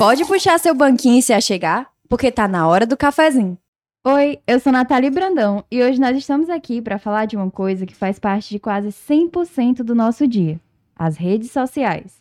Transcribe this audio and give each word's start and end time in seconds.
Pode 0.00 0.24
puxar 0.24 0.58
seu 0.58 0.74
banquinho 0.74 1.18
e 1.18 1.22
se 1.22 1.30
achegar, 1.30 1.90
porque 2.08 2.32
tá 2.32 2.48
na 2.48 2.66
hora 2.66 2.86
do 2.86 2.96
cafezinho. 2.96 3.58
Oi, 4.02 4.38
eu 4.46 4.58
sou 4.58 4.72
Nathalie 4.72 5.10
Brandão 5.10 5.62
e 5.70 5.82
hoje 5.82 6.00
nós 6.00 6.16
estamos 6.16 6.48
aqui 6.48 6.80
para 6.80 6.98
falar 6.98 7.26
de 7.26 7.36
uma 7.36 7.50
coisa 7.50 7.84
que 7.84 7.94
faz 7.94 8.18
parte 8.18 8.48
de 8.48 8.58
quase 8.58 8.88
100% 8.88 9.82
do 9.82 9.94
nosso 9.94 10.26
dia: 10.26 10.58
as 10.96 11.18
redes 11.18 11.50
sociais. 11.50 12.18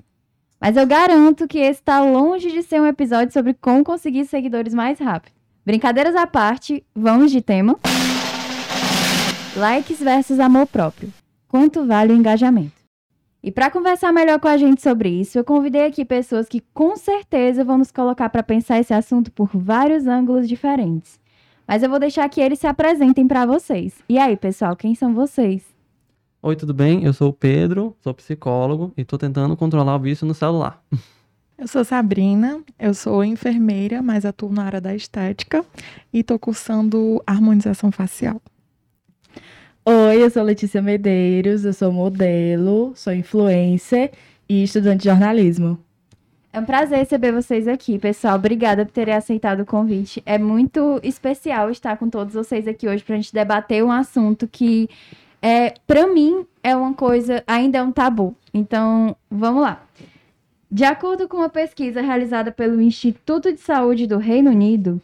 Mas 0.59 0.75
eu 0.75 0.85
garanto 0.85 1.47
que 1.47 1.57
esse 1.57 1.79
está 1.79 2.03
longe 2.03 2.51
de 2.51 2.63
ser 2.63 2.81
um 2.81 2.85
episódio 2.85 3.31
sobre 3.31 3.53
como 3.53 3.81
conseguir 3.81 4.25
seguidores 4.25 4.73
mais 4.73 4.99
rápido. 4.99 5.31
Brincadeiras 5.65 6.17
à 6.17 6.27
parte, 6.27 6.83
vamos 6.93 7.31
de 7.31 7.39
tema. 7.39 7.79
Likes 9.55 10.03
versus 10.03 10.37
amor 10.37 10.67
próprio. 10.67 11.13
Quanto 11.47 11.85
vale 11.85 12.11
o 12.11 12.17
engajamento? 12.17 12.78
E 13.41 13.51
para 13.51 13.71
conversar 13.71 14.11
melhor 14.11 14.37
com 14.37 14.49
a 14.49 14.57
gente 14.57 14.81
sobre 14.81 15.09
isso, 15.09 15.37
eu 15.39 15.45
convidei 15.45 15.85
aqui 15.85 16.03
pessoas 16.03 16.49
que 16.49 16.61
com 16.73 16.97
certeza 16.97 17.63
vão 17.63 17.77
nos 17.77 17.89
colocar 17.89 18.29
para 18.29 18.43
pensar 18.43 18.79
esse 18.79 18.93
assunto 18.93 19.31
por 19.31 19.49
vários 19.53 20.07
ângulos 20.07 20.47
diferentes. 20.47 21.17
Mas 21.65 21.81
eu 21.81 21.89
vou 21.89 21.99
deixar 21.99 22.27
que 22.27 22.41
eles 22.41 22.59
se 22.59 22.67
apresentem 22.67 23.25
para 23.25 23.45
vocês. 23.45 24.03
E 24.09 24.17
aí, 24.17 24.35
pessoal, 24.35 24.75
quem 24.75 24.93
são 24.93 25.13
vocês? 25.13 25.63
Oi, 26.41 26.55
tudo 26.55 26.73
bem? 26.73 27.05
Eu 27.05 27.13
sou 27.13 27.29
o 27.29 27.33
Pedro, 27.33 27.95
sou 28.01 28.13
psicólogo 28.13 28.91
e 28.97 29.03
estou 29.03 29.17
tentando 29.17 29.55
controlar 29.55 29.95
o 29.95 29.99
vício 29.99 30.27
no 30.27 30.33
celular. 30.33 30.83
Eu 31.57 31.67
sou 31.67 31.83
Sabrina, 31.85 32.61
eu 32.77 32.93
sou 32.93 33.23
enfermeira, 33.23 34.01
mas 34.01 34.25
atuo 34.25 34.51
na 34.51 34.63
área 34.63 34.81
da 34.81 34.95
estética 34.95 35.65
e 36.11 36.19
estou 36.19 36.39
cursando 36.39 37.21
harmonização 37.27 37.91
facial. 37.91 38.41
Oi, 39.91 40.23
eu 40.23 40.29
sou 40.29 40.43
Letícia 40.43 40.83
Medeiros, 40.83 41.65
eu 41.65 41.73
sou 41.73 41.91
modelo, 41.91 42.93
sou 42.95 43.11
influencer 43.11 44.11
e 44.47 44.61
estudante 44.61 44.99
de 44.99 45.05
jornalismo. 45.05 45.79
É 46.53 46.59
um 46.59 46.63
prazer 46.63 46.99
receber 46.99 47.31
vocês 47.31 47.67
aqui, 47.67 47.97
pessoal. 47.97 48.35
Obrigada 48.35 48.85
por 48.85 48.91
terem 48.91 49.15
aceitado 49.15 49.61
o 49.61 49.65
convite. 49.65 50.21
É 50.27 50.37
muito 50.37 50.99
especial 51.01 51.71
estar 51.71 51.97
com 51.97 52.07
todos 52.07 52.35
vocês 52.35 52.67
aqui 52.67 52.87
hoje 52.87 53.03
para 53.03 53.15
a 53.15 53.17
gente 53.17 53.33
debater 53.33 53.83
um 53.83 53.91
assunto 53.91 54.47
que, 54.47 54.87
é, 55.41 55.73
para 55.87 56.05
mim, 56.05 56.45
é 56.61 56.75
uma 56.75 56.93
coisa, 56.93 57.43
ainda 57.47 57.79
é 57.79 57.81
um 57.81 57.91
tabu. 57.91 58.35
Então, 58.53 59.15
vamos 59.27 59.63
lá. 59.63 59.83
De 60.69 60.83
acordo 60.83 61.27
com 61.27 61.37
uma 61.37 61.49
pesquisa 61.49 61.99
realizada 61.99 62.51
pelo 62.51 62.79
Instituto 62.79 63.51
de 63.51 63.59
Saúde 63.59 64.05
do 64.05 64.19
Reino 64.19 64.51
Unido, 64.51 65.01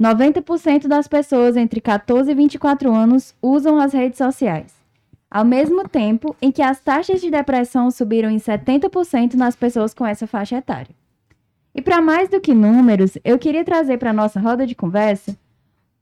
90% 0.00 0.86
das 0.86 1.08
pessoas 1.08 1.56
entre 1.56 1.80
14 1.80 2.30
e 2.30 2.34
24 2.34 2.92
anos 2.94 3.34
usam 3.42 3.78
as 3.78 3.92
redes 3.92 4.18
sociais 4.18 4.78
ao 5.30 5.44
mesmo 5.44 5.86
tempo 5.88 6.34
em 6.40 6.50
que 6.50 6.62
as 6.62 6.80
taxas 6.80 7.20
de 7.20 7.30
depressão 7.30 7.90
subiram 7.90 8.30
em 8.30 8.38
70% 8.38 9.34
nas 9.34 9.54
pessoas 9.54 9.92
com 9.92 10.06
essa 10.06 10.26
faixa 10.26 10.56
etária. 10.56 10.94
E 11.74 11.82
para 11.82 12.00
mais 12.00 12.28
do 12.28 12.40
que 12.40 12.54
números, 12.54 13.18
eu 13.24 13.38
queria 13.38 13.64
trazer 13.64 13.98
para 13.98 14.12
nossa 14.12 14.40
roda 14.40 14.66
de 14.66 14.74
conversa 14.74 15.36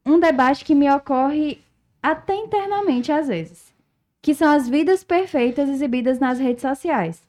um 0.05 0.20
debate 0.20 0.64
que 0.64 0.75
me 0.75 0.91
ocorre 0.91 1.58
até 2.03 2.36
internamente 2.36 3.10
às 3.10 3.27
vezes, 3.27 3.75
que 4.22 4.33
são 4.33 4.48
as 4.48 4.69
vidas 4.69 5.03
perfeitas 5.03 5.69
exibidas 5.69 6.20
nas 6.20 6.38
redes 6.38 6.62
sociais. 6.62 7.20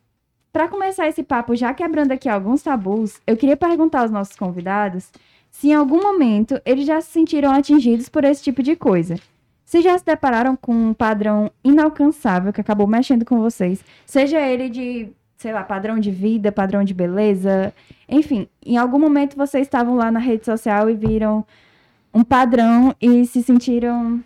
Para 0.54 0.68
começar 0.68 1.08
esse 1.08 1.24
papo, 1.24 1.56
já 1.56 1.74
quebrando 1.74 2.12
aqui 2.12 2.30
alguns 2.30 2.62
tabus, 2.62 3.20
eu 3.26 3.36
queria 3.36 3.58
perguntar 3.58 4.02
aos 4.02 4.12
nossos 4.12 4.36
convidados 4.36 5.12
se 5.58 5.70
em 5.70 5.74
algum 5.74 6.00
momento 6.00 6.62
eles 6.64 6.86
já 6.86 7.02
se 7.02 7.10
sentiram 7.10 7.52
atingidos 7.52 8.08
por 8.08 8.24
esse 8.24 8.44
tipo 8.44 8.62
de 8.62 8.76
coisa. 8.76 9.16
Se 9.66 9.82
já 9.82 9.98
se 9.98 10.06
depararam 10.06 10.56
com 10.56 10.72
um 10.72 10.94
padrão 10.94 11.52
inalcançável 11.64 12.54
que 12.54 12.62
acabou 12.62 12.86
mexendo 12.86 13.26
com 13.26 13.42
vocês, 13.42 13.84
seja 14.06 14.40
ele 14.40 14.70
de, 14.70 15.10
sei 15.36 15.52
lá, 15.52 15.64
padrão 15.64 15.98
de 15.98 16.12
vida, 16.12 16.52
padrão 16.52 16.84
de 16.84 16.94
beleza, 16.94 17.74
enfim, 18.08 18.48
em 18.64 18.78
algum 18.78 19.00
momento 19.00 19.36
vocês 19.36 19.66
estavam 19.66 19.96
lá 19.96 20.12
na 20.12 20.20
rede 20.20 20.46
social 20.46 20.92
e 20.92 20.94
viram 20.94 21.44
um 22.14 22.24
padrão 22.24 22.96
e 23.02 23.26
se 23.26 23.42
sentiram 23.42 24.24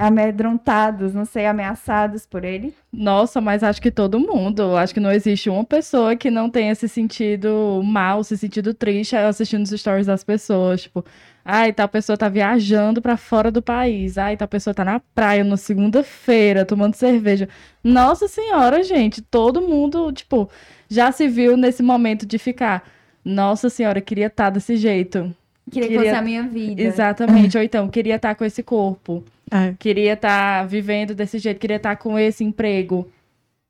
amedrontados, 0.00 1.12
não 1.12 1.26
sei, 1.26 1.44
ameaçados 1.44 2.24
por 2.24 2.42
ele? 2.42 2.74
Nossa, 2.90 3.38
mas 3.38 3.62
acho 3.62 3.82
que 3.82 3.90
todo 3.90 4.18
mundo. 4.18 4.74
Acho 4.76 4.94
que 4.94 5.00
não 5.00 5.12
existe 5.12 5.50
uma 5.50 5.64
pessoa 5.64 6.16
que 6.16 6.30
não 6.30 6.48
tenha 6.48 6.74
se 6.74 6.88
sentido 6.88 7.82
mal, 7.84 8.24
se 8.24 8.36
sentido 8.38 8.72
triste 8.72 9.14
assistindo 9.14 9.62
os 9.62 9.70
stories 9.70 10.06
das 10.06 10.24
pessoas. 10.24 10.82
Tipo, 10.82 11.04
ai, 11.44 11.72
tal 11.72 11.86
pessoa 11.86 12.16
tá 12.16 12.30
viajando 12.30 13.02
para 13.02 13.18
fora 13.18 13.50
do 13.50 13.60
país. 13.60 14.16
Ai, 14.16 14.38
tal 14.38 14.48
pessoa 14.48 14.72
tá 14.72 14.84
na 14.84 15.00
praia 15.14 15.44
na 15.44 15.58
segunda-feira 15.58 16.64
tomando 16.64 16.94
cerveja. 16.94 17.46
Nossa 17.84 18.26
senhora, 18.26 18.82
gente, 18.82 19.20
todo 19.20 19.60
mundo, 19.60 20.10
tipo, 20.12 20.48
já 20.88 21.12
se 21.12 21.28
viu 21.28 21.58
nesse 21.58 21.82
momento 21.82 22.24
de 22.24 22.38
ficar. 22.38 22.88
Nossa 23.22 23.68
senhora, 23.68 24.00
queria 24.00 24.28
estar 24.28 24.44
tá 24.44 24.50
desse 24.50 24.76
jeito. 24.76 25.34
Queria, 25.70 25.88
queria 25.88 25.98
que 25.98 26.04
fosse 26.04 26.18
a 26.18 26.22
minha 26.22 26.42
vida. 26.44 26.82
Exatamente. 26.82 27.56
Ou 27.56 27.62
então, 27.62 27.88
queria 27.88 28.16
estar 28.16 28.30
tá 28.30 28.34
com 28.34 28.44
esse 28.44 28.62
corpo. 28.62 29.22
É. 29.50 29.74
Queria 29.78 30.12
estar 30.12 30.60
tá 30.62 30.66
vivendo 30.66 31.14
desse 31.14 31.38
jeito, 31.38 31.58
queria 31.58 31.76
estar 31.76 31.96
tá 31.96 32.02
com 32.02 32.18
esse 32.18 32.44
emprego. 32.44 33.08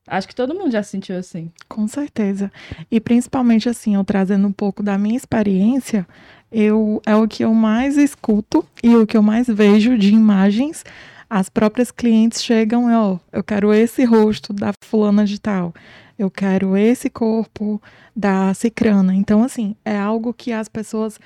Acho 0.07 0.27
que 0.27 0.35
todo 0.35 0.55
mundo 0.55 0.73
já 0.73 0.83
se 0.83 0.91
sentiu 0.91 1.17
assim. 1.17 1.51
Com 1.69 1.87
certeza. 1.87 2.51
E 2.91 3.01
principalmente 3.01 3.69
assim, 3.69 3.95
eu 3.95 4.05
trazendo 4.05 4.47
um 4.47 4.53
pouco 4.53 4.83
da 4.83 4.99
minha 4.99 5.17
experiência, 5.17 6.07
eu 6.51 7.01
é 7.07 7.15
o 7.15 7.29
que 7.29 7.45
eu 7.45 7.55
mais 7.55 7.97
escuto 7.97 8.67
e 8.83 8.95
o 8.97 9.07
que 9.07 9.17
eu 9.17 9.23
mais 9.23 9.47
vejo 9.47 9.97
de 9.97 10.13
imagens. 10.13 10.85
As 11.29 11.49
próprias 11.49 11.93
clientes 11.93 12.43
chegam, 12.43 12.93
ó, 12.93 13.15
oh, 13.15 13.21
eu 13.33 13.45
quero 13.45 13.73
esse 13.73 14.05
rosto 14.05 14.53
da 14.53 14.73
fulana 14.85 15.25
de 15.25 15.41
tal. 15.41 15.73
Eu 16.19 16.29
quero 16.29 16.77
esse 16.77 17.09
corpo 17.09 17.81
da 18.15 18.53
cicrana. 18.53 19.15
Então, 19.15 19.45
assim, 19.45 19.77
é 19.85 19.97
algo 19.97 20.35
que 20.35 20.53
as 20.53 20.69
pessoas 20.69 21.21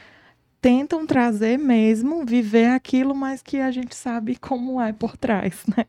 tentam 0.64 1.06
trazer 1.06 1.58
mesmo, 1.58 2.24
viver 2.24 2.70
aquilo, 2.70 3.14
mas 3.14 3.42
que 3.42 3.58
a 3.58 3.70
gente 3.70 3.94
sabe 3.94 4.34
como 4.34 4.80
é 4.80 4.94
por 4.94 5.14
trás, 5.14 5.62
né? 5.76 5.84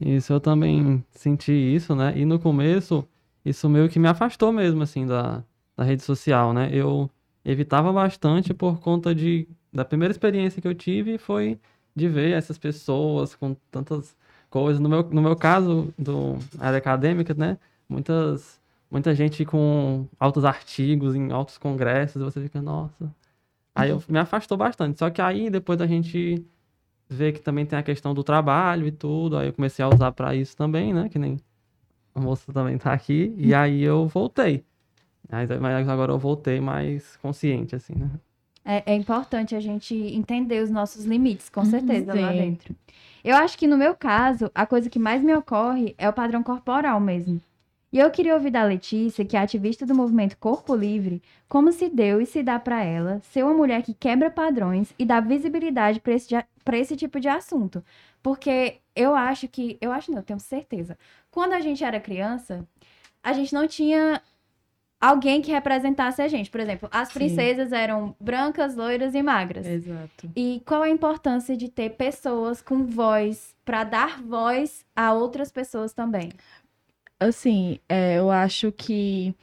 Isso, 0.00 0.32
eu 0.32 0.40
também 0.40 1.04
senti 1.12 1.52
isso, 1.52 1.94
né? 1.94 2.12
E 2.16 2.24
no 2.24 2.40
começo, 2.40 3.06
isso 3.44 3.68
meio 3.68 3.88
que 3.88 4.00
me 4.00 4.08
afastou 4.08 4.50
mesmo, 4.50 4.82
assim, 4.82 5.06
da, 5.06 5.44
da 5.76 5.84
rede 5.84 6.02
social, 6.02 6.52
né? 6.52 6.70
Eu 6.72 7.08
evitava 7.44 7.92
bastante 7.92 8.52
por 8.52 8.80
conta 8.80 9.14
de... 9.14 9.46
Da 9.72 9.84
primeira 9.84 10.10
experiência 10.10 10.60
que 10.60 10.66
eu 10.66 10.74
tive 10.74 11.16
foi 11.16 11.56
de 11.94 12.08
ver 12.08 12.32
essas 12.32 12.58
pessoas 12.58 13.36
com 13.36 13.54
tantas 13.70 14.16
coisas. 14.50 14.80
No 14.80 14.88
meu, 14.88 15.04
no 15.04 15.22
meu 15.22 15.36
caso, 15.36 15.94
do 15.96 16.36
área 16.58 16.78
acadêmica, 16.78 17.32
né? 17.32 17.56
Muitas, 17.88 18.60
muita 18.90 19.14
gente 19.14 19.44
com 19.44 20.08
altos 20.18 20.44
artigos 20.44 21.14
em 21.14 21.30
altos 21.30 21.58
congressos, 21.58 22.20
e 22.20 22.24
você 22.24 22.40
fica, 22.40 22.60
nossa, 22.60 23.08
Aí 23.74 23.90
eu 23.90 24.02
me 24.08 24.18
afastou 24.18 24.56
bastante. 24.56 24.98
Só 24.98 25.10
que 25.10 25.20
aí 25.20 25.48
depois 25.50 25.80
a 25.80 25.86
gente 25.86 26.44
vê 27.08 27.32
que 27.32 27.40
também 27.40 27.66
tem 27.66 27.78
a 27.78 27.82
questão 27.82 28.14
do 28.14 28.22
trabalho 28.22 28.86
e 28.86 28.92
tudo. 28.92 29.36
Aí 29.36 29.48
eu 29.48 29.52
comecei 29.52 29.84
a 29.84 29.88
usar 29.88 30.12
para 30.12 30.34
isso 30.34 30.56
também, 30.56 30.92
né? 30.92 31.08
Que 31.08 31.18
nem 31.18 31.38
a 32.14 32.20
moça 32.20 32.52
também 32.52 32.78
tá 32.78 32.92
aqui. 32.92 33.34
E 33.38 33.54
aí 33.54 33.82
eu 33.82 34.06
voltei. 34.06 34.64
Mas 35.60 35.88
agora 35.88 36.12
eu 36.12 36.18
voltei 36.18 36.60
mais 36.60 37.16
consciente, 37.16 37.74
assim, 37.74 37.94
né? 37.94 38.10
É, 38.64 38.92
é 38.92 38.94
importante 38.94 39.56
a 39.56 39.60
gente 39.60 39.94
entender 39.94 40.62
os 40.62 40.70
nossos 40.70 41.04
limites, 41.04 41.48
com 41.48 41.62
uhum, 41.62 41.70
certeza, 41.70 42.12
Sim. 42.12 42.20
lá 42.20 42.32
dentro. 42.32 42.76
Eu 43.24 43.36
acho 43.36 43.56
que 43.56 43.66
no 43.66 43.76
meu 43.76 43.94
caso, 43.94 44.50
a 44.54 44.66
coisa 44.66 44.90
que 44.90 44.98
mais 44.98 45.22
me 45.22 45.34
ocorre 45.34 45.94
é 45.96 46.08
o 46.08 46.12
padrão 46.12 46.42
corporal 46.42 47.00
mesmo. 47.00 47.40
E 47.92 47.98
eu 47.98 48.10
queria 48.10 48.34
ouvir 48.34 48.50
da 48.50 48.64
Letícia, 48.64 49.24
que 49.24 49.36
é 49.36 49.40
ativista 49.40 49.84
do 49.84 49.94
movimento 49.94 50.38
Corpo 50.38 50.74
Livre, 50.74 51.22
como 51.46 51.70
se 51.70 51.90
deu 51.90 52.22
e 52.22 52.26
se 52.26 52.42
dá 52.42 52.58
para 52.58 52.82
ela 52.82 53.20
ser 53.20 53.44
uma 53.44 53.52
mulher 53.52 53.82
que 53.82 53.92
quebra 53.92 54.30
padrões 54.30 54.94
e 54.98 55.04
dá 55.04 55.20
visibilidade 55.20 56.00
para 56.00 56.14
esse, 56.14 56.34
esse 56.72 56.96
tipo 56.96 57.20
de 57.20 57.28
assunto. 57.28 57.84
Porque 58.22 58.78
eu 58.96 59.14
acho 59.14 59.46
que, 59.46 59.76
eu 59.78 59.92
acho 59.92 60.10
não, 60.10 60.18
eu 60.18 60.22
tenho 60.24 60.40
certeza. 60.40 60.96
Quando 61.30 61.52
a 61.52 61.60
gente 61.60 61.84
era 61.84 62.00
criança, 62.00 62.66
a 63.22 63.34
gente 63.34 63.52
não 63.52 63.68
tinha 63.68 64.22
alguém 65.02 65.42
que 65.42 65.50
representasse 65.50 66.22
a 66.22 66.28
gente. 66.28 66.48
Por 66.48 66.60
exemplo, 66.60 66.88
as 66.92 67.12
princesas 67.12 67.70
Sim. 67.70 67.74
eram 67.74 68.16
brancas, 68.20 68.76
loiras 68.76 69.14
e 69.14 69.22
magras. 69.22 69.66
Exato. 69.66 70.30
E 70.34 70.62
qual 70.64 70.82
a 70.82 70.88
importância 70.88 71.56
de 71.56 71.68
ter 71.68 71.90
pessoas 71.90 72.62
com 72.62 72.86
voz 72.86 73.54
para 73.64 73.82
dar 73.82 74.22
voz 74.22 74.86
a 74.94 75.12
outras 75.12 75.50
pessoas 75.50 75.92
também? 75.92 76.30
Assim, 77.28 77.78
é, 77.88 78.18
eu 78.18 78.30
acho 78.30 78.72
que 78.72 79.34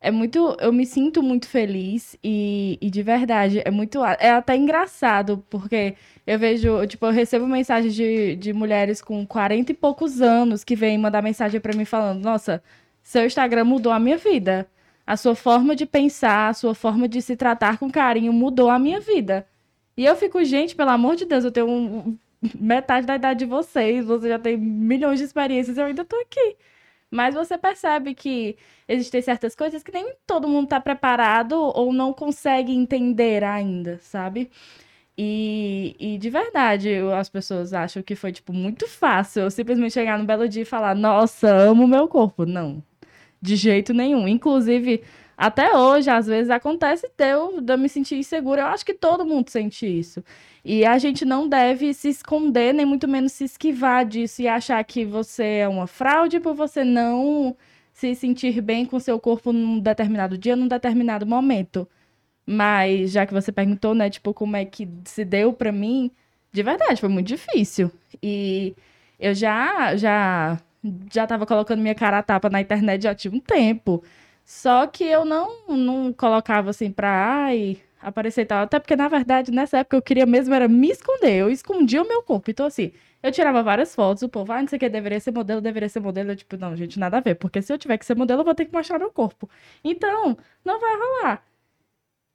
é 0.00 0.10
muito. 0.10 0.56
Eu 0.60 0.72
me 0.72 0.86
sinto 0.86 1.22
muito 1.22 1.48
feliz 1.48 2.16
e, 2.22 2.78
e, 2.80 2.90
de 2.90 3.02
verdade, 3.02 3.62
é 3.64 3.70
muito. 3.70 4.04
É 4.04 4.30
até 4.30 4.56
engraçado, 4.56 5.44
porque 5.50 5.94
eu 6.26 6.38
vejo, 6.38 6.86
tipo, 6.86 7.06
eu 7.06 7.12
recebo 7.12 7.46
mensagens 7.46 7.94
de, 7.94 8.36
de 8.36 8.52
mulheres 8.52 9.02
com 9.02 9.26
40 9.26 9.72
e 9.72 9.74
poucos 9.74 10.20
anos 10.20 10.64
que 10.64 10.76
vêm 10.76 10.98
mandar 10.98 11.22
mensagem 11.22 11.60
para 11.60 11.76
mim 11.76 11.84
falando: 11.84 12.22
Nossa, 12.22 12.62
seu 13.02 13.26
Instagram 13.26 13.64
mudou 13.64 13.92
a 13.92 13.98
minha 13.98 14.16
vida. 14.16 14.68
A 15.06 15.16
sua 15.16 15.34
forma 15.34 15.76
de 15.76 15.86
pensar, 15.86 16.48
a 16.48 16.54
sua 16.54 16.74
forma 16.74 17.08
de 17.08 17.22
se 17.22 17.36
tratar 17.36 17.78
com 17.78 17.90
carinho 17.90 18.32
mudou 18.32 18.70
a 18.70 18.78
minha 18.78 19.00
vida. 19.00 19.46
E 19.96 20.04
eu 20.04 20.16
fico, 20.16 20.44
gente, 20.44 20.74
pelo 20.76 20.90
amor 20.90 21.16
de 21.16 21.24
Deus, 21.24 21.44
eu 21.44 21.52
tenho 21.52 21.68
um, 21.68 22.18
metade 22.60 23.06
da 23.06 23.16
idade 23.16 23.40
de 23.40 23.46
vocês, 23.46 24.04
você 24.04 24.28
já 24.28 24.38
tem 24.38 24.56
milhões 24.56 25.18
de 25.18 25.24
experiências, 25.24 25.78
eu 25.78 25.86
ainda 25.86 26.04
tô 26.04 26.16
aqui. 26.16 26.56
Mas 27.16 27.34
você 27.34 27.56
percebe 27.56 28.14
que 28.14 28.58
existem 28.86 29.22
certas 29.22 29.54
coisas 29.54 29.82
que 29.82 29.90
nem 29.90 30.12
todo 30.26 30.46
mundo 30.46 30.68
tá 30.68 30.78
preparado 30.78 31.54
ou 31.54 31.90
não 31.90 32.12
consegue 32.12 32.72
entender 32.72 33.42
ainda, 33.42 33.98
sabe? 34.02 34.50
E, 35.16 35.96
e 35.98 36.18
de 36.18 36.28
verdade, 36.28 36.90
as 37.18 37.30
pessoas 37.30 37.72
acham 37.72 38.02
que 38.02 38.14
foi, 38.14 38.32
tipo, 38.32 38.52
muito 38.52 38.86
fácil 38.86 39.44
eu 39.44 39.50
simplesmente 39.50 39.94
chegar 39.94 40.18
no 40.18 40.26
belo 40.26 40.46
dia 40.46 40.60
e 40.62 40.66
falar, 40.66 40.94
nossa, 40.94 41.48
amo 41.48 41.88
meu 41.88 42.06
corpo. 42.06 42.44
Não, 42.44 42.82
de 43.40 43.56
jeito 43.56 43.94
nenhum. 43.94 44.28
Inclusive, 44.28 45.02
até 45.36 45.74
hoje, 45.74 46.10
às 46.10 46.26
vezes, 46.26 46.50
acontece 46.50 47.10
de 47.16 47.24
eu, 47.32 47.62
de 47.62 47.72
eu 47.72 47.78
me 47.78 47.88
sentir 47.88 48.16
insegura. 48.16 48.62
Eu 48.62 48.66
acho 48.66 48.84
que 48.84 48.92
todo 48.92 49.24
mundo 49.24 49.48
sente 49.48 49.86
isso. 49.86 50.22
E 50.68 50.84
a 50.84 50.98
gente 50.98 51.24
não 51.24 51.48
deve 51.48 51.94
se 51.94 52.08
esconder, 52.08 52.74
nem 52.74 52.84
muito 52.84 53.06
menos 53.06 53.30
se 53.30 53.44
esquivar 53.44 54.04
disso 54.04 54.42
e 54.42 54.48
achar 54.48 54.82
que 54.82 55.04
você 55.04 55.58
é 55.58 55.68
uma 55.68 55.86
fraude 55.86 56.40
por 56.40 56.54
você 56.56 56.82
não 56.82 57.56
se 57.92 58.16
sentir 58.16 58.60
bem 58.60 58.84
com 58.84 58.98
seu 58.98 59.20
corpo 59.20 59.52
num 59.52 59.78
determinado 59.78 60.36
dia, 60.36 60.56
num 60.56 60.66
determinado 60.66 61.24
momento. 61.24 61.88
Mas, 62.44 63.12
já 63.12 63.24
que 63.24 63.32
você 63.32 63.52
perguntou, 63.52 63.94
né, 63.94 64.10
tipo, 64.10 64.34
como 64.34 64.56
é 64.56 64.64
que 64.64 64.88
se 65.04 65.24
deu 65.24 65.52
pra 65.52 65.70
mim, 65.70 66.10
de 66.52 66.64
verdade, 66.64 67.00
foi 67.00 67.10
muito 67.10 67.28
difícil. 67.28 67.88
E 68.20 68.74
eu 69.20 69.34
já, 69.34 69.96
já, 69.96 70.60
já 71.12 71.28
tava 71.28 71.46
colocando 71.46 71.80
minha 71.80 71.94
cara 71.94 72.18
a 72.18 72.22
tapa 72.24 72.50
na 72.50 72.60
internet 72.60 73.02
já 73.04 73.14
tinha 73.14 73.32
um 73.32 73.40
tempo. 73.40 74.02
Só 74.44 74.86
que 74.88 75.04
eu 75.04 75.24
não, 75.24 75.68
não 75.68 76.12
colocava 76.12 76.70
assim 76.70 76.90
pra, 76.90 77.08
ai, 77.44 77.78
aparecer 78.08 78.42
e 78.42 78.46
tal. 78.46 78.62
Até 78.64 78.78
porque, 78.78 78.96
na 78.96 79.08
verdade, 79.08 79.50
nessa 79.52 79.78
época 79.78 79.96
eu 79.96 80.02
queria 80.02 80.26
mesmo 80.26 80.54
era 80.54 80.68
me 80.68 80.90
esconder. 80.90 81.34
Eu 81.40 81.50
escondia 81.50 82.02
o 82.02 82.08
meu 82.08 82.22
corpo. 82.22 82.50
Então, 82.50 82.66
assim, 82.66 82.92
eu 83.22 83.32
tirava 83.32 83.62
várias 83.62 83.94
fotos, 83.94 84.22
o 84.22 84.28
povo, 84.28 84.52
ah, 84.52 84.60
não 84.60 84.68
sei 84.68 84.76
o 84.76 84.80
que, 84.80 84.88
deveria 84.88 85.20
ser 85.20 85.32
modelo, 85.32 85.60
deveria 85.60 85.88
ser 85.88 86.00
modelo. 86.00 86.30
Eu, 86.30 86.36
tipo, 86.36 86.56
não, 86.56 86.76
gente, 86.76 86.98
nada 86.98 87.18
a 87.18 87.20
ver. 87.20 87.34
Porque 87.36 87.60
se 87.62 87.72
eu 87.72 87.78
tiver 87.78 87.98
que 87.98 88.06
ser 88.06 88.16
modelo, 88.16 88.40
eu 88.40 88.44
vou 88.44 88.54
ter 88.54 88.66
que 88.66 88.72
mostrar 88.72 88.98
meu 88.98 89.10
corpo. 89.10 89.48
Então, 89.84 90.36
não 90.64 90.80
vai 90.80 90.94
rolar. 90.96 91.44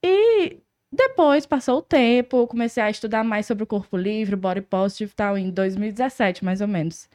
E 0.04 0.60
depois 0.92 1.46
passou 1.46 1.80
o 1.80 1.82
tempo, 1.82 2.38
eu 2.38 2.48
comecei 2.48 2.84
a 2.84 2.90
estudar 2.90 3.24
mais 3.24 3.46
sobre 3.46 3.64
o 3.64 3.68
corpo 3.68 3.98
livre, 3.98 4.36
body 4.36 4.62
positive 4.62 5.12
e 5.12 5.16
tal, 5.16 5.38
em 5.38 5.50
2017, 5.52 6.44
mais 6.46 6.62
ou 6.62 6.68
menos. 6.68 7.10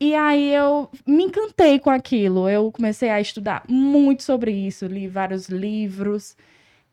E 0.00 0.14
aí 0.14 0.52
eu 0.54 0.90
me 1.06 1.24
encantei 1.24 1.78
com 1.78 1.90
aquilo. 1.90 2.48
Eu 2.48 2.72
comecei 2.72 3.10
a 3.10 3.20
estudar 3.20 3.64
muito 3.68 4.22
sobre 4.22 4.50
isso, 4.52 4.86
li 4.86 5.06
vários 5.06 5.48
livros. 5.48 6.36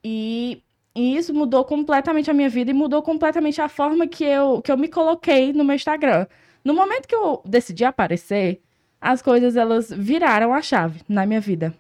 E, 0.04 0.64
e 0.96 1.18
isso 1.18 1.34
mudou 1.34 1.64
completamente 1.66 2.30
a 2.30 2.34
minha 2.34 2.50
vida 2.50 2.72
e 2.72 2.74
mudou 2.74 3.02
completamente 3.02 3.62
a 3.62 3.70
forma 3.70 4.08
que 4.08 4.24
eu, 4.24 4.62
que 4.62 4.72
eu 4.72 4.78
me 4.78 4.88
coloquei 4.88 5.54
no 5.54 5.64
meu 5.64 5.76
Instagram. 5.76 6.28
No 6.64 6.74
momento 6.74 7.08
que 7.08 7.16
eu 7.16 7.42
decidi 7.46 7.86
aparecer, 7.86 8.62
as 9.00 9.22
coisas 9.22 9.56
elas 9.56 9.92
viraram 9.92 10.54
a 10.54 10.62
chave 10.62 11.02
na 11.08 11.26
minha 11.26 11.40
vida. 11.40 11.74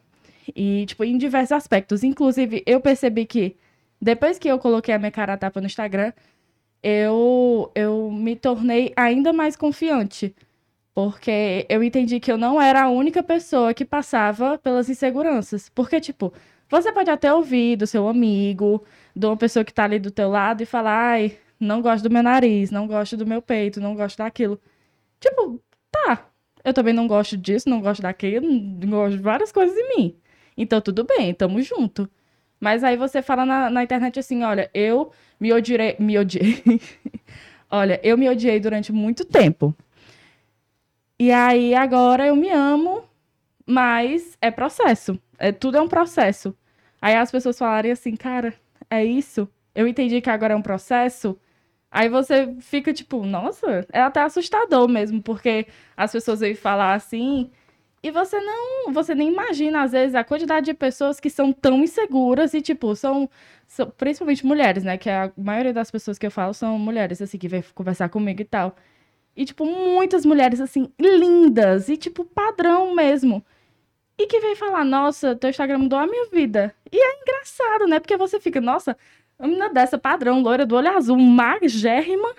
E, 0.55 0.85
tipo, 0.85 1.03
em 1.03 1.17
diversos 1.17 1.51
aspectos. 1.51 2.03
Inclusive, 2.03 2.63
eu 2.65 2.79
percebi 2.79 3.25
que 3.25 3.57
depois 4.01 4.39
que 4.39 4.47
eu 4.47 4.59
coloquei 4.59 4.93
a 4.93 4.99
minha 4.99 5.11
cara 5.11 5.33
a 5.33 5.37
tapa 5.37 5.59
no 5.59 5.67
Instagram, 5.67 6.13
eu, 6.81 7.71
eu 7.75 8.11
me 8.11 8.35
tornei 8.35 8.93
ainda 8.95 9.33
mais 9.33 9.55
confiante. 9.55 10.33
Porque 10.93 11.65
eu 11.69 11.83
entendi 11.83 12.19
que 12.19 12.31
eu 12.31 12.37
não 12.37 12.61
era 12.61 12.83
a 12.83 12.89
única 12.89 13.21
pessoa 13.21 13.73
que 13.73 13.85
passava 13.85 14.57
pelas 14.57 14.89
inseguranças. 14.89 15.69
Porque, 15.69 15.99
tipo, 15.99 16.33
você 16.69 16.91
pode 16.91 17.09
até 17.09 17.33
ouvir 17.33 17.77
do 17.77 17.87
seu 17.87 18.07
amigo, 18.07 18.83
de 19.15 19.25
uma 19.25 19.37
pessoa 19.37 19.63
que 19.63 19.73
tá 19.73 19.85
ali 19.85 19.99
do 19.99 20.11
teu 20.11 20.29
lado 20.29 20.61
e 20.61 20.65
falar, 20.65 21.11
ai, 21.13 21.37
não 21.59 21.81
gosto 21.81 22.03
do 22.03 22.09
meu 22.09 22.23
nariz, 22.23 22.71
não 22.71 22.87
gosto 22.87 23.17
do 23.17 23.25
meu 23.25 23.41
peito, 23.41 23.79
não 23.81 23.95
gosto 23.95 24.17
daquilo. 24.17 24.59
Tipo, 25.19 25.61
tá. 25.91 26.27
Eu 26.63 26.73
também 26.73 26.93
não 26.93 27.07
gosto 27.07 27.37
disso, 27.37 27.69
não 27.69 27.81
gosto 27.81 28.01
daquilo, 28.01 28.45
não 28.47 28.89
gosto 28.89 29.17
de 29.17 29.23
várias 29.23 29.51
coisas 29.51 29.75
em 29.77 29.97
mim. 29.97 30.15
Então, 30.57 30.81
tudo 30.81 31.03
bem, 31.03 31.33
tamo 31.33 31.61
junto. 31.61 32.09
Mas 32.59 32.83
aí 32.83 32.97
você 32.97 33.21
fala 33.21 33.45
na, 33.45 33.69
na 33.69 33.83
internet 33.83 34.19
assim, 34.19 34.43
olha, 34.43 34.69
eu 34.73 35.11
me 35.39 35.53
odiei, 35.53 35.95
me 35.99 36.17
odiei. 36.17 36.63
olha, 37.69 37.99
eu 38.03 38.17
me 38.17 38.29
odiei 38.29 38.59
durante 38.59 38.91
muito 38.91 39.23
tempo. 39.23 39.75
E 41.19 41.31
aí 41.31 41.73
agora 41.73 42.27
eu 42.27 42.35
me 42.35 42.49
amo, 42.49 43.03
mas 43.65 44.37
é 44.41 44.51
processo. 44.51 45.19
É, 45.37 45.51
tudo 45.51 45.77
é 45.77 45.81
um 45.81 45.87
processo. 45.87 46.55
Aí 47.01 47.15
as 47.15 47.31
pessoas 47.31 47.57
falarem 47.57 47.91
assim, 47.91 48.15
cara, 48.15 48.53
é 48.89 49.03
isso? 49.05 49.47
Eu 49.75 49.87
entendi 49.87 50.21
que 50.21 50.29
agora 50.29 50.53
é 50.53 50.57
um 50.57 50.61
processo. 50.61 51.39
Aí 51.91 52.09
você 52.09 52.55
fica 52.61 52.93
tipo, 52.93 53.25
nossa, 53.25 53.85
é 53.93 54.01
até 54.01 54.21
assustador 54.21 54.87
mesmo, 54.89 55.21
porque 55.21 55.67
as 55.95 56.11
pessoas 56.11 56.41
vêm 56.41 56.55
falar 56.55 56.93
assim, 56.95 57.49
e 58.03 58.11
você 58.11 58.39
não, 58.39 58.93
você 58.93 59.15
nem 59.15 59.29
imagina 59.29 59.83
às 59.83 59.91
vezes 59.93 60.15
a 60.15 60.23
quantidade 60.23 60.67
de 60.67 60.73
pessoas 60.73 61.19
que 61.19 61.29
são 61.29 61.51
tão 61.53 61.83
inseguras 61.83 62.53
e 62.53 62.61
tipo, 62.61 62.95
são, 62.95 63.29
são 63.67 63.89
principalmente 63.91 64.45
mulheres, 64.45 64.83
né, 64.83 64.97
que 64.97 65.09
a 65.09 65.31
maioria 65.37 65.73
das 65.73 65.91
pessoas 65.91 66.17
que 66.17 66.25
eu 66.27 66.31
falo 66.31 66.53
são 66.53 66.77
mulheres 66.79 67.21
assim 67.21 67.37
que 67.37 67.47
vêm 67.47 67.63
conversar 67.73 68.09
comigo 68.09 68.41
e 68.41 68.45
tal. 68.45 68.75
E 69.35 69.45
tipo, 69.45 69.65
muitas 69.65 70.25
mulheres 70.25 70.61
assim 70.61 70.91
lindas 70.99 71.89
e 71.89 71.97
tipo 71.97 72.25
padrão 72.25 72.95
mesmo. 72.95 73.45
E 74.19 74.25
que 74.25 74.39
vem 74.39 74.55
falar, 74.55 74.83
nossa, 74.83 75.35
teu 75.35 75.49
Instagram 75.49 75.77
mudou 75.77 75.99
a 75.99 76.07
minha 76.07 76.25
vida. 76.31 76.73
E 76.91 76.97
é 76.97 77.21
engraçado, 77.21 77.87
né? 77.87 77.99
Porque 77.99 78.17
você 78.17 78.39
fica, 78.39 78.59
nossa, 78.59 78.97
uma 79.37 79.47
menina 79.47 79.69
dessa, 79.69 79.97
padrão, 79.97 80.41
loira 80.41 80.65
do 80.65 80.75
olho 80.75 80.89
azul, 80.89 81.17
magérrima, 81.17 82.33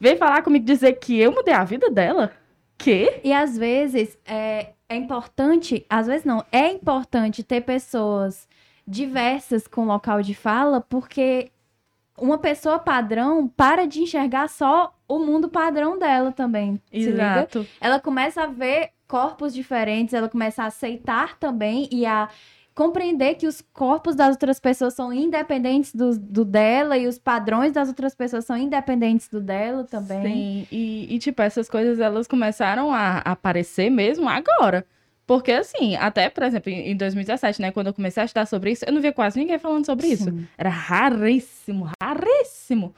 veio 0.00 0.16
falar 0.16 0.42
comigo 0.42 0.64
dizer 0.64 0.94
que 0.94 1.18
eu 1.18 1.30
mudei 1.32 1.54
a 1.54 1.64
vida 1.64 1.88
dela. 1.88 2.32
Quê? 2.76 3.20
E 3.22 3.32
às 3.32 3.56
vezes 3.56 4.18
é, 4.24 4.72
é 4.88 4.96
importante, 4.96 5.84
às 5.88 6.06
vezes 6.06 6.24
não, 6.24 6.44
é 6.50 6.70
importante 6.70 7.42
ter 7.42 7.60
pessoas 7.60 8.48
diversas 8.86 9.66
com 9.66 9.84
local 9.84 10.22
de 10.22 10.34
fala, 10.34 10.80
porque 10.80 11.50
uma 12.16 12.38
pessoa 12.38 12.78
padrão 12.78 13.46
para 13.48 13.86
de 13.86 14.00
enxergar 14.00 14.48
só 14.48 14.94
o 15.06 15.18
mundo 15.18 15.48
padrão 15.48 15.98
dela 15.98 16.32
também. 16.32 16.80
Exato. 16.90 17.66
Ela 17.80 18.00
começa 18.00 18.42
a 18.42 18.46
ver 18.46 18.90
corpos 19.08 19.54
diferentes, 19.54 20.12
ela 20.12 20.28
começa 20.28 20.62
a 20.62 20.66
aceitar 20.66 21.38
também 21.38 21.88
e 21.90 22.04
a 22.04 22.28
compreender 22.74 23.34
que 23.34 23.46
os 23.48 23.60
corpos 23.72 24.14
das 24.14 24.30
outras 24.30 24.60
pessoas 24.60 24.94
são 24.94 25.12
independentes 25.12 25.92
do, 25.92 26.16
do 26.16 26.44
dela 26.44 26.96
e 26.96 27.08
os 27.08 27.18
padrões 27.18 27.72
das 27.72 27.88
outras 27.88 28.14
pessoas 28.14 28.44
são 28.44 28.56
independentes 28.56 29.28
do 29.28 29.40
dela 29.40 29.82
também. 29.82 30.22
Sim, 30.22 30.66
e, 30.70 31.12
e, 31.12 31.18
tipo, 31.18 31.42
essas 31.42 31.68
coisas 31.68 31.98
elas 31.98 32.28
começaram 32.28 32.92
a 32.94 33.18
aparecer 33.18 33.90
mesmo 33.90 34.28
agora. 34.28 34.86
Porque, 35.26 35.50
assim, 35.50 35.96
até, 35.96 36.30
por 36.30 36.44
exemplo, 36.44 36.70
em 36.70 36.92
em 36.92 36.96
2017, 36.96 37.60
né, 37.60 37.72
quando 37.72 37.88
eu 37.88 37.94
comecei 37.94 38.22
a 38.22 38.26
estudar 38.26 38.46
sobre 38.46 38.70
isso, 38.70 38.84
eu 38.86 38.92
não 38.92 39.00
via 39.00 39.12
quase 39.12 39.40
ninguém 39.40 39.58
falando 39.58 39.84
sobre 39.84 40.06
isso. 40.06 40.30
Sim. 40.30 40.46
Era 40.56 40.70
raríssimo, 40.70 41.90
raríssimo. 42.00 42.94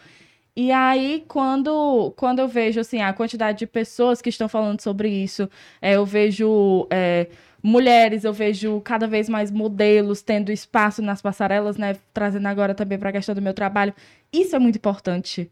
E 0.57 0.73
aí, 0.73 1.25
quando, 1.28 2.12
quando 2.16 2.40
eu 2.40 2.49
vejo, 2.49 2.80
assim, 2.80 3.00
a 3.00 3.12
quantidade 3.12 3.59
de 3.59 3.66
pessoas 3.66 4.21
que 4.21 4.28
estão 4.28 4.49
falando 4.49 4.80
sobre 4.80 5.09
isso, 5.09 5.49
é, 5.80 5.95
eu 5.95 6.04
vejo 6.04 6.87
é, 6.90 7.28
mulheres, 7.62 8.25
eu 8.25 8.33
vejo 8.33 8.80
cada 8.80 9.07
vez 9.07 9.28
mais 9.28 9.50
modelos 9.50 10.23
tendo 10.23 10.50
espaço 10.50 11.02
nas 11.02 11.23
passarelas, 11.23 11.76
né, 11.76 11.97
trazendo 12.12 12.47
agora 12.49 12.75
também 12.75 12.99
para 12.99 13.11
a 13.11 13.12
questão 13.12 13.35
do 13.35 13.42
meu 13.42 13.54
trabalho. 13.54 13.95
Isso 14.33 14.57
é 14.57 14.59
muito 14.59 14.76
importante. 14.76 15.50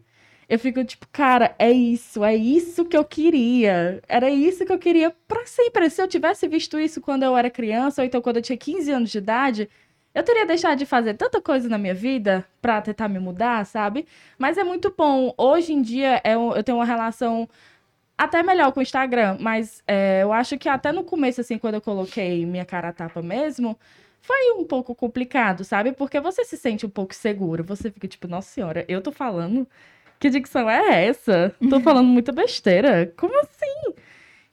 Eu 0.49 0.59
fico 0.59 0.83
tipo, 0.85 1.07
cara, 1.13 1.55
é 1.59 1.71
isso, 1.71 2.25
é 2.25 2.35
isso 2.35 2.85
que 2.87 2.97
eu 2.97 3.05
queria. 3.05 4.01
Era 4.09 4.31
isso 4.31 4.65
que 4.65 4.73
eu 4.73 4.79
queria 4.79 5.15
pra 5.29 5.45
sempre. 5.47 5.91
Se 5.91 6.01
eu 6.03 6.09
tivesse 6.09 6.49
visto 6.49 6.79
isso 6.79 7.01
quando 7.03 7.23
eu 7.23 7.37
era 7.37 7.51
criança, 7.51 8.01
ou 8.03 8.07
então 8.07 8.23
quando 8.23 8.37
eu 8.37 8.43
tinha 8.43 8.57
15 8.57 8.91
anos 8.91 9.11
de 9.11 9.19
idade, 9.19 9.69
eu 10.19 10.23
teria 10.25 10.45
deixado 10.47 10.79
de 10.79 10.85
fazer 10.87 11.15
tanta 11.15 11.41
coisa 11.41 11.69
na 11.69 11.79
minha 11.79 11.95
vida 11.95 12.45
pra 12.61 12.81
tentar 12.83 13.09
me 13.09 13.19
mudar, 13.19 13.65
sabe? 13.67 14.07
Mas 14.39 14.59
é 14.59 14.65
muito 14.65 14.93
bom. 14.97 15.33
Hoje 15.39 15.73
em 15.73 15.81
dia 15.83 16.21
é 16.25 16.37
um- 16.37 16.53
eu 16.55 16.63
tenho 16.63 16.79
uma 16.79 16.85
relação 16.85 17.49
até 18.17 18.43
melhor 18.43 18.73
com 18.73 18.81
o 18.81 18.83
Instagram, 18.83 19.37
mas 19.41 19.83
é, 19.87 20.23
eu 20.23 20.33
acho 20.33 20.59
que 20.59 20.69
até 20.69 20.91
no 20.91 21.05
começo, 21.05 21.41
assim, 21.41 21.57
quando 21.57 21.75
eu 21.75 21.81
coloquei 21.81 22.45
minha 22.45 22.65
cara 22.65 22.89
a 22.89 22.93
tapa 22.93 23.23
mesmo, 23.23 23.79
foi 24.21 24.53
um 24.59 24.65
pouco 24.65 24.95
complicado, 24.95 25.63
sabe? 25.65 25.93
Porque 25.93 26.19
você 26.21 26.45
se 26.45 26.57
sente 26.57 26.85
um 26.85 26.91
pouco 26.91 27.15
seguro. 27.15 27.63
Você 27.65 27.91
fica 27.91 28.09
tipo, 28.09 28.27
nossa 28.27 28.51
senhora, 28.51 28.85
eu 28.89 29.01
tô 29.01 29.13
falando. 29.13 29.67
Que 30.19 30.29
dicção 30.31 30.69
é 30.69 31.05
essa? 31.07 31.55
Tô 31.71 31.79
falando 31.81 32.09
muita 32.09 32.33
besteira. 32.33 33.13
Como 33.17 33.39
assim? 33.41 33.95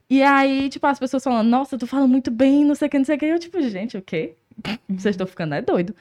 E 0.09 0.21
aí, 0.21 0.69
tipo, 0.69 0.85
as 0.85 0.99
pessoas 0.99 1.23
falando, 1.23 1.47
nossa, 1.49 1.77
tu 1.77 1.87
fala 1.87 2.05
muito 2.07 2.29
bem, 2.29 2.63
não 2.63 2.75
sei 2.75 2.87
o 2.87 2.91
que, 2.91 2.97
não 2.99 3.05
sei 3.05 3.15
o 3.15 3.19
que. 3.19 3.25
Eu, 3.25 3.39
tipo, 3.39 3.59
gente, 3.61 3.97
o 3.97 4.01
quê? 4.01 4.35
Vocês 4.89 5.13
estão 5.13 5.27
ficando 5.27 5.55
é 5.55 5.61
doido. 5.61 5.95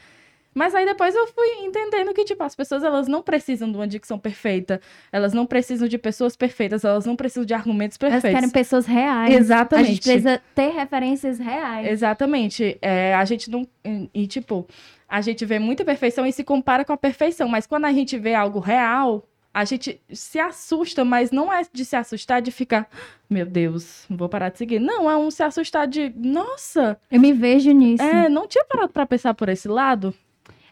Mas 0.55 0.73
aí 0.73 0.87
depois 0.87 1.15
eu 1.15 1.27
fui 1.27 1.49
entendendo 1.65 2.15
que, 2.15 2.25
tipo, 2.25 2.43
as 2.45 2.55
pessoas, 2.55 2.85
elas 2.85 3.09
não 3.09 3.21
precisam 3.21 3.69
de 3.71 3.77
uma 3.77 3.89
dicção 3.89 4.19
perfeita. 4.19 4.81
Elas 5.11 5.33
não 5.33 5.45
precisam 5.45 5.89
de 5.89 5.99
pessoas 5.99 6.37
perfeitas. 6.37 6.85
Elas 6.85 7.05
não 7.05 7.17
precisam 7.17 7.45
de 7.45 7.53
argumentos 7.53 7.99
Elas 8.01 8.15
perfeitos. 8.15 8.39
querem 8.39 8.51
pessoas 8.51 8.87
reais. 8.87 9.35
Exatamente. 9.35 9.87
A 9.87 9.91
gente 9.91 10.03
precisa 10.03 10.43
ter 10.55 10.69
referências 10.69 11.39
reais. 11.41 11.89
Exatamente. 11.89 12.79
É, 12.81 13.15
a 13.15 13.25
gente 13.25 13.51
não. 13.51 13.67
E, 14.15 14.29
tipo, 14.29 14.65
a 15.09 15.21
gente 15.21 15.45
vê 15.45 15.59
muita 15.59 15.85
perfeição 15.85 16.25
e 16.25 16.33
se 16.33 16.45
compara 16.45 16.85
com 16.85 16.93
a 16.93 16.97
perfeição. 16.97 17.49
Mas 17.49 17.67
quando 17.67 17.87
a 17.87 17.93
gente 17.93 18.17
vê 18.17 18.35
algo 18.35 18.61
real, 18.61 19.27
a 19.55 19.65
gente 19.65 20.01
se 20.13 20.41
assusta, 20.41 21.05
mas 21.05 21.31
não 21.31 21.53
é 21.53 21.63
de 21.73 21.85
se 21.85 21.95
assustar 21.95 22.43
de 22.43 22.51
ficar, 22.51 22.89
meu 23.31 23.47
Deus, 23.47 24.05
vou 24.11 24.29
parar 24.29 24.49
de 24.49 24.59
seguir. 24.59 24.81
Não, 24.81 25.09
é 25.09 25.17
um 25.17 25.31
se 25.31 25.45
assustar 25.45 25.87
de, 25.87 26.13
nossa, 26.17 26.99
Eu 27.09 27.21
me 27.21 27.33
vejo 27.33 27.71
nisso. 27.71 28.03
é, 28.03 28.29
não 28.29 28.49
tinha 28.49 28.65
parado 28.65 28.93
pra 28.93 29.07
pensar 29.07 29.33
por 29.33 29.49
esse 29.49 29.69
lado. 29.69 30.13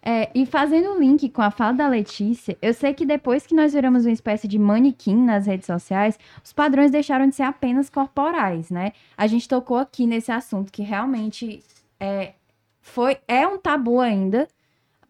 É, 0.04 0.28
e 0.34 0.44
fazendo 0.44 0.90
um 0.90 0.98
link 0.98 1.28
com 1.28 1.42
a 1.42 1.50
fala 1.52 1.74
da 1.74 1.86
Letícia, 1.86 2.58
eu 2.60 2.74
sei 2.74 2.92
que 2.92 3.06
depois 3.06 3.46
que 3.46 3.54
nós 3.54 3.72
viramos 3.72 4.04
uma 4.04 4.10
espécie 4.12 4.48
de 4.48 4.58
manequim 4.58 5.14
nas 5.14 5.46
redes 5.46 5.66
sociais, 5.66 6.18
os 6.42 6.52
padrões 6.52 6.90
deixaram 6.90 7.28
de 7.28 7.36
ser 7.36 7.44
apenas 7.44 7.88
corporais, 7.88 8.68
né? 8.68 8.90
A 9.16 9.28
gente 9.28 9.48
tocou 9.48 9.76
aqui 9.76 10.04
nesse 10.04 10.32
assunto 10.32 10.72
que 10.72 10.82
realmente 10.82 11.62
é, 12.00 12.32
foi, 12.80 13.16
é 13.28 13.46
um 13.46 13.56
tabu 13.56 14.00
ainda. 14.00 14.48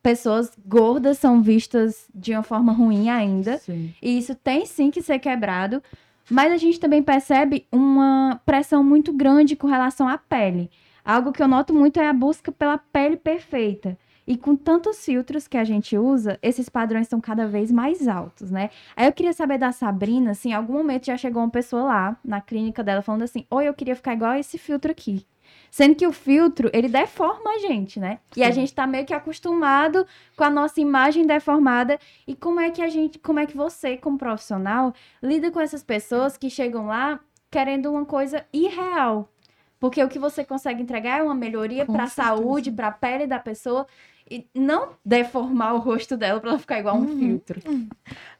Pessoas 0.03 0.51
gordas 0.67 1.19
são 1.19 1.41
vistas 1.41 2.09
de 2.15 2.33
uma 2.33 2.43
forma 2.43 2.73
ruim 2.73 3.09
ainda. 3.09 3.59
Sim. 3.59 3.95
E 4.03 4.19
isso 4.19 4.35
tem 4.35 4.67
sim 4.67 4.91
que 4.91 5.01
ser 5.01 5.19
quebrado. 5.19 5.83
Mas 6.31 6.53
a 6.53 6.57
gente 6.57 6.81
também 6.81 7.03
percebe 7.03 7.67
uma 7.71 8.41
pressão 8.45 8.83
muito 8.83 9.13
grande 9.13 9.55
com 9.55 9.67
relação 9.67 10.09
à 10.09 10.17
pele. 10.17 10.71
Algo 11.05 11.33
que 11.33 11.43
eu 11.43 11.49
noto 11.49 11.75
muito 11.75 11.99
é 11.99 12.09
a 12.09 12.13
busca 12.13 12.51
pela 12.53 12.79
pele 12.79 13.17
perfeita. 13.17 13.99
E 14.27 14.37
com 14.37 14.55
tantos 14.55 15.05
filtros 15.05 15.49
que 15.49 15.57
a 15.57 15.65
gente 15.65 15.99
usa, 15.99 16.39
esses 16.41 16.69
padrões 16.69 17.07
estão 17.07 17.21
cada 17.21 17.47
vez 17.47 17.73
mais 17.73 18.07
altos, 18.07 18.53
né? 18.53 18.71
Aí 18.97 19.07
eu 19.07 19.13
queria 19.13 19.33
saber 19.33 19.59
da 19.59 19.73
Sabrina, 19.73 20.31
assim, 20.31 20.51
em 20.51 20.55
algum 20.55 20.75
momento 20.75 21.07
já 21.07 21.17
chegou 21.17 21.43
uma 21.43 21.51
pessoa 21.51 21.83
lá 21.83 22.17
na 22.25 22.41
clínica 22.41 22.85
dela 22.85 23.03
falando 23.03 23.23
assim: 23.23 23.45
Oi, 23.51 23.67
eu 23.67 23.75
queria 23.75 23.97
ficar 23.97 24.15
igual 24.15 24.31
a 24.31 24.39
esse 24.39 24.59
filtro 24.59 24.93
aqui. 24.93 25.27
Sendo 25.73 25.95
que 25.95 26.07
o 26.07 26.13
filtro, 26.13 26.69
ele 26.71 26.87
deforma 26.87 27.53
a 27.53 27.59
gente, 27.61 27.99
né? 27.99 28.19
E 28.37 28.45
a 28.45 28.51
gente 28.51 28.75
tá 28.75 28.87
meio 28.87 29.07
que 29.07 29.15
acostumado 29.15 30.07
com 30.37 30.45
a 30.45 30.51
nossa 30.51 30.79
imagem 30.83 31.27
deformada. 31.27 31.99
E 32.27 32.37
como 32.37 32.61
é 32.61 32.71
que 32.71 32.83
a 32.83 32.89
gente, 32.91 33.19
como 33.19 33.41
é 33.41 33.47
que 33.47 33.57
você, 33.57 33.97
como 33.97 34.19
profissional, 34.19 34.93
lida 35.23 35.51
com 35.51 35.59
essas 35.59 35.83
pessoas 35.83 36.37
que 36.37 36.51
chegam 36.51 36.85
lá 36.89 37.19
querendo 37.51 37.91
uma 37.91 38.05
coisa 38.05 38.45
irreal? 38.53 39.33
Porque 39.81 40.05
o 40.05 40.11
que 40.11 40.19
você 40.19 40.45
consegue 40.45 40.83
entregar 40.83 41.21
é 41.21 41.23
uma 41.23 41.35
melhoria 41.35 41.87
para 41.87 42.05
a 42.05 42.07
saúde, 42.07 42.71
para 42.71 42.89
a 42.89 42.93
pele 42.93 43.27
da 43.27 43.39
pessoa 43.39 43.87
e 44.31 44.47
não 44.55 44.91
deformar 45.03 45.73
o 45.73 45.79
rosto 45.79 46.19
dela 46.19 46.39
para 46.39 46.51
ela 46.51 46.59
ficar 46.59 46.81
igual 46.81 46.97
um 46.97 47.07
Uhum. 47.07 47.19
filtro. 47.19 47.63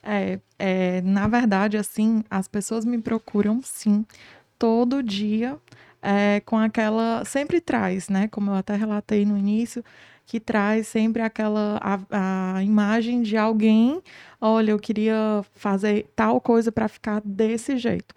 É, 0.03 0.39
é, 0.59 1.01
na 1.01 1.27
verdade, 1.27 1.79
assim, 1.79 2.23
as 2.31 2.47
pessoas 2.47 2.85
me 2.85 2.99
procuram, 2.99 3.63
sim, 3.63 4.05
todo 4.59 5.03
dia, 5.03 5.59
é, 6.03 6.41
com 6.41 6.59
aquela. 6.59 7.25
Sempre 7.25 7.61
traz, 7.61 8.09
né? 8.09 8.29
Como 8.29 8.51
eu 8.51 8.55
até 8.55 8.75
relatei 8.75 9.25
no 9.25 9.39
início, 9.39 9.85
que 10.27 10.41
traz 10.41 10.89
sempre 10.89 11.23
aquela 11.23 11.79
a, 11.81 12.57
a 12.57 12.63
imagem 12.65 13.23
de 13.23 13.37
alguém. 13.37 14.03
Olha, 14.41 14.73
eu 14.73 14.79
queria 14.79 15.45
fazer 15.55 16.07
tal 16.17 16.41
coisa 16.41 16.73
para 16.73 16.89
ficar 16.89 17.23
desse 17.25 17.77
jeito. 17.77 18.15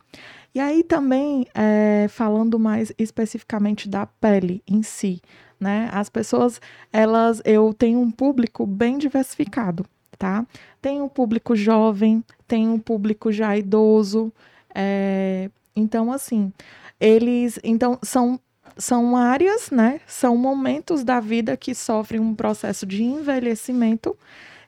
E 0.53 0.59
aí 0.59 0.83
também, 0.83 1.45
é, 1.53 2.07
falando 2.09 2.57
mais 2.57 2.91
especificamente 2.97 3.89
da 3.89 4.05
pele 4.05 4.63
em 4.65 4.81
si, 4.81 5.21
né? 5.59 5.89
As 5.91 6.09
pessoas, 6.09 6.61
elas, 6.93 7.41
eu 7.43 7.73
tenho 7.73 7.99
um 7.99 8.09
público 8.09 8.65
bem 8.65 8.97
diversificado, 8.97 9.85
tá? 10.17 10.45
Tem 10.81 11.01
um 11.01 11.09
público 11.09 11.57
jovem, 11.57 12.23
tem 12.47 12.69
um 12.69 12.79
público 12.79 13.33
já 13.33 13.57
idoso, 13.57 14.31
é, 14.73 15.49
então 15.75 16.09
assim, 16.09 16.53
eles, 16.99 17.59
então 17.63 17.99
são 18.03 18.39
são 18.77 19.15
áreas, 19.15 19.71
né? 19.71 20.01
São 20.05 20.35
momentos 20.37 21.03
da 21.03 21.19
vida 21.21 21.55
que 21.55 21.73
sofrem 21.73 22.19
um 22.19 22.35
processo 22.35 22.85
de 22.85 23.03
envelhecimento 23.03 24.17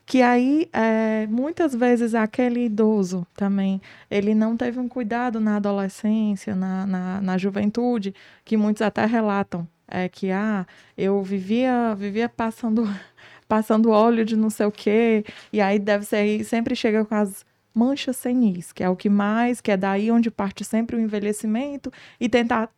que 0.08 0.22
aí 0.22 0.70
é, 0.72 1.26
muitas 1.26 1.74
vezes 1.74 2.14
aquele 2.14 2.64
idoso 2.64 3.26
também 3.36 3.80
ele 4.10 4.34
não 4.34 4.56
teve 4.56 4.80
um 4.80 4.88
cuidado 4.88 5.38
na 5.38 5.56
adolescência, 5.56 6.56
na, 6.56 6.86
na, 6.86 7.20
na 7.20 7.36
juventude, 7.36 8.14
que 8.42 8.56
muitos 8.56 8.80
até 8.82 9.04
relatam 9.04 9.68
é 9.86 10.08
que 10.08 10.30
ah, 10.30 10.66
eu 10.96 11.22
vivia 11.22 11.94
vivia 11.94 12.28
passando 12.28 12.88
passando 13.46 13.90
óleo 13.90 14.24
de 14.24 14.36
não 14.36 14.50
sei 14.50 14.66
o 14.66 14.72
quê, 14.72 15.24
e 15.52 15.60
aí 15.60 15.78
deve 15.78 16.04
ser 16.06 16.16
aí 16.16 16.44
sempre 16.44 16.74
chega 16.74 17.04
com 17.04 17.14
as 17.14 17.44
manchas 17.78 18.16
senis, 18.16 18.72
que 18.72 18.82
é 18.82 18.90
o 18.90 18.96
que 18.96 19.08
mais, 19.08 19.60
que 19.60 19.70
é 19.70 19.76
daí 19.76 20.10
onde 20.10 20.30
parte 20.30 20.64
sempre 20.64 20.96
o 20.96 21.00
envelhecimento 21.00 21.92
e 22.18 22.28
tentar 22.28 22.68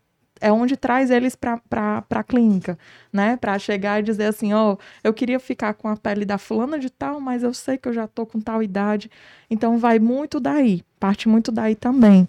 é 0.43 0.51
onde 0.51 0.75
traz 0.75 1.11
eles 1.11 1.35
para 1.35 1.61
a 2.09 2.25
clínica, 2.25 2.79
né? 3.13 3.37
Para 3.37 3.59
chegar 3.59 4.01
e 4.01 4.03
dizer 4.03 4.25
assim, 4.25 4.55
ó, 4.55 4.79
eu 5.05 5.13
queria 5.13 5.39
ficar 5.39 5.75
com 5.75 5.87
a 5.87 5.97
pele 5.97 6.25
da 6.25 6.39
fulana 6.39 6.79
de 6.79 6.89
tal, 6.89 7.21
mas 7.21 7.43
eu 7.43 7.53
sei 7.53 7.77
que 7.77 7.87
eu 7.87 7.93
já 7.93 8.07
tô 8.07 8.25
com 8.25 8.41
tal 8.41 8.63
idade. 8.63 9.11
Então 9.51 9.77
vai 9.77 9.99
muito 9.99 10.41
daí, 10.41 10.83
parte 10.99 11.29
muito 11.29 11.53
daí 11.53 11.75
também. 11.75 12.27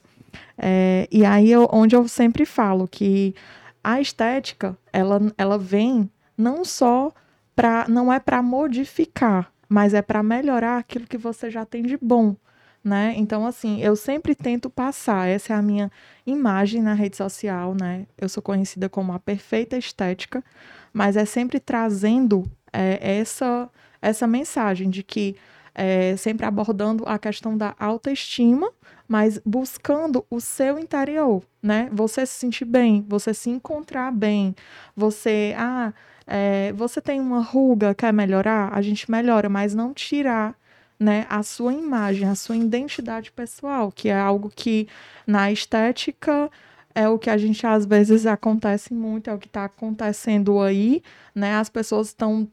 É, 0.58 1.08
e 1.10 1.24
aí 1.24 1.50
eu, 1.50 1.70
onde 1.72 1.96
eu 1.96 2.06
sempre 2.06 2.46
falo 2.46 2.86
que 2.86 3.34
a 3.82 4.02
estética, 4.02 4.78
ela, 4.92 5.22
ela 5.38 5.58
vem 5.58 6.10
não 6.38 6.66
só 6.66 7.14
para, 7.56 7.88
não 7.88 8.12
é 8.12 8.20
para 8.20 8.42
modificar, 8.42 9.54
mas 9.70 9.94
é 9.94 10.02
para 10.02 10.22
melhorar 10.22 10.78
aquilo 10.78 11.08
que 11.08 11.18
você 11.18 11.50
já 11.50 11.66
tem 11.66 11.84
de 11.84 11.98
bom 11.98 12.36
né? 12.84 13.14
Então, 13.16 13.46
assim, 13.46 13.82
eu 13.82 13.96
sempre 13.96 14.34
tento 14.34 14.70
passar, 14.70 15.28
essa 15.28 15.54
é 15.54 15.56
a 15.56 15.62
minha 15.62 15.92
imagem 16.26 16.82
na 16.82 16.94
rede 16.94 17.18
social, 17.18 17.76
né? 17.80 18.08
Eu 18.18 18.28
sou 18.28 18.42
conhecida 18.42 18.90
como 18.90 19.14
a 19.14 19.20
perfeita 19.20 19.78
estética, 19.78 20.44
mas 20.92 21.16
é 21.16 21.26
sempre 21.26 21.60
trazendo 21.60 22.44
é, 22.74 23.20
essa, 23.20 23.70
essa 24.02 24.26
mensagem 24.28 24.90
de 24.90 25.04
que 25.04 25.36
é, 25.74 26.16
sempre 26.18 26.46
abordando 26.46 27.04
a 27.06 27.18
questão 27.18 27.58
da 27.58 27.76
autoestima, 27.80 28.72
mas 29.08 29.40
buscando 29.46 30.26
o 30.30 30.40
seu 30.40 30.80
interior, 30.80 31.44
né? 31.62 31.90
Você 31.92 32.26
se 32.26 32.34
sentir 32.34 32.66
bem, 32.66 33.06
você 33.08 33.34
se 33.34 33.50
encontrar 33.50 34.12
bem, 34.12 34.56
você, 34.96 35.54
ah, 35.58 35.94
é, 36.26 36.74
você 36.74 37.02
tem 37.02 37.20
uma 37.20 37.42
ruga, 37.42 37.94
quer 37.94 38.14
melhorar? 38.14 38.74
A 38.74 38.82
gente 38.82 39.10
melhora, 39.10 39.50
mas 39.50 39.76
não 39.76 39.94
tirar 39.94 40.56
né, 41.02 41.26
a 41.32 41.42
sua 41.42 41.74
imagem, 41.74 42.28
a 42.28 42.36
sua 42.36 42.56
identidade 42.56 43.32
pessoal, 43.32 43.92
que 43.92 44.08
é 44.08 44.16
algo 44.16 44.52
que 44.56 44.88
na 45.26 45.52
estética 45.52 46.48
é 46.94 47.10
o 47.10 47.18
que 47.18 47.28
a 47.28 47.38
gente 47.40 47.66
às 47.66 47.88
vezes 47.88 48.28
acontece 48.28 48.94
muito, 48.94 49.28
é 49.28 49.34
o 49.34 49.40
que 49.40 49.48
está 49.48 49.66
acontecendo 49.66 50.60
aí, 50.62 51.02
né? 51.34 51.56
As 51.56 51.70
pessoas 51.70 52.10
estão 52.10 52.48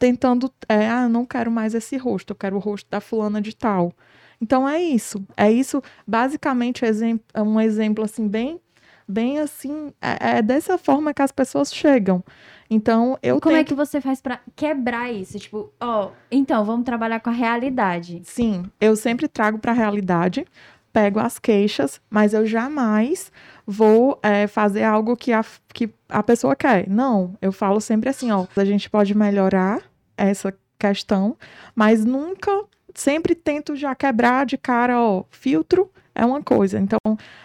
tentando, 0.00 0.52
é, 0.68 0.88
ah, 0.90 1.04
eu 1.04 1.08
não 1.08 1.24
quero 1.24 1.48
mais 1.48 1.74
esse 1.74 1.96
rosto, 1.96 2.32
eu 2.32 2.36
quero 2.36 2.56
o 2.56 2.58
rosto 2.58 2.90
da 2.90 3.00
fulana 3.00 3.40
de 3.40 3.54
tal. 3.54 3.92
Então 4.40 4.68
é 4.68 4.82
isso, 4.82 5.24
é 5.36 5.50
isso, 5.52 5.80
basicamente 6.04 6.84
é 6.84 7.40
um 7.42 7.60
exemplo 7.60 8.04
assim 8.04 8.26
bem, 8.26 8.60
bem 9.08 9.38
assim, 9.38 9.92
é, 10.00 10.38
é 10.38 10.42
dessa 10.42 10.76
forma 10.76 11.14
que 11.14 11.22
as 11.22 11.32
pessoas 11.32 11.72
chegam. 11.72 12.22
Então 12.68 13.16
eu 13.22 13.40
Como 13.40 13.56
é 13.56 13.64
que 13.64 13.74
você 13.74 14.00
faz 14.00 14.20
pra 14.20 14.40
quebrar 14.54 15.12
isso? 15.12 15.38
Tipo, 15.38 15.72
ó, 15.80 16.10
então, 16.30 16.64
vamos 16.64 16.84
trabalhar 16.84 17.20
com 17.20 17.30
a 17.30 17.32
realidade. 17.32 18.22
Sim, 18.24 18.64
eu 18.80 18.96
sempre 18.96 19.28
trago 19.28 19.58
para 19.58 19.72
a 19.72 19.74
realidade, 19.74 20.44
pego 20.92 21.20
as 21.20 21.38
queixas, 21.38 22.00
mas 22.10 22.34
eu 22.34 22.44
jamais 22.46 23.30
vou 23.66 24.18
é, 24.22 24.46
fazer 24.46 24.82
algo 24.82 25.16
que 25.16 25.32
a, 25.32 25.44
que 25.72 25.90
a 26.08 26.22
pessoa 26.22 26.56
quer. 26.56 26.88
Não, 26.88 27.34
eu 27.40 27.52
falo 27.52 27.80
sempre 27.80 28.08
assim, 28.08 28.32
ó, 28.32 28.46
a 28.56 28.64
gente 28.64 28.90
pode 28.90 29.16
melhorar 29.16 29.82
essa 30.16 30.52
questão, 30.78 31.36
mas 31.74 32.04
nunca, 32.04 32.50
sempre 32.94 33.34
tento 33.34 33.76
já 33.76 33.94
quebrar 33.94 34.44
de 34.46 34.58
cara, 34.58 35.00
ó, 35.00 35.24
filtro 35.30 35.90
é 36.16 36.24
uma 36.24 36.42
coisa. 36.42 36.80
Então, 36.80 36.98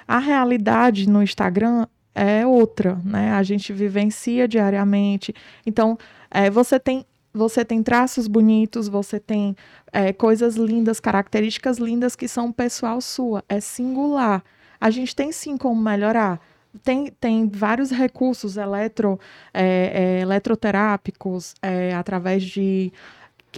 a 0.08 0.18
realidade 0.18 1.08
no 1.08 1.22
Instagram 1.22 1.86
é 2.16 2.46
outra, 2.46 3.00
né? 3.04 3.32
A 3.34 3.44
gente 3.44 3.72
vivencia 3.74 4.48
diariamente. 4.48 5.34
Então, 5.66 5.98
é, 6.30 6.50
você 6.50 6.80
tem 6.80 7.06
você 7.34 7.64
tem 7.64 7.82
traços 7.82 8.28
bonitos, 8.28 8.90
você 8.90 9.18
tem 9.18 9.56
é, 9.92 10.12
coisas 10.12 10.56
lindas, 10.56 11.00
características 11.00 11.78
lindas 11.78 12.14
que 12.14 12.28
são 12.28 12.52
pessoal 12.52 13.00
sua, 13.00 13.42
é 13.48 13.62
singular. 13.62 14.44
A 14.80 14.90
gente 14.90 15.16
tem 15.16 15.32
sim 15.32 15.56
como 15.56 15.82
melhorar. 15.82 16.42
Tem, 16.84 17.08
tem 17.20 17.48
vários 17.48 17.90
recursos 17.90 18.58
eletro, 18.58 19.18
é, 19.54 20.18
é, 20.20 20.22
eletroterápicos, 20.22 21.54
é, 21.62 21.94
através 21.94 22.44
de 22.44 22.92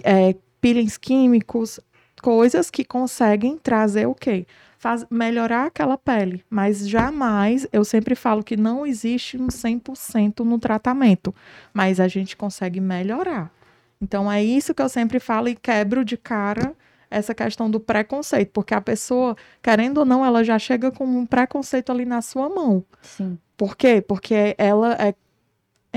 é, 0.04 0.36
peelings 0.60 0.96
químicos, 0.96 1.80
coisas 2.24 2.70
que 2.70 2.86
conseguem 2.86 3.58
trazer 3.58 4.06
o 4.06 4.14
quê? 4.14 4.46
Faz, 4.78 5.04
melhorar 5.10 5.66
aquela 5.66 5.98
pele, 5.98 6.42
mas 6.48 6.88
jamais, 6.88 7.68
eu 7.70 7.84
sempre 7.84 8.14
falo 8.14 8.42
que 8.42 8.56
não 8.56 8.86
existe 8.86 9.36
um 9.36 9.48
100% 9.48 10.40
no 10.40 10.58
tratamento, 10.58 11.34
mas 11.74 12.00
a 12.00 12.08
gente 12.08 12.34
consegue 12.34 12.80
melhorar. 12.80 13.52
Então 14.00 14.32
é 14.32 14.42
isso 14.42 14.72
que 14.74 14.80
eu 14.80 14.88
sempre 14.88 15.20
falo 15.20 15.48
e 15.48 15.54
quebro 15.54 16.02
de 16.02 16.16
cara 16.16 16.74
essa 17.10 17.34
questão 17.34 17.70
do 17.70 17.78
preconceito, 17.78 18.52
porque 18.54 18.72
a 18.72 18.80
pessoa, 18.80 19.36
querendo 19.62 19.98
ou 19.98 20.06
não, 20.06 20.24
ela 20.24 20.42
já 20.42 20.58
chega 20.58 20.90
com 20.90 21.04
um 21.04 21.26
preconceito 21.26 21.92
ali 21.92 22.06
na 22.06 22.22
sua 22.22 22.48
mão. 22.48 22.82
Sim. 23.02 23.38
Por 23.58 23.76
quê? 23.76 24.00
Porque 24.00 24.54
ela 24.56 24.94
é 24.94 25.14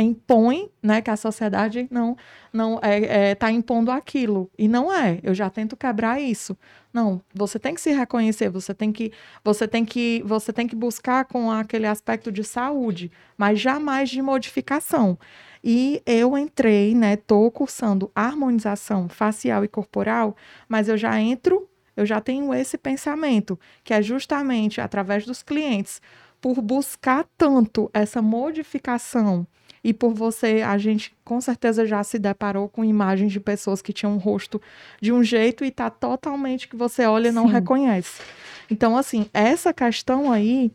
impõe, 0.01 0.69
né, 0.81 1.01
que 1.01 1.09
a 1.09 1.17
sociedade 1.17 1.87
não 1.89 2.15
não 2.53 2.79
é, 2.81 3.31
é 3.31 3.35
tá 3.35 3.51
impondo 3.51 3.91
aquilo 3.91 4.49
e 4.57 4.67
não 4.67 4.91
é. 4.93 5.19
Eu 5.23 5.33
já 5.33 5.49
tento 5.49 5.75
quebrar 5.75 6.19
isso. 6.21 6.57
Não, 6.93 7.21
você 7.33 7.59
tem 7.59 7.73
que 7.73 7.81
se 7.81 7.91
reconhecer, 7.91 8.49
você 8.49 8.73
tem 8.73 8.91
que 8.91 9.11
você 9.43 9.67
tem 9.67 9.85
que 9.85 10.23
você 10.25 10.53
tem 10.53 10.67
que 10.67 10.75
buscar 10.75 11.25
com 11.25 11.51
aquele 11.51 11.85
aspecto 11.87 12.31
de 12.31 12.43
saúde, 12.43 13.11
mas 13.37 13.59
jamais 13.59 14.09
de 14.09 14.21
modificação. 14.21 15.17
E 15.63 16.01
eu 16.05 16.37
entrei, 16.37 16.95
né, 16.95 17.15
tô 17.17 17.49
cursando 17.51 18.11
harmonização 18.15 19.09
facial 19.09 19.63
e 19.63 19.67
corporal, 19.67 20.35
mas 20.69 20.87
eu 20.87 20.97
já 20.97 21.19
entro, 21.19 21.67
eu 21.95 22.05
já 22.05 22.21
tenho 22.21 22.53
esse 22.53 22.77
pensamento, 22.77 23.59
que 23.83 23.93
é 23.93 24.01
justamente 24.01 24.79
através 24.79 25.25
dos 25.25 25.43
clientes, 25.43 26.01
por 26.39 26.61
buscar 26.61 27.25
tanto 27.37 27.89
essa 27.93 28.21
modificação 28.21 29.45
e 29.87 29.93
por 29.93 30.13
você, 30.13 30.61
a 30.67 30.77
gente 30.77 31.15
com 31.23 31.39
certeza 31.39 31.85
já 31.85 32.03
se 32.03 32.19
deparou 32.19 32.67
com 32.67 32.83
imagens 32.83 33.31
de 33.31 33.39
pessoas 33.39 33.81
que 33.81 33.93
tinham 33.93 34.15
um 34.15 34.17
rosto 34.17 34.61
de 34.99 35.13
um 35.13 35.23
jeito 35.23 35.63
e 35.63 35.71
tá 35.71 35.89
totalmente 35.89 36.67
que 36.67 36.75
você 36.75 37.05
olha 37.05 37.29
e 37.29 37.31
não 37.31 37.47
Sim. 37.47 37.53
reconhece. 37.53 38.21
Então, 38.69 38.97
assim, 38.97 39.29
essa 39.33 39.73
questão 39.73 40.29
aí 40.29 40.73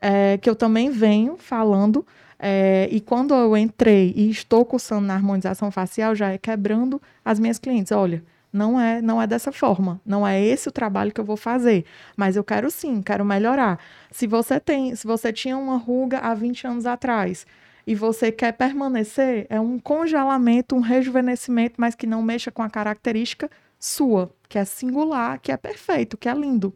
é, 0.00 0.38
que 0.38 0.48
eu 0.48 0.54
também 0.54 0.90
venho 0.90 1.36
falando, 1.36 2.06
é, 2.38 2.88
e 2.92 3.00
quando 3.00 3.34
eu 3.34 3.56
entrei 3.56 4.12
e 4.14 4.30
estou 4.30 4.64
cursando 4.64 5.08
na 5.08 5.14
harmonização 5.14 5.72
facial, 5.72 6.14
já 6.14 6.30
é 6.30 6.38
quebrando 6.38 7.02
as 7.24 7.40
minhas 7.40 7.58
clientes. 7.58 7.90
Olha, 7.90 8.22
não 8.52 8.80
é, 8.80 9.02
não 9.02 9.20
é 9.20 9.26
dessa 9.26 9.50
forma, 9.50 10.00
não 10.06 10.24
é 10.24 10.40
esse 10.40 10.68
o 10.68 10.72
trabalho 10.72 11.10
que 11.10 11.20
eu 11.20 11.24
vou 11.24 11.36
fazer, 11.36 11.84
mas 12.16 12.36
eu 12.36 12.44
quero 12.44 12.70
sim, 12.70 13.02
quero 13.02 13.24
melhorar. 13.24 13.80
Se 14.12 14.24
você 14.24 14.60
tem, 14.60 14.94
se 14.94 15.04
você 15.04 15.32
tinha 15.32 15.58
uma 15.58 15.76
ruga 15.78 16.18
há 16.18 16.32
20 16.32 16.68
anos 16.68 16.86
atrás 16.86 17.44
e 17.86 17.94
você 17.94 18.30
quer 18.30 18.52
permanecer, 18.52 19.46
é 19.48 19.60
um 19.60 19.78
congelamento, 19.78 20.74
um 20.76 20.80
rejuvenescimento, 20.80 21.74
mas 21.78 21.94
que 21.94 22.06
não 22.06 22.22
mexa 22.22 22.50
com 22.50 22.62
a 22.62 22.70
característica 22.70 23.50
sua, 23.78 24.32
que 24.48 24.58
é 24.58 24.64
singular, 24.64 25.40
que 25.40 25.50
é 25.50 25.56
perfeito, 25.56 26.16
que 26.16 26.28
é 26.28 26.34
lindo, 26.34 26.72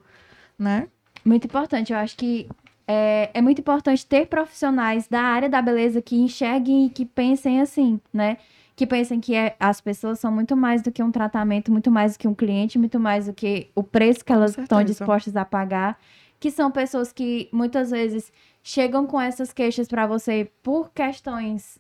né? 0.59 0.89
Muito 1.25 1.47
importante, 1.47 1.93
eu 1.93 1.99
acho 1.99 2.17
que 2.17 2.49
é, 2.87 3.31
é 3.35 3.43
muito 3.43 3.61
importante 3.61 4.07
ter 4.07 4.27
profissionais 4.27 5.09
da 5.09 5.21
área 5.21 5.49
da 5.49 5.61
beleza 5.61 6.01
que 6.01 6.17
enxerguem 6.17 6.87
e 6.87 6.91
que 6.91 7.05
pensem 7.05 7.61
assim, 7.61 8.01
né? 8.13 8.37
Que 8.77 8.87
pensem 8.87 9.21
que 9.21 9.35
é, 9.35 9.57
as 9.59 9.81
pessoas 9.81 10.21
são 10.21 10.31
muito 10.31 10.57
mais 10.57 10.83
do 10.83 10.93
que 10.93 11.03
um 11.03 11.11
tratamento, 11.11 11.73
muito 11.73 11.91
mais 11.91 12.13
do 12.13 12.19
que 12.19 12.29
um 12.29 12.35
cliente, 12.35 12.79
muito 12.79 13.01
mais 13.01 13.27
do 13.27 13.33
que 13.33 13.71
o 13.75 13.83
preço 13.83 14.25
que 14.25 14.33
elas 14.33 14.57
estão 14.57 14.85
dispostas 14.85 15.35
a 15.35 15.45
pagar. 15.45 15.99
Que 16.39 16.51
são 16.51 16.71
pessoas 16.71 17.11
que 17.11 17.49
muitas 17.51 17.91
vezes 17.91 18.31
chegam 18.67 19.07
com 19.07 19.21
essas 19.21 19.53
queixas 19.53 19.87
para 19.87 20.09
você 20.09 20.51
por 20.61 20.91
questões 20.93 21.79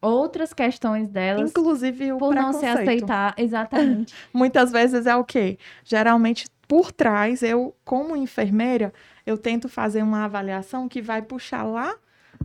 outras 0.00 0.54
questões 0.54 1.08
delas. 1.08 1.50
Inclusive 1.50 2.12
o 2.12 2.18
por 2.18 2.34
não 2.34 2.54
se 2.54 2.64
aceitar, 2.64 3.34
exatamente. 3.38 4.14
Muitas 4.32 4.72
vezes 4.72 5.04
é 5.04 5.14
o 5.14 5.24
quê? 5.24 5.58
Geralmente 5.84 6.46
por 6.66 6.90
trás, 6.90 7.42
eu 7.42 7.74
como 7.84 8.16
enfermeira, 8.16 8.94
eu 9.26 9.36
tento 9.36 9.68
fazer 9.68 10.02
uma 10.02 10.24
avaliação 10.24 10.88
que 10.88 11.02
vai 11.02 11.20
puxar 11.20 11.64
lá 11.64 11.94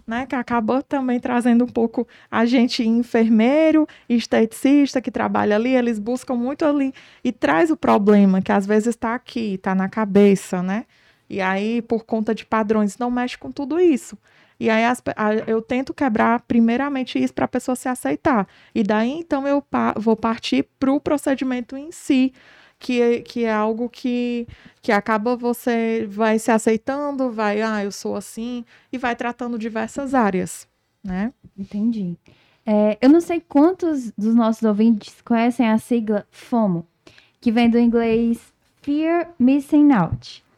né, 0.08 0.26
que 0.26 0.36
acabou 0.36 0.82
também 0.82 1.20
trazendo 1.20 1.64
um 1.64 1.68
pouco 1.68 2.08
a 2.30 2.46
gente 2.46 2.84
enfermeiro, 2.84 3.88
esteticista 4.10 5.02
que 5.02 5.12
trabalha 5.12 5.56
ali, 5.56 5.76
eles 5.76 6.00
buscam 6.00 6.36
muito 6.36 6.66
ali 6.66 6.94
e 7.24 7.32
traz 7.32 7.70
o 7.72 7.78
problema 7.78 8.42
que 8.42 8.52
às 8.52 8.66
vezes 8.66 8.88
está 8.88 9.14
aqui, 9.16 9.56
está 9.56 9.76
na 9.76 9.88
cabeça, 9.88 10.64
né? 10.64 10.86
E 11.32 11.40
aí, 11.40 11.82
por 11.82 12.04
conta 12.04 12.36
de 12.36 12.46
padrões, 12.46 12.98
não 12.98 13.10
mexe 13.10 13.38
com 13.38 13.50
tudo 13.54 13.80
isso. 13.80 14.18
E 14.60 14.70
aí 14.70 14.84
as, 14.84 15.02
a, 15.16 15.34
eu 15.48 15.62
tento 15.62 15.94
quebrar 15.94 16.42
primeiramente 16.42 17.18
isso 17.18 17.34
para 17.34 17.46
a 17.46 17.48
pessoa 17.48 17.74
se 17.74 17.88
aceitar. 17.88 18.46
E 18.76 18.84
daí 18.84 19.10
então 19.12 19.48
eu 19.48 19.62
pa, 19.62 19.94
vou 19.98 20.18
partir 20.18 20.68
para 20.78 20.92
o 20.92 21.00
procedimento 21.00 21.78
em 21.78 21.90
si, 21.90 22.34
que, 22.78 23.02
é, 23.02 23.22
que 23.22 23.46
é 23.46 23.52
algo 23.52 23.88
que, 23.90 24.46
que 24.82 24.92
acaba 24.92 25.38
você 25.38 26.06
vai 26.10 26.38
se 26.38 26.52
aceitando, 26.52 27.32
vai, 27.32 27.62
ah, 27.62 27.82
eu 27.82 27.94
sou 27.94 28.14
assim, 28.14 28.66
e 28.92 28.98
vai 28.98 29.16
tratando 29.16 29.58
diversas 29.58 30.14
áreas, 30.14 30.68
né? 31.02 31.32
Entendi. 31.58 32.18
É, 32.66 32.98
eu 33.02 33.08
não 33.08 33.22
sei 33.22 33.40
quantos 33.40 34.12
dos 34.18 34.36
nossos 34.36 34.64
ouvintes 34.64 35.22
conhecem 35.22 35.70
a 35.70 35.78
sigla 35.78 36.28
FOMO, 36.30 36.86
que 37.40 37.54
vem 37.54 37.70
do 37.70 37.80
inglês 37.80 38.54
Fear 38.82 39.30
Missing 39.40 39.94
Out. 39.94 40.51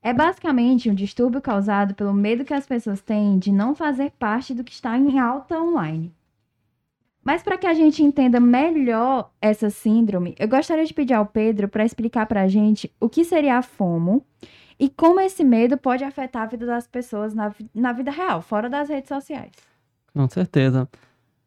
É 0.00 0.12
basicamente 0.12 0.88
um 0.88 0.94
distúrbio 0.94 1.40
causado 1.40 1.94
pelo 1.94 2.14
medo 2.14 2.44
que 2.44 2.54
as 2.54 2.66
pessoas 2.66 3.00
têm 3.00 3.38
de 3.38 3.50
não 3.50 3.74
fazer 3.74 4.12
parte 4.12 4.54
do 4.54 4.62
que 4.62 4.72
está 4.72 4.96
em 4.96 5.18
alta 5.18 5.60
online. 5.60 6.14
Mas 7.22 7.42
para 7.42 7.58
que 7.58 7.66
a 7.66 7.74
gente 7.74 8.02
entenda 8.02 8.40
melhor 8.40 9.30
essa 9.40 9.68
síndrome, 9.68 10.34
eu 10.38 10.48
gostaria 10.48 10.86
de 10.86 10.94
pedir 10.94 11.14
ao 11.14 11.26
Pedro 11.26 11.68
para 11.68 11.84
explicar 11.84 12.26
para 12.26 12.42
a 12.42 12.48
gente 12.48 12.90
o 13.00 13.08
que 13.08 13.24
seria 13.24 13.58
a 13.58 13.62
FOMO 13.62 14.24
e 14.78 14.88
como 14.88 15.20
esse 15.20 15.44
medo 15.44 15.76
pode 15.76 16.04
afetar 16.04 16.44
a 16.44 16.46
vida 16.46 16.64
das 16.64 16.86
pessoas 16.86 17.34
na, 17.34 17.52
na 17.74 17.92
vida 17.92 18.10
real, 18.10 18.40
fora 18.40 18.70
das 18.70 18.88
redes 18.88 19.08
sociais. 19.08 19.52
Com 20.14 20.28
certeza. 20.28 20.88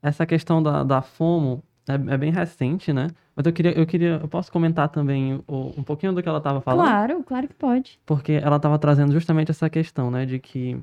Essa 0.04 0.26
questão 0.26 0.62
da, 0.62 0.84
da 0.84 1.02
FOMO 1.02 1.64
é, 1.88 1.94
é, 1.94 2.18
bem 2.18 2.32
recente, 2.32 2.94
né? 2.94 3.08
Mas 3.36 3.46
eu 3.46 3.54
queria, 3.54 3.72
eu 3.72 3.86
queria, 3.86 4.20
eu 4.22 4.28
posso 4.28 4.52
comentar 4.52 4.90
também 4.90 5.44
o, 5.48 5.74
um 5.78 5.84
pouquinho 5.84 6.14
do 6.14 6.22
que 6.22 6.30
ela 6.30 6.38
estava 6.38 6.62
falando? 6.62 6.86
Claro, 6.86 7.24
claro 7.24 7.48
que 7.48 7.54
pode. 7.54 8.00
Porque 8.06 8.34
ela 8.34 8.58
estava 8.58 8.78
trazendo 8.78 9.12
justamente 9.12 9.52
essa 9.52 9.70
questão, 9.70 10.12
né, 10.12 10.26
de 10.26 10.40
que 10.40 10.78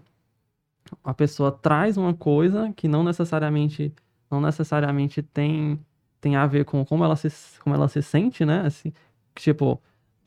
a 1.04 1.14
pessoa 1.14 1.52
traz 1.52 1.96
uma 1.96 2.14
coisa 2.14 2.72
que 2.74 2.88
não 2.88 3.04
necessariamente, 3.04 3.92
não 4.30 4.40
necessariamente 4.40 5.22
tem, 5.22 5.78
tem 6.20 6.36
a 6.36 6.46
ver 6.46 6.64
com 6.64 6.84
como 6.84 7.04
ela 7.04 7.16
se, 7.16 7.30
como 7.60 7.74
ela 7.74 7.88
se 7.88 8.02
sente, 8.02 8.44
né? 8.44 8.62
Assim, 8.66 8.92
tipo, 9.34 9.80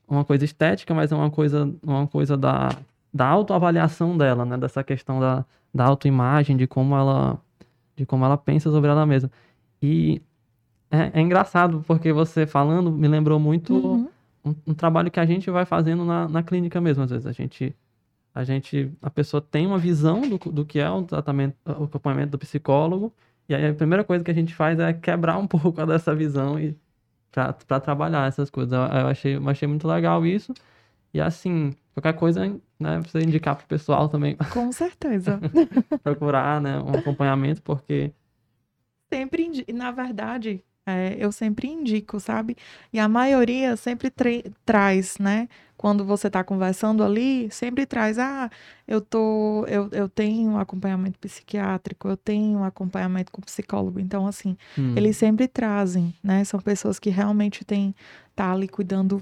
uma 0.07 0.23
coisa 0.23 0.45
estética, 0.45 0.93
mas 0.93 1.11
é 1.11 1.15
uma 1.15 1.29
coisa, 1.31 1.73
uma 1.83 2.07
coisa 2.07 2.37
da, 2.37 2.69
da 3.13 3.27
autoavaliação 3.27 4.17
dela, 4.17 4.45
né? 4.45 4.57
Dessa 4.57 4.83
questão 4.83 5.19
da, 5.19 5.45
da 5.73 5.85
autoimagem, 5.85 6.55
de 6.55 6.67
como 6.67 6.95
ela, 6.95 7.39
de 7.95 8.05
como 8.05 8.23
ela 8.25 8.37
pensa 8.37 8.69
sobre 8.71 8.89
ela 8.89 9.05
mesma. 9.05 9.31
E 9.81 10.21
é, 10.91 11.19
é, 11.19 11.21
engraçado, 11.21 11.83
porque 11.87 12.11
você 12.11 12.45
falando 12.45 12.91
me 12.91 13.07
lembrou 13.07 13.39
muito 13.39 13.73
uhum. 13.73 14.09
um, 14.43 14.55
um, 14.67 14.73
trabalho 14.73 15.09
que 15.09 15.19
a 15.19 15.25
gente 15.25 15.49
vai 15.49 15.65
fazendo 15.65 16.03
na, 16.03 16.27
na 16.27 16.43
clínica 16.43 16.81
mesmo. 16.81 17.03
Às 17.03 17.11
vezes 17.11 17.25
a 17.25 17.31
gente, 17.31 17.73
a 18.35 18.43
gente, 18.43 18.91
a 19.01 19.09
pessoa 19.09 19.41
tem 19.41 19.65
uma 19.65 19.77
visão 19.77 20.21
do, 20.21 20.37
do 20.37 20.65
que 20.65 20.79
é 20.79 20.89
o 20.89 21.03
tratamento, 21.03 21.55
o 21.65 21.85
acompanhamento 21.85 22.31
do 22.31 22.37
psicólogo, 22.37 23.13
e 23.47 23.55
aí 23.55 23.67
a 23.67 23.73
primeira 23.73 24.03
coisa 24.03 24.23
que 24.23 24.31
a 24.31 24.33
gente 24.33 24.53
faz 24.53 24.79
é 24.79 24.91
quebrar 24.91 25.37
um 25.37 25.47
pouco 25.47 25.85
dessa 25.85 26.13
visão 26.13 26.59
e 26.59 26.75
para 27.31 27.79
trabalhar 27.79 28.27
essas 28.27 28.49
coisas. 28.49 28.73
Eu, 28.73 29.07
achei, 29.07 29.35
eu 29.37 29.49
achei 29.49 29.67
muito 29.67 29.87
legal 29.87 30.25
isso. 30.25 30.53
E 31.13 31.21
assim, 31.21 31.73
qualquer 31.93 32.13
coisa, 32.13 32.45
né, 32.79 32.99
você 32.99 33.19
indicar 33.19 33.55
pro 33.55 33.65
pessoal 33.65 34.09
também. 34.09 34.35
Com 34.51 34.71
certeza. 34.71 35.39
procurar, 36.03 36.59
né, 36.59 36.79
um 36.79 36.97
acompanhamento, 36.97 37.61
porque 37.61 38.11
sempre, 39.09 39.65
na 39.73 39.91
verdade, 39.91 40.63
é, 40.85 41.15
eu 41.19 41.31
sempre 41.31 41.67
indico, 41.67 42.19
sabe? 42.19 42.57
E 42.91 42.99
a 42.99 43.07
maioria 43.07 43.75
sempre 43.75 44.11
traz, 44.65 45.17
né? 45.19 45.47
Quando 45.77 46.05
você 46.05 46.27
está 46.27 46.43
conversando 46.43 47.03
ali, 47.03 47.49
sempre 47.51 47.85
traz, 47.85 48.19
ah, 48.19 48.49
eu 48.87 49.01
tô, 49.01 49.65
eu, 49.67 49.89
eu 49.91 50.07
tenho 50.07 50.57
acompanhamento 50.57 51.17
psiquiátrico, 51.19 52.07
eu 52.07 52.17
tenho 52.17 52.63
acompanhamento 52.63 53.31
com 53.31 53.41
psicólogo. 53.41 53.99
Então, 53.99 54.27
assim, 54.27 54.57
hum. 54.77 54.93
eles 54.95 55.17
sempre 55.17 55.47
trazem, 55.47 56.13
né? 56.23 56.43
São 56.43 56.59
pessoas 56.59 56.99
que 56.99 57.09
realmente 57.09 57.65
têm, 57.65 57.95
tá 58.35 58.51
ali 58.51 58.67
cuidando 58.67 59.21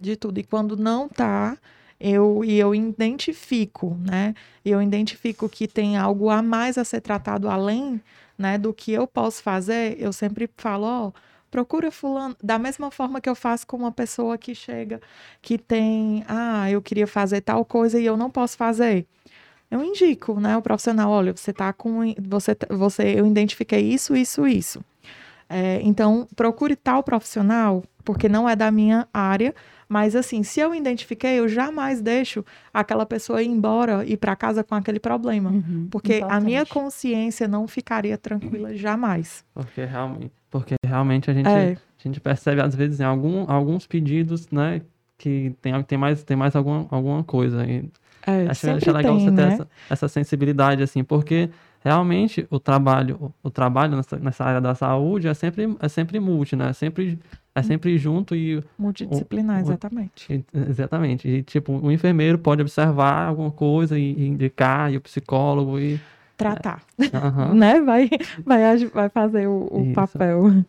de 0.00 0.16
tudo. 0.16 0.38
E 0.38 0.42
quando 0.44 0.76
não 0.76 1.08
tá, 1.08 1.58
eu 1.98 2.42
e 2.42 2.58
eu 2.58 2.74
identifico, 2.74 3.96
né? 4.00 4.34
Eu 4.64 4.80
identifico 4.80 5.48
que 5.48 5.68
tem 5.68 5.98
algo 5.98 6.30
a 6.30 6.42
mais 6.42 6.78
a 6.78 6.84
ser 6.84 7.02
tratado 7.02 7.48
além 7.48 8.00
né, 8.40 8.56
do 8.58 8.72
que 8.72 8.90
eu 8.92 9.06
posso 9.06 9.42
fazer, 9.42 9.96
eu 10.00 10.12
sempre 10.12 10.48
falo, 10.56 10.86
ó, 10.86 11.12
procura 11.50 11.90
fulano, 11.90 12.34
da 12.42 12.58
mesma 12.58 12.90
forma 12.90 13.20
que 13.20 13.28
eu 13.28 13.34
faço 13.34 13.66
com 13.66 13.76
uma 13.76 13.92
pessoa 13.92 14.38
que 14.38 14.54
chega, 14.54 15.00
que 15.42 15.58
tem, 15.58 16.24
ah, 16.26 16.70
eu 16.70 16.80
queria 16.80 17.06
fazer 17.06 17.42
tal 17.42 17.64
coisa 17.64 18.00
e 18.00 18.06
eu 18.06 18.16
não 18.16 18.30
posso 18.30 18.56
fazer. 18.56 19.06
Eu 19.70 19.84
indico, 19.84 20.40
né, 20.40 20.56
o 20.56 20.62
profissional, 20.62 21.10
olha, 21.10 21.36
você 21.36 21.52
tá 21.52 21.72
com, 21.72 22.14
você, 22.20 22.56
você, 22.70 23.14
eu 23.20 23.26
identifiquei 23.26 23.80
isso, 23.80 24.16
isso, 24.16 24.46
isso. 24.46 24.82
É, 25.48 25.80
então, 25.82 26.26
procure 26.34 26.76
tal 26.76 27.02
profissional, 27.02 27.84
porque 28.04 28.28
não 28.28 28.48
é 28.48 28.56
da 28.56 28.70
minha 28.70 29.06
área, 29.12 29.54
mas 29.90 30.14
assim, 30.14 30.44
se 30.44 30.60
eu 30.60 30.72
identifiquei, 30.72 31.40
eu 31.40 31.48
jamais 31.48 32.00
deixo 32.00 32.44
aquela 32.72 33.04
pessoa 33.04 33.42
ir 33.42 33.48
embora 33.48 34.04
e 34.06 34.16
para 34.16 34.36
casa 34.36 34.62
com 34.62 34.76
aquele 34.76 35.00
problema, 35.00 35.50
uhum, 35.50 35.88
porque 35.90 36.18
importante. 36.18 36.36
a 36.36 36.40
minha 36.40 36.64
consciência 36.64 37.48
não 37.48 37.66
ficaria 37.66 38.16
tranquila 38.16 38.72
jamais. 38.72 39.44
Porque 39.52 39.84
realmente, 39.84 40.30
porque 40.48 40.76
realmente 40.86 41.28
a 41.28 41.34
gente, 41.34 41.48
é. 41.48 41.72
a 41.72 42.02
gente 42.08 42.20
percebe 42.20 42.60
às 42.60 42.72
vezes 42.72 43.00
em 43.00 43.04
algum, 43.04 43.50
alguns 43.50 43.84
pedidos, 43.84 44.48
né, 44.52 44.80
que 45.18 45.52
tem, 45.60 45.82
tem 45.82 45.98
mais 45.98 46.22
tem 46.22 46.36
mais 46.36 46.54
alguma, 46.54 46.86
alguma 46.88 47.24
coisa 47.24 47.66
e 47.66 47.90
É, 48.24 48.54
sempre 48.54 48.76
achei 48.76 48.92
legal 48.92 49.16
tem, 49.16 49.24
você 49.24 49.34
ter 49.34 49.46
né? 49.46 49.52
essa, 49.54 49.68
essa 49.90 50.08
sensibilidade, 50.08 50.84
assim, 50.84 51.02
porque 51.02 51.50
realmente 51.82 52.46
o 52.50 52.58
trabalho, 52.60 53.16
o, 53.42 53.48
o 53.48 53.50
trabalho 53.50 53.96
nessa, 53.96 54.18
nessa 54.18 54.44
área 54.44 54.60
da 54.60 54.74
saúde 54.74 55.28
é 55.28 55.34
sempre, 55.34 55.76
é 55.80 55.88
sempre 55.88 56.20
multi, 56.20 56.54
né? 56.56 56.70
É 56.70 56.72
sempre, 56.72 57.18
é 57.54 57.62
sempre 57.62 57.96
junto 57.98 58.34
e, 58.36 58.62
Multidisciplinar, 58.78 59.58
o- 59.58 59.60
exatamente. 59.60 60.32
e- 60.32 60.44
Exatamente. 60.70 61.28
E, 61.28 61.42
tipo, 61.42 61.72
o 61.72 61.90
enfermeiro 61.90 62.38
pode 62.38 62.62
observar 62.62 63.26
alguma 63.28 63.50
coisa 63.50 63.98
e, 63.98 64.12
e 64.12 64.26
indicar, 64.26 64.92
e 64.92 64.96
o 64.96 65.00
psicólogo 65.00 65.78
e. 65.78 65.98
Tratar, 66.36 66.80
Aham. 67.12 67.52
né? 67.58 67.80
Vai, 67.82 68.08
vai, 68.46 68.76
vai 68.86 69.08
fazer 69.10 69.46
o, 69.46 69.68
o 69.70 69.92
papel. 69.92 70.64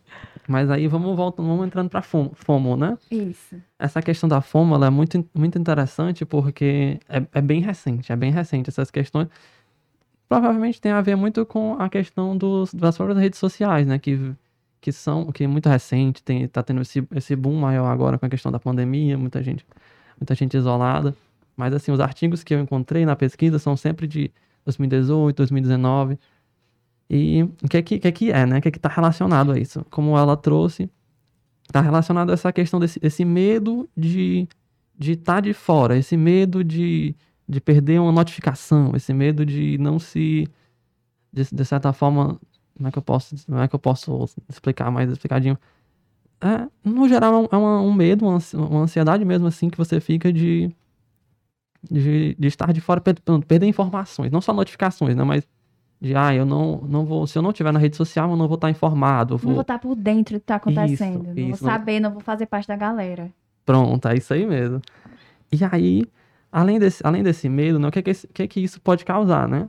Mas 0.46 0.70
aí 0.70 0.86
vamos 0.86 1.16
voltando, 1.16 1.48
vamos 1.48 1.66
entrando 1.66 1.88
pra 1.88 2.02
FOMO, 2.02 2.32
FOMO, 2.34 2.76
né? 2.76 2.98
Isso. 3.10 3.56
Essa 3.78 4.02
questão 4.02 4.28
da 4.28 4.42
FOMO 4.42 4.74
ela 4.74 4.88
é 4.88 4.90
muito, 4.90 5.24
muito 5.34 5.58
interessante 5.58 6.26
porque 6.26 7.00
é, 7.08 7.22
é 7.32 7.40
bem 7.40 7.62
recente, 7.62 8.12
é 8.12 8.16
bem 8.16 8.30
recente 8.30 8.68
essas 8.68 8.90
questões. 8.90 9.28
Provavelmente 10.32 10.80
tem 10.80 10.92
a 10.92 11.02
ver 11.02 11.14
muito 11.14 11.44
com 11.44 11.74
a 11.78 11.90
questão 11.90 12.34
dos, 12.34 12.72
das 12.72 12.96
próprias 12.96 13.18
redes 13.18 13.38
sociais, 13.38 13.86
né? 13.86 13.98
Que, 13.98 14.32
que 14.80 14.90
são, 14.90 15.30
que 15.30 15.44
é 15.44 15.46
muito 15.46 15.68
recente, 15.68 16.22
tem, 16.22 16.48
tá 16.48 16.62
tendo 16.62 16.80
esse, 16.80 17.06
esse 17.14 17.36
boom 17.36 17.54
maior 17.60 17.84
agora 17.84 18.18
com 18.18 18.24
a 18.24 18.30
questão 18.30 18.50
da 18.50 18.58
pandemia, 18.58 19.18
muita 19.18 19.42
gente, 19.42 19.66
muita 20.18 20.34
gente 20.34 20.56
isolada. 20.56 21.14
Mas 21.54 21.74
assim, 21.74 21.92
os 21.92 22.00
artigos 22.00 22.42
que 22.42 22.54
eu 22.54 22.60
encontrei 22.60 23.04
na 23.04 23.14
pesquisa 23.14 23.58
são 23.58 23.76
sempre 23.76 24.06
de 24.06 24.30
2018, 24.64 25.36
2019. 25.36 26.18
E 27.10 27.42
o 27.62 27.68
que 27.68 27.76
é 27.76 27.82
que, 27.82 27.98
que, 27.98 28.08
é, 28.08 28.12
que 28.12 28.32
é, 28.32 28.46
né? 28.46 28.58
O 28.58 28.62
que 28.62 28.68
é 28.68 28.70
que 28.70 28.78
tá 28.78 28.88
relacionado 28.88 29.52
a 29.52 29.58
isso? 29.58 29.84
Como 29.90 30.16
ela 30.16 30.34
trouxe, 30.34 30.88
tá 31.70 31.82
relacionado 31.82 32.30
a 32.30 32.32
essa 32.32 32.50
questão 32.50 32.80
desse 32.80 32.98
esse 33.02 33.22
medo 33.22 33.86
de 33.94 34.48
de 34.98 35.12
estar 35.12 35.40
de 35.40 35.52
fora, 35.52 35.96
esse 35.96 36.16
medo 36.16 36.62
de, 36.62 37.14
de 37.52 37.60
perder 37.60 38.00
uma 38.00 38.10
notificação, 38.12 38.92
esse 38.96 39.12
medo 39.12 39.44
de 39.44 39.76
não 39.78 39.98
se 39.98 40.48
de, 41.32 41.44
de 41.52 41.64
certa 41.64 41.92
forma, 41.92 42.38
como 42.76 42.88
é 42.88 42.90
que 42.92 42.98
eu 42.98 43.02
posso, 43.02 43.34
como 43.46 43.58
é 43.60 43.68
que 43.68 43.74
eu 43.74 43.78
posso 43.78 44.24
explicar 44.48 44.90
mais 44.90 45.10
explicadinho? 45.10 45.58
É, 46.40 46.68
no 46.84 47.08
geral 47.08 47.34
é 47.34 47.38
um, 47.38 47.48
é 47.52 47.56
uma- 47.56 47.80
um 47.82 47.92
medo, 47.92 48.24
uma 48.26 48.34
ansi- 48.36 48.56
uma 48.56 48.80
ansiedade 48.80 49.24
mesmo 49.24 49.46
assim 49.46 49.70
que 49.70 49.78
você 49.78 50.00
fica 50.00 50.32
de 50.32 50.70
de, 51.90 52.34
de 52.38 52.46
estar 52.46 52.72
de 52.72 52.80
fora, 52.80 53.00
per- 53.00 53.16
perder 53.46 53.66
informações, 53.66 54.30
não 54.30 54.40
só 54.40 54.52
notificações, 54.52 55.16
né, 55.16 55.24
mas 55.24 55.46
de 56.00 56.14
ah, 56.16 56.34
eu 56.34 56.44
não 56.46 56.78
não 56.88 57.04
vou, 57.04 57.26
se 57.26 57.36
eu 57.38 57.42
não 57.42 57.50
estiver 57.50 57.72
na 57.72 57.78
rede 57.78 57.96
social, 57.96 58.30
eu 58.30 58.36
não 58.36 58.46
vou 58.48 58.54
estar 58.56 58.70
informado, 58.70 59.34
eu 59.34 59.38
Não 59.38 59.44
vou 59.44 59.52
vou 59.54 59.62
estar 59.62 59.78
por 59.78 59.94
dentro 59.96 60.36
do 60.36 60.40
que 60.40 60.46
tá 60.46 60.56
acontecendo. 60.56 61.24
não 61.28 61.34
vou 61.34 61.50
isso, 61.50 61.64
não- 61.64 61.72
saber, 61.72 62.00
não 62.00 62.10
vou 62.12 62.20
fazer 62.20 62.46
parte 62.46 62.68
da 62.68 62.76
galera. 62.76 63.30
Pronto, 63.64 64.06
é 64.08 64.16
isso 64.16 64.32
aí 64.34 64.46
mesmo. 64.46 64.80
E 65.52 65.58
aí, 65.70 66.04
além 66.52 66.78
desse, 66.78 67.02
além 67.06 67.22
desse 67.24 67.48
medo, 67.48 67.78
né, 67.78 67.88
o 67.88 67.92
que 67.92 67.98
é 68.00 68.02
que, 68.02 68.10
esse- 68.10 68.28
que 68.28 68.42
é 68.44 68.48
que 68.48 68.60
isso 68.60 68.80
pode 68.80 69.04
causar, 69.04 69.48
né? 69.48 69.62
O 69.64 69.68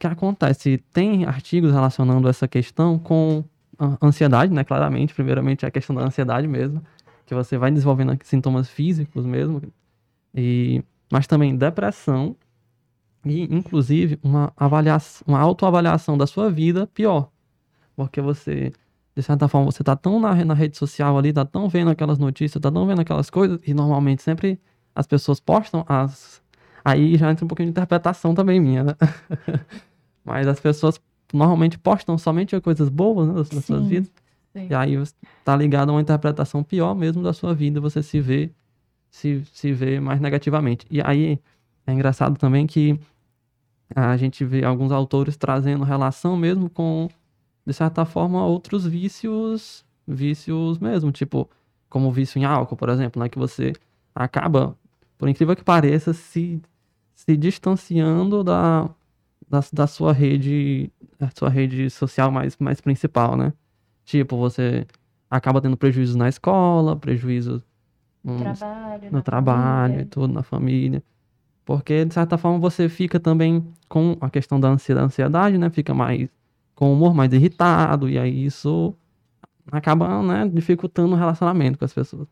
que 0.00 0.06
acontece? 0.06 0.78
Tem 0.92 1.24
artigos 1.26 1.72
relacionando 1.72 2.28
essa 2.28 2.48
questão 2.48 2.98
com 2.98 3.44
ansiedade, 4.02 4.52
né? 4.52 4.64
Claramente, 4.64 5.14
primeiramente 5.14 5.64
é 5.64 5.68
a 5.68 5.70
questão 5.70 5.94
da 5.96 6.02
ansiedade 6.04 6.46
mesmo, 6.48 6.82
que 7.26 7.34
você 7.34 7.58
vai 7.58 7.70
desenvolvendo 7.70 8.16
sintomas 8.24 8.68
físicos 8.68 9.26
mesmo, 9.26 9.62
e, 10.34 10.82
mas 11.12 11.26
também 11.26 11.56
depressão 11.56 12.36
e, 13.24 13.42
inclusive, 13.54 14.18
uma, 14.22 14.52
avaliação, 14.56 15.24
uma 15.26 15.38
autoavaliação 15.40 16.16
da 16.16 16.26
sua 16.26 16.50
vida 16.50 16.86
pior. 16.86 17.30
Porque 17.96 18.20
você 18.20 18.72
de 19.16 19.22
certa 19.22 19.48
forma, 19.48 19.70
você 19.70 19.84
tá 19.84 19.96
tão 19.96 20.20
na, 20.20 20.34
na 20.44 20.54
rede 20.54 20.76
social 20.78 21.18
ali, 21.18 21.32
tá 21.32 21.44
tão 21.44 21.68
vendo 21.68 21.90
aquelas 21.90 22.18
notícias, 22.18 22.60
tá 22.62 22.70
tão 22.70 22.86
vendo 22.86 23.00
aquelas 23.00 23.30
coisas, 23.30 23.60
e 23.66 23.74
normalmente 23.74 24.22
sempre 24.22 24.60
as 24.94 25.06
pessoas 25.06 25.40
postam 25.40 25.84
as. 25.88 26.42
Aí 26.84 27.16
já 27.16 27.30
entra 27.30 27.44
um 27.44 27.48
pouquinho 27.48 27.66
de 27.66 27.70
interpretação 27.70 28.34
também 28.34 28.60
minha, 28.60 28.84
né? 28.84 28.96
Mas 30.24 30.46
as 30.46 30.60
pessoas 30.60 31.00
normalmente 31.32 31.78
postam 31.78 32.16
somente 32.18 32.58
coisas 32.60 32.88
boas 32.88 33.28
né, 33.28 33.34
das, 33.34 33.48
suas 33.64 33.86
vidas. 33.86 34.10
sim. 34.52 34.66
E 34.68 34.74
aí 34.74 34.94
tá 35.44 35.56
ligado 35.56 35.90
a 35.90 35.92
uma 35.92 36.00
interpretação 36.00 36.62
pior 36.62 36.94
mesmo 36.94 37.22
da 37.22 37.32
sua 37.32 37.54
vida, 37.54 37.80
você 37.80 38.02
se 38.02 38.20
vê, 38.20 38.50
se, 39.10 39.44
se 39.52 39.72
vê 39.72 40.00
mais 40.00 40.20
negativamente. 40.20 40.86
E 40.90 41.00
aí 41.00 41.38
é 41.86 41.92
engraçado 41.92 42.36
também 42.36 42.66
que 42.66 42.98
a 43.94 44.16
gente 44.16 44.44
vê 44.44 44.64
alguns 44.64 44.92
autores 44.92 45.36
trazendo 45.36 45.84
relação 45.84 46.36
mesmo 46.36 46.70
com, 46.70 47.08
de 47.66 47.72
certa 47.72 48.04
forma, 48.04 48.44
outros 48.44 48.86
vícios, 48.86 49.84
vícios 50.06 50.78
mesmo, 50.78 51.10
tipo, 51.10 51.48
como 51.88 52.08
o 52.08 52.12
vício 52.12 52.38
em 52.38 52.44
álcool, 52.44 52.76
por 52.76 52.88
exemplo, 52.88 53.20
né, 53.20 53.28
que 53.28 53.38
você 53.38 53.72
acaba, 54.14 54.76
por 55.18 55.28
incrível 55.28 55.54
que 55.56 55.64
pareça, 55.64 56.12
se, 56.12 56.60
se 57.14 57.36
distanciando 57.36 58.42
da, 58.44 58.88
da, 59.48 59.60
da 59.72 59.86
sua 59.86 60.12
rede, 60.12 60.90
da 61.18 61.30
sua 61.36 61.48
rede 61.48 61.88
social 61.90 62.30
mais, 62.30 62.56
mais 62.58 62.80
principal, 62.80 63.36
né? 63.36 63.52
Tipo, 64.04 64.36
você 64.36 64.86
acaba 65.30 65.60
tendo 65.60 65.76
prejuízos 65.76 66.16
na 66.16 66.28
escola, 66.28 66.96
prejuízos 66.96 67.62
No 68.24 68.38
trabalho. 68.38 69.08
no 69.12 69.22
trabalho 69.22 69.92
e 69.92 69.94
família. 69.94 70.06
tudo, 70.10 70.32
na 70.32 70.42
família. 70.42 71.02
Porque, 71.64 72.04
de 72.04 72.12
certa 72.14 72.36
forma, 72.36 72.58
você 72.58 72.88
fica 72.88 73.20
também 73.20 73.64
com 73.88 74.16
a 74.20 74.28
questão 74.28 74.58
da 74.58 74.68
ansiedade, 74.68 75.56
né? 75.58 75.70
Fica 75.70 75.94
mais 75.94 76.28
com 76.74 76.90
o 76.90 76.94
humor 76.94 77.14
mais 77.14 77.32
irritado, 77.32 78.08
e 78.08 78.18
aí 78.18 78.44
isso 78.46 78.94
acaba, 79.70 80.22
né, 80.22 80.48
dificultando 80.48 81.12
o 81.14 81.18
relacionamento 81.18 81.78
com 81.78 81.84
as 81.84 81.92
pessoas. 81.92 82.26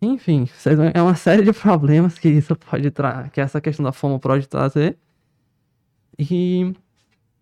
Enfim, 0.00 0.46
é 0.94 1.02
uma 1.02 1.14
série 1.16 1.42
de 1.42 1.52
problemas 1.52 2.18
que 2.18 2.28
isso 2.28 2.54
pode 2.56 2.90
trazer, 2.90 3.30
que 3.30 3.40
essa 3.40 3.60
questão 3.60 3.84
da 3.84 3.92
fome 3.92 4.18
pode 4.20 4.46
trazer. 4.48 4.96
E 6.18 6.72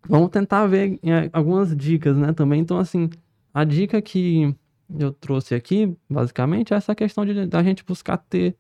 vamos 0.09 0.31
tentar 0.31 0.66
ver 0.66 0.99
é, 1.05 1.31
algumas 1.33 1.77
dicas, 1.77 2.16
né, 2.16 2.33
também. 2.33 2.61
Então, 2.61 2.79
assim, 2.79 3.11
a 3.55 3.64
dica 3.64 4.03
que 4.03 4.55
eu 4.99 5.12
trouxe 5.12 5.55
aqui, 5.55 5.97
basicamente, 6.11 6.75
é 6.75 6.77
essa 6.77 6.95
questão 6.95 7.25
de 7.27 7.47
da 7.47 7.62
gente 7.62 7.85
buscar 7.85 8.19
ter 8.19 8.57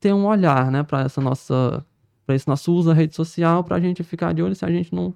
ter 0.00 0.14
um 0.14 0.26
olhar, 0.26 0.70
né, 0.72 0.82
para 0.84 1.02
essa 1.02 1.20
nossa 1.20 1.84
para 2.26 2.36
esse 2.36 2.48
nosso 2.48 2.72
uso 2.74 2.90
da 2.90 2.94
rede 2.94 3.14
social, 3.16 3.64
para 3.64 3.76
a 3.76 3.80
gente 3.80 4.02
ficar 4.04 4.34
de 4.34 4.42
olho 4.42 4.54
se 4.56 4.64
a 4.66 4.70
gente 4.70 4.94
não 4.94 5.14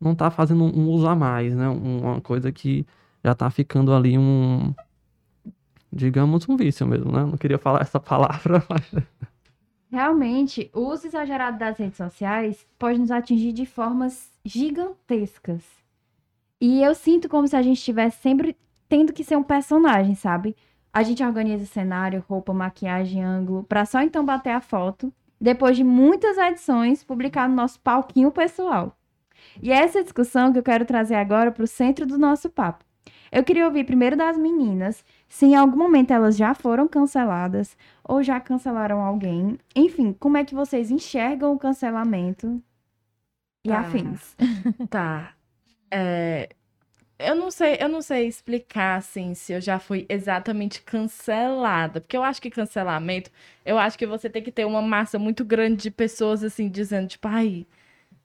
não 0.00 0.14
tá 0.14 0.30
fazendo 0.30 0.64
um 0.64 0.88
uso 0.90 1.08
a 1.08 1.16
mais, 1.16 1.54
né, 1.56 1.68
um- 1.70 2.00
uma 2.02 2.20
coisa 2.22 2.52
que 2.52 2.86
já 3.24 3.34
tá 3.34 3.50
ficando 3.50 3.92
ali 3.94 4.18
um 4.18 4.74
digamos 5.92 6.48
um 6.48 6.56
vício 6.56 6.86
mesmo, 6.86 7.12
né? 7.12 7.24
Não 7.24 7.36
queria 7.36 7.58
falar 7.58 7.82
essa 7.82 8.00
palavra, 8.00 8.64
mas 8.68 9.04
Realmente, 9.90 10.70
o 10.72 10.82
uso 10.82 11.08
exagerado 11.08 11.58
das 11.58 11.76
redes 11.76 11.96
sociais 11.96 12.64
pode 12.78 12.98
nos 12.98 13.10
atingir 13.10 13.52
de 13.52 13.66
formas 13.66 14.30
gigantescas. 14.44 15.64
E 16.60 16.80
eu 16.80 16.94
sinto 16.94 17.28
como 17.28 17.48
se 17.48 17.56
a 17.56 17.62
gente 17.62 17.78
estivesse 17.78 18.20
sempre 18.20 18.56
tendo 18.88 19.12
que 19.12 19.24
ser 19.24 19.36
um 19.36 19.42
personagem, 19.42 20.14
sabe? 20.14 20.54
A 20.92 21.02
gente 21.02 21.24
organiza 21.24 21.64
cenário, 21.66 22.24
roupa, 22.28 22.52
maquiagem, 22.52 23.22
ângulo, 23.24 23.64
pra 23.64 23.84
só 23.84 24.00
então 24.00 24.24
bater 24.24 24.50
a 24.50 24.60
foto, 24.60 25.12
depois 25.40 25.76
de 25.76 25.82
muitas 25.82 26.38
edições, 26.38 27.02
publicar 27.02 27.48
no 27.48 27.56
nosso 27.56 27.80
palquinho 27.80 28.30
pessoal. 28.30 28.96
E 29.60 29.72
é 29.72 29.76
essa 29.76 30.02
discussão 30.02 30.52
que 30.52 30.58
eu 30.58 30.62
quero 30.62 30.84
trazer 30.84 31.16
agora 31.16 31.50
para 31.50 31.64
o 31.64 31.68
centro 31.68 32.06
do 32.06 32.18
nosso 32.18 32.48
papo. 32.48 32.84
Eu 33.32 33.44
queria 33.44 33.64
ouvir 33.66 33.84
primeiro 33.84 34.16
das 34.16 34.36
meninas, 34.36 35.04
se 35.28 35.46
em 35.46 35.54
algum 35.54 35.76
momento 35.78 36.10
elas 36.12 36.36
já 36.36 36.52
foram 36.54 36.88
canceladas 36.88 37.76
ou 38.04 38.22
já 38.22 38.40
cancelaram 38.40 39.00
alguém. 39.00 39.58
Enfim, 39.74 40.12
como 40.18 40.36
é 40.36 40.44
que 40.44 40.54
vocês 40.54 40.90
enxergam 40.90 41.52
o 41.52 41.58
cancelamento 41.58 42.60
e 43.64 43.70
Ah. 43.72 43.80
afins? 43.80 44.36
Tá. 44.90 45.34
É, 45.90 46.48
eu 47.18 47.34
não 47.36 47.50
sei, 47.50 47.76
eu 47.80 47.88
não 47.88 48.02
sei 48.02 48.26
explicar 48.26 48.96
assim 48.98 49.34
se 49.34 49.52
eu 49.52 49.60
já 49.60 49.78
fui 49.78 50.06
exatamente 50.08 50.82
cancelada, 50.82 52.00
porque 52.00 52.16
eu 52.16 52.22
acho 52.24 52.40
que 52.42 52.50
cancelamento, 52.50 53.30
eu 53.64 53.78
acho 53.78 53.98
que 53.98 54.06
você 54.06 54.30
tem 54.30 54.42
que 54.42 54.52
ter 54.52 54.64
uma 54.64 54.82
massa 54.82 55.18
muito 55.18 55.44
grande 55.44 55.82
de 55.82 55.90
pessoas 55.90 56.42
assim 56.44 56.68
dizendo 56.68 57.08
tipo, 57.08 57.28
ai, 57.28 57.66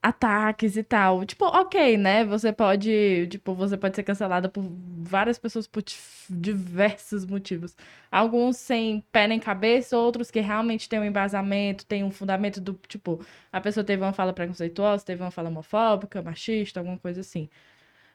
ataques 0.05 0.77
e 0.77 0.83
tal. 0.83 1.25
Tipo, 1.25 1.45
OK, 1.45 1.97
né? 1.97 2.23
Você 2.25 2.53
pode, 2.53 3.27
tipo, 3.27 3.55
você 3.55 3.75
pode 3.75 3.95
ser 3.95 4.03
cancelada 4.03 4.47
por 4.47 4.63
várias 4.63 5.39
pessoas 5.39 5.65
por 5.67 5.83
diversos 6.29 7.25
motivos. 7.25 7.75
Alguns 8.11 8.57
sem 8.57 9.01
pé 9.11 9.27
nem 9.27 9.39
cabeça, 9.39 9.97
outros 9.97 10.29
que 10.29 10.39
realmente 10.39 10.87
têm 10.87 10.99
um 10.99 11.03
embasamento, 11.05 11.85
têm 11.85 12.03
um 12.03 12.11
fundamento 12.11 12.61
do, 12.61 12.73
tipo, 12.87 13.25
a 13.51 13.59
pessoa 13.59 13.83
teve 13.83 14.03
uma 14.03 14.13
fala 14.13 14.31
preconceituosa, 14.31 15.03
teve 15.03 15.23
uma 15.23 15.31
fala 15.31 15.49
homofóbica, 15.49 16.21
machista, 16.21 16.79
alguma 16.79 16.99
coisa 16.99 17.21
assim. 17.21 17.49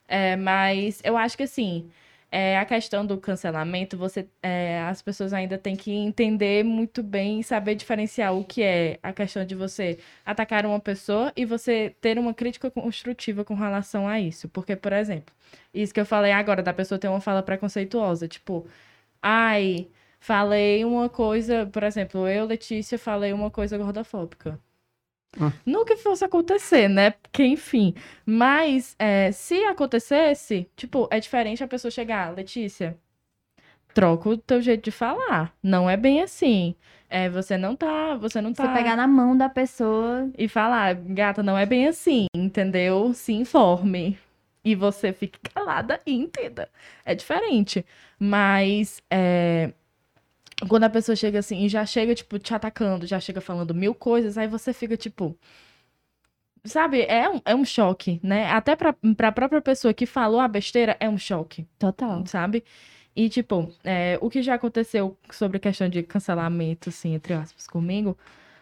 É, 0.08 0.36
mas 0.36 1.00
eu 1.04 1.16
acho 1.16 1.36
que 1.36 1.44
assim, 1.44 1.90
é, 2.32 2.58
a 2.58 2.64
questão 2.64 3.04
do 3.04 3.18
cancelamento, 3.18 3.96
você, 3.96 4.28
é, 4.42 4.80
as 4.82 5.02
pessoas 5.02 5.32
ainda 5.32 5.58
têm 5.58 5.74
que 5.74 5.90
entender 5.92 6.64
muito 6.64 7.02
bem 7.02 7.40
e 7.40 7.44
saber 7.44 7.74
diferenciar 7.74 8.34
o 8.34 8.44
que 8.44 8.62
é 8.62 8.98
a 9.02 9.12
questão 9.12 9.44
de 9.44 9.54
você 9.54 9.98
atacar 10.24 10.64
uma 10.64 10.78
pessoa 10.80 11.32
e 11.36 11.44
você 11.44 11.94
ter 12.00 12.18
uma 12.18 12.32
crítica 12.32 12.70
construtiva 12.70 13.44
com 13.44 13.54
relação 13.54 14.06
a 14.06 14.20
isso. 14.20 14.48
Porque, 14.48 14.76
por 14.76 14.92
exemplo, 14.92 15.34
isso 15.74 15.92
que 15.92 16.00
eu 16.00 16.06
falei 16.06 16.32
agora, 16.32 16.62
da 16.62 16.72
pessoa 16.72 16.98
ter 16.98 17.08
uma 17.08 17.20
fala 17.20 17.42
preconceituosa, 17.42 18.28
tipo, 18.28 18.66
ai, 19.22 19.88
falei 20.20 20.84
uma 20.84 21.08
coisa, 21.08 21.66
por 21.66 21.82
exemplo, 21.82 22.28
eu, 22.28 22.44
Letícia, 22.46 22.98
falei 22.98 23.32
uma 23.32 23.50
coisa 23.50 23.76
gordofóbica. 23.78 24.58
Nunca 25.64 25.96
fosse 25.96 26.24
acontecer, 26.24 26.88
né? 26.88 27.10
Porque, 27.10 27.44
enfim. 27.44 27.94
Mas, 28.26 28.96
é, 28.98 29.30
se 29.32 29.64
acontecesse, 29.64 30.68
tipo, 30.76 31.08
é 31.10 31.20
diferente 31.20 31.62
a 31.62 31.68
pessoa 31.68 31.90
chegar, 31.90 32.34
Letícia, 32.34 32.98
troca 33.94 34.28
o 34.28 34.36
teu 34.36 34.60
jeito 34.60 34.84
de 34.84 34.90
falar. 34.90 35.54
Não 35.62 35.88
é 35.88 35.96
bem 35.96 36.22
assim. 36.22 36.74
É, 37.08 37.28
você 37.28 37.56
não 37.56 37.74
tá, 37.74 38.14
você 38.16 38.40
não 38.40 38.54
Você 38.54 38.62
tá... 38.62 38.72
pegar 38.72 38.96
na 38.96 39.06
mão 39.06 39.36
da 39.36 39.48
pessoa. 39.48 40.30
E 40.38 40.48
falar, 40.48 40.94
gata, 40.94 41.42
não 41.42 41.56
é 41.58 41.66
bem 41.66 41.88
assim, 41.88 42.26
entendeu? 42.34 43.12
Se 43.12 43.32
informe. 43.32 44.18
E 44.64 44.74
você 44.74 45.12
fique 45.12 45.38
calada 45.54 46.00
e 46.06 46.12
entenda. 46.12 46.68
É 47.04 47.14
diferente. 47.14 47.84
Mas, 48.18 49.02
é, 49.10 49.72
quando 50.68 50.84
a 50.84 50.90
pessoa 50.90 51.16
chega 51.16 51.38
assim 51.38 51.64
e 51.64 51.68
já 51.68 51.84
chega, 51.86 52.14
tipo, 52.14 52.38
te 52.38 52.54
atacando, 52.54 53.06
já 53.06 53.18
chega 53.20 53.40
falando 53.40 53.74
mil 53.74 53.94
coisas, 53.94 54.36
aí 54.38 54.46
você 54.48 54.72
fica, 54.72 54.96
tipo. 54.96 55.36
Sabe, 56.64 57.02
é 57.02 57.28
um, 57.28 57.40
é 57.46 57.54
um 57.54 57.64
choque, 57.64 58.20
né? 58.22 58.46
Até 58.50 58.76
pra, 58.76 58.94
pra 59.16 59.32
própria 59.32 59.62
pessoa 59.62 59.94
que 59.94 60.04
falou 60.04 60.40
a 60.40 60.46
besteira, 60.48 60.94
é 61.00 61.08
um 61.08 61.16
choque, 61.16 61.66
Total. 61.78 62.26
sabe? 62.26 62.62
E, 63.16 63.28
tipo, 63.30 63.72
é, 63.82 64.18
o 64.20 64.28
que 64.30 64.42
já 64.42 64.54
aconteceu 64.54 65.16
sobre 65.30 65.56
a 65.56 65.60
questão 65.60 65.88
de 65.88 66.02
cancelamento, 66.02 66.90
assim, 66.90 67.14
entre 67.14 67.32
aspas, 67.32 67.66
comigo, 67.66 68.16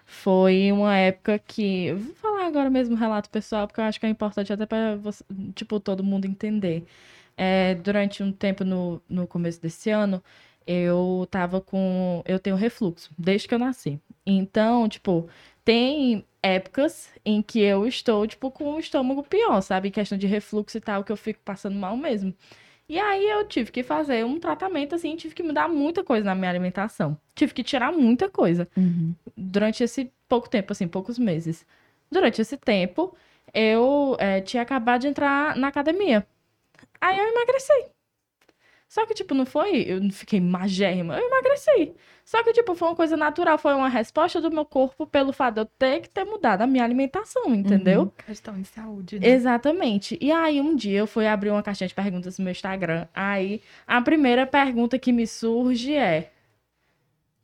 foi 0.07 0.71
uma 0.73 0.97
época 0.97 1.39
que. 1.41 1.93
Vou 1.93 2.15
falar 2.15 2.47
agora 2.47 2.71
mesmo 2.71 2.95
um 2.95 2.99
relato 2.99 3.29
pessoal, 3.31 3.67
porque 3.67 3.81
eu 3.81 3.85
acho 3.85 4.01
que 4.01 4.07
é 4.07 4.09
importante 4.09 4.53
até 4.53 4.65
pra 4.65 4.97
você, 4.97 5.25
tipo, 5.55 5.81
todo 5.81 6.03
mundo 6.05 6.25
entender. 6.27 6.87
É, 7.37 7.75
durante 7.77 8.23
um 8.23 8.33
tempo 8.33 8.65
no, 8.65 9.01
no 9.09 9.27
começo 9.27 9.61
desse 9.63 9.91
ano, 9.91 10.23
eu 10.69 11.27
tava 11.31 11.61
com. 11.61 12.23
Eu 12.27 12.39
tenho 12.39 12.55
refluxo, 12.57 13.11
desde 13.19 13.49
que 13.49 13.55
eu 13.55 13.59
nasci. 13.59 13.99
Então, 14.27 14.89
tipo, 14.89 15.29
tem 15.65 16.25
épocas 16.43 17.09
em 17.25 17.41
que 17.43 17.61
eu 17.61 17.87
estou, 17.87 18.27
tipo, 18.27 18.51
com 18.51 18.75
o 18.75 18.79
estômago 18.79 19.23
pior, 19.23 19.61
sabe? 19.63 19.89
Em 19.89 19.91
questão 19.93 20.19
de 20.19 20.27
refluxo 20.27 20.77
e 20.77 20.81
tal, 20.81 21.03
que 21.03 21.11
eu 21.11 21.17
fico 21.17 21.41
passando 21.45 21.75
mal 21.77 21.97
mesmo. 21.97 22.35
E 22.89 22.99
aí 22.99 23.29
eu 23.29 23.45
tive 23.47 23.71
que 23.73 23.83
fazer 23.83 24.25
um 24.25 24.39
tratamento, 24.41 24.95
assim, 24.95 25.17
tive 25.17 25.35
que 25.35 25.43
mudar 25.43 25.69
muita 25.69 26.05
coisa 26.05 26.25
na 26.27 26.35
minha 26.35 26.51
alimentação. 26.51 27.19
Tive 27.35 27.53
que 27.55 27.63
tirar 27.65 27.93
muita 27.93 28.29
coisa 28.31 28.69
Uhum. 28.77 29.15
durante 29.37 29.83
esse 29.85 30.11
pouco 30.29 30.49
tempo, 30.49 30.73
assim, 30.73 30.89
poucos 30.89 31.19
meses. 31.19 31.67
Durante 32.11 32.41
esse 32.41 32.57
tempo, 32.57 33.15
eu 33.55 34.17
eh, 34.19 34.41
tinha 34.43 34.63
acabado 34.63 35.03
de 35.03 35.09
entrar 35.09 35.57
na 35.57 35.69
academia. 35.69 36.27
Aí 37.01 37.19
eu 37.19 37.29
emagreci. 37.29 37.87
Só 38.89 39.05
que, 39.05 39.13
tipo, 39.13 39.35
não 39.35 39.45
foi. 39.45 39.83
Eu 39.87 40.01
não 40.01 40.11
fiquei 40.11 40.41
magérrima. 40.41 41.19
Eu 41.19 41.27
emagreci. 41.27 41.93
Só 42.25 42.43
que, 42.43 42.55
tipo, 42.55 42.75
foi 42.75 42.89
uma 42.89 42.97
coisa 42.97 43.19
natural. 43.19 43.59
Foi 43.59 43.75
uma 43.75 43.89
resposta 43.89 44.41
do 44.41 44.51
meu 44.51 44.65
corpo 44.65 45.07
pelo 45.07 45.31
fato 45.31 45.55
de 45.57 45.61
eu 45.61 45.67
ter 45.67 46.01
que 46.01 46.09
ter 46.09 46.25
mudado 46.25 46.63
a 46.63 46.67
minha 46.67 46.85
alimentação, 46.85 47.55
entendeu? 47.55 48.11
Questão 48.27 48.59
de 48.61 48.67
saúde, 48.67 49.21
né? 49.21 49.29
Exatamente. 49.29 50.17
E 50.21 50.33
aí, 50.33 50.59
um 50.59 50.75
dia 50.75 51.01
eu 51.01 51.07
fui 51.07 51.27
abrir 51.27 51.51
uma 51.51 51.63
caixinha 51.63 51.87
de 51.87 51.95
perguntas 51.95 52.39
no 52.39 52.45
meu 52.45 52.53
Instagram. 52.53 53.07
Aí, 53.15 53.61
a 53.87 54.01
primeira 54.01 54.47
pergunta 54.47 54.99
que 54.99 55.13
me 55.13 55.27
surge 55.27 55.95
é: 55.95 56.31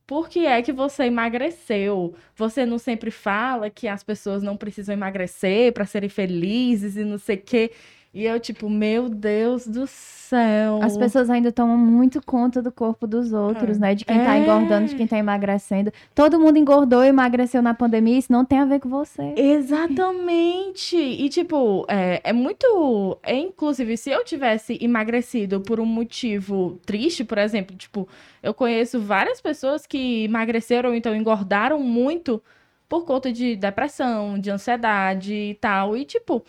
Por 0.07 0.31
que 0.31 0.47
é 0.47 0.63
que 0.63 0.73
você 0.73 1.05
emagreceu? 1.05 2.15
Você 2.35 2.65
não 2.65 2.79
sempre 2.79 3.11
fala 3.11 3.69
que 3.69 3.87
as 3.87 4.03
pessoas 4.03 4.43
não 4.43 4.57
precisam 4.57 4.95
emagrecer 4.95 5.75
para 5.75 5.85
serem 5.85 6.09
felizes 6.09 6.97
e 6.97 7.05
não 7.05 7.19
sei 7.19 7.37
o 7.37 7.43
quê. 7.43 7.71
E 8.15 8.25
eu, 8.27 8.39
tipo, 8.39 8.71
meu 8.71 9.09
Deus 9.09 9.67
do 9.67 9.89
céu. 9.89 10.79
As 10.81 10.97
pessoas 10.97 11.29
ainda 11.29 11.51
tomam 11.51 11.77
muito 11.77 12.23
conta 12.25 12.63
do 12.63 12.71
corpo 12.71 13.09
dos 13.09 13.33
outros, 13.33 13.77
É. 13.77 13.81
né? 13.81 13.95
De 13.97 14.05
quem 14.05 14.17
tá 14.19 14.37
É. 14.37 14.39
engordando, 14.41 14.87
de 14.87 14.95
quem 14.95 15.05
tá 15.07 15.19
emagrecendo. 15.19 15.93
Todo 16.15 16.39
mundo 16.39 16.57
engordou 16.57 17.03
e 17.03 17.09
emagreceu 17.09 17.61
na 17.61 17.75
pandemia, 17.75 18.17
isso 18.17 18.31
não 18.31 18.45
tem 18.45 18.61
a 18.61 18.65
ver 18.65 18.79
com 18.79 18.89
você. 18.89 19.35
Exatamente. 19.37 20.97
E, 20.97 21.29
tipo, 21.29 21.85
é, 21.89 22.21
é 22.23 22.33
muito. 22.33 23.19
É, 23.23 23.37
inclusive, 23.37 23.97
se 23.97 24.11
eu 24.11 24.25
tivesse 24.25 24.79
emagrecido 24.81 25.61
por 25.61 25.81
um 25.81 25.87
motivo 25.87 26.79
triste, 26.87 27.25
por 27.25 27.39
exemplo, 27.39 27.77
tipo, 27.77 28.09
eu 28.43 28.55
conheço 28.55 29.01
várias 29.01 29.41
pessoas 29.41 29.87
que 29.87 30.25
emagreceram, 30.25 30.95
então 30.95 31.15
engordaram 31.17 31.81
muito 31.81 32.41
por 32.89 33.05
conta 33.05 33.33
de 33.33 33.57
depressão, 33.57 34.39
de 34.39 34.51
ansiedade 34.51 35.35
e 35.35 35.55
tal. 35.55 35.97
E, 35.97 36.05
tipo. 36.05 36.43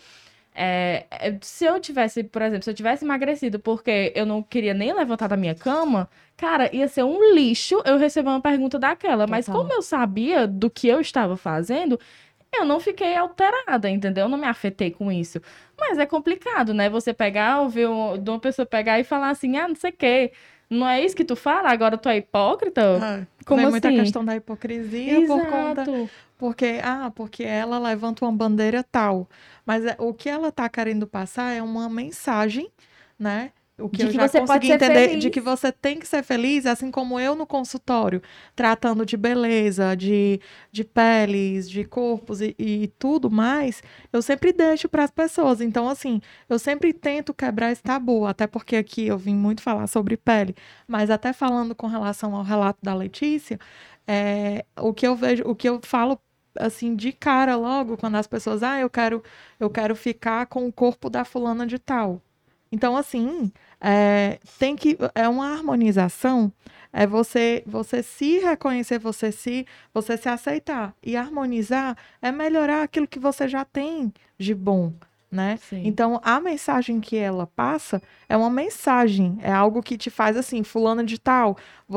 É, 0.56 1.04
é, 1.10 1.36
se 1.42 1.64
eu 1.66 1.78
tivesse, 1.78 2.24
por 2.24 2.40
exemplo, 2.42 2.64
se 2.64 2.70
eu 2.70 2.74
tivesse 2.74 3.04
emagrecido 3.04 3.58
porque 3.60 4.12
eu 4.16 4.24
não 4.24 4.42
queria 4.42 4.72
nem 4.72 4.92
levantar 4.92 5.28
da 5.28 5.36
minha 5.36 5.54
cama, 5.54 6.08
cara, 6.36 6.74
ia 6.74 6.88
ser 6.88 7.04
um 7.04 7.34
lixo 7.34 7.80
eu 7.84 7.98
receber 7.98 8.28
uma 8.30 8.40
pergunta 8.40 8.78
daquela. 8.78 9.26
Mas 9.26 9.46
como 9.46 9.72
eu 9.72 9.82
sabia 9.82 10.46
do 10.46 10.70
que 10.70 10.88
eu 10.88 11.00
estava 11.00 11.36
fazendo, 11.36 12.00
eu 12.54 12.64
não 12.64 12.80
fiquei 12.80 13.14
alterada, 13.16 13.90
entendeu? 13.90 14.24
Eu 14.24 14.28
não 14.30 14.38
me 14.38 14.46
afetei 14.46 14.90
com 14.90 15.12
isso. 15.12 15.40
Mas 15.78 15.98
é 15.98 16.06
complicado, 16.06 16.72
né? 16.72 16.88
Você 16.88 17.12
pegar, 17.12 17.60
ouvir 17.60 17.86
um- 17.86 18.16
de 18.18 18.30
uma 18.30 18.40
pessoa 18.40 18.64
pegar 18.64 18.98
e 18.98 19.04
falar 19.04 19.28
assim, 19.30 19.56
ah, 19.58 19.68
não 19.68 19.74
sei 19.76 19.90
o 19.90 19.96
quê. 19.96 20.32
Não 20.68 20.88
é 20.88 21.00
isso 21.04 21.14
que 21.14 21.24
tu 21.24 21.36
fala? 21.36 21.70
Agora 21.70 21.96
tu 21.96 22.08
é 22.08 22.16
hipócrita? 22.16 22.98
Ah, 23.00 23.26
Como 23.44 23.60
muita 23.68 23.88
assim? 23.88 23.98
questão 23.98 24.24
da 24.24 24.34
hipocrisia 24.34 25.24
por 25.26 25.38
conta 25.46 25.82
Exato. 25.82 26.10
Porque, 26.38 26.80
ah, 26.82 27.10
porque 27.14 27.42
ela 27.44 27.78
levanta 27.78 28.24
uma 28.24 28.32
bandeira 28.32 28.82
tal. 28.84 29.28
Mas 29.64 29.84
é- 29.84 29.96
o 29.98 30.12
que 30.14 30.28
ela 30.28 30.52
tá 30.52 30.68
querendo 30.68 31.06
passar 31.06 31.52
é 31.52 31.62
uma 31.62 31.88
mensagem, 31.88 32.70
né? 33.18 33.52
O 33.78 33.88
que 33.90 34.02
De 34.02 34.06
eu 34.06 34.10
que 34.10 34.18
já 34.18 34.28
você 34.28 34.38
consegui 34.40 34.68
entender, 34.68 35.16
feliz. 35.16 35.16
de 35.16 35.30
que 35.30 35.40
você 35.40 35.72
tem 35.72 35.98
que 35.98 36.06
ser 36.06 36.22
feliz, 36.22 36.66
assim 36.66 36.90
como 36.90 37.18
eu 37.18 37.34
no 37.34 37.46
consultório, 37.46 38.20
tratando 38.54 39.06
de 39.06 39.16
beleza, 39.16 39.94
de, 39.96 40.38
de 40.72 40.84
peles, 40.84 41.70
de 41.70 41.82
corpos 41.84 42.40
e, 42.42 42.54
e 42.58 42.88
tudo 42.98 43.30
mais, 43.30 43.82
eu 44.12 44.20
sempre 44.20 44.52
deixo 44.52 44.88
para 44.88 45.04
as 45.04 45.10
pessoas. 45.10 45.60
Então, 45.62 45.88
assim, 45.88 46.20
eu 46.48 46.58
sempre 46.58 46.92
tento 46.92 47.32
quebrar 47.32 47.70
esse 47.72 47.82
tabu, 47.82 48.26
até 48.26 48.46
porque 48.46 48.76
aqui 48.76 49.06
eu 49.06 49.16
vim 49.16 49.34
muito 49.34 49.62
falar 49.62 49.86
sobre 49.86 50.16
pele, 50.16 50.54
mas 50.86 51.08
até 51.08 51.32
falando 51.32 51.74
com 51.74 51.86
relação 51.86 52.34
ao 52.36 52.42
relato 52.42 52.80
da 52.82 52.94
Letícia, 52.94 53.58
é, 54.06 54.64
o 54.78 54.92
que 54.92 55.06
eu 55.06 55.16
vejo, 55.16 55.42
o 55.46 55.54
que 55.54 55.68
eu 55.68 55.80
falo 55.82 56.20
assim 56.58 56.94
de 56.94 57.12
cara 57.12 57.56
logo 57.56 57.96
quando 57.96 58.16
as 58.16 58.26
pessoas, 58.26 58.62
ah, 58.62 58.78
eu 58.78 58.90
quero, 58.90 59.22
eu 59.60 59.70
quero 59.70 59.94
ficar 59.96 60.46
com 60.46 60.66
o 60.66 60.72
corpo 60.72 61.10
da 61.10 61.24
fulana 61.24 61.66
de 61.66 61.78
tal. 61.78 62.20
Então, 62.70 62.96
assim, 62.96 63.52
é, 63.80 64.38
tem 64.58 64.76
que 64.76 64.98
é 65.14 65.28
uma 65.28 65.52
harmonização, 65.52 66.52
é 66.92 67.06
você 67.06 67.62
você 67.66 68.02
se 68.02 68.38
reconhecer, 68.38 68.98
você 68.98 69.30
se 69.30 69.66
você 69.94 70.16
se 70.16 70.28
aceitar 70.28 70.94
e 71.02 71.16
harmonizar 71.16 71.96
é 72.22 72.32
melhorar 72.32 72.82
aquilo 72.82 73.06
que 73.06 73.18
você 73.18 73.46
já 73.48 73.64
tem 73.64 74.12
de 74.38 74.54
bom, 74.54 74.92
né? 75.30 75.58
Sim. 75.68 75.82
Então, 75.84 76.20
a 76.24 76.40
mensagem 76.40 77.00
que 77.00 77.16
ela 77.16 77.46
passa 77.46 78.00
é 78.28 78.36
uma 78.36 78.48
mensagem, 78.50 79.38
é 79.42 79.52
algo 79.52 79.82
que 79.82 79.98
te 79.98 80.10
faz 80.10 80.36
assim, 80.36 80.62
fulana 80.62 81.02
de 81.04 81.18
tal, 81.18 81.56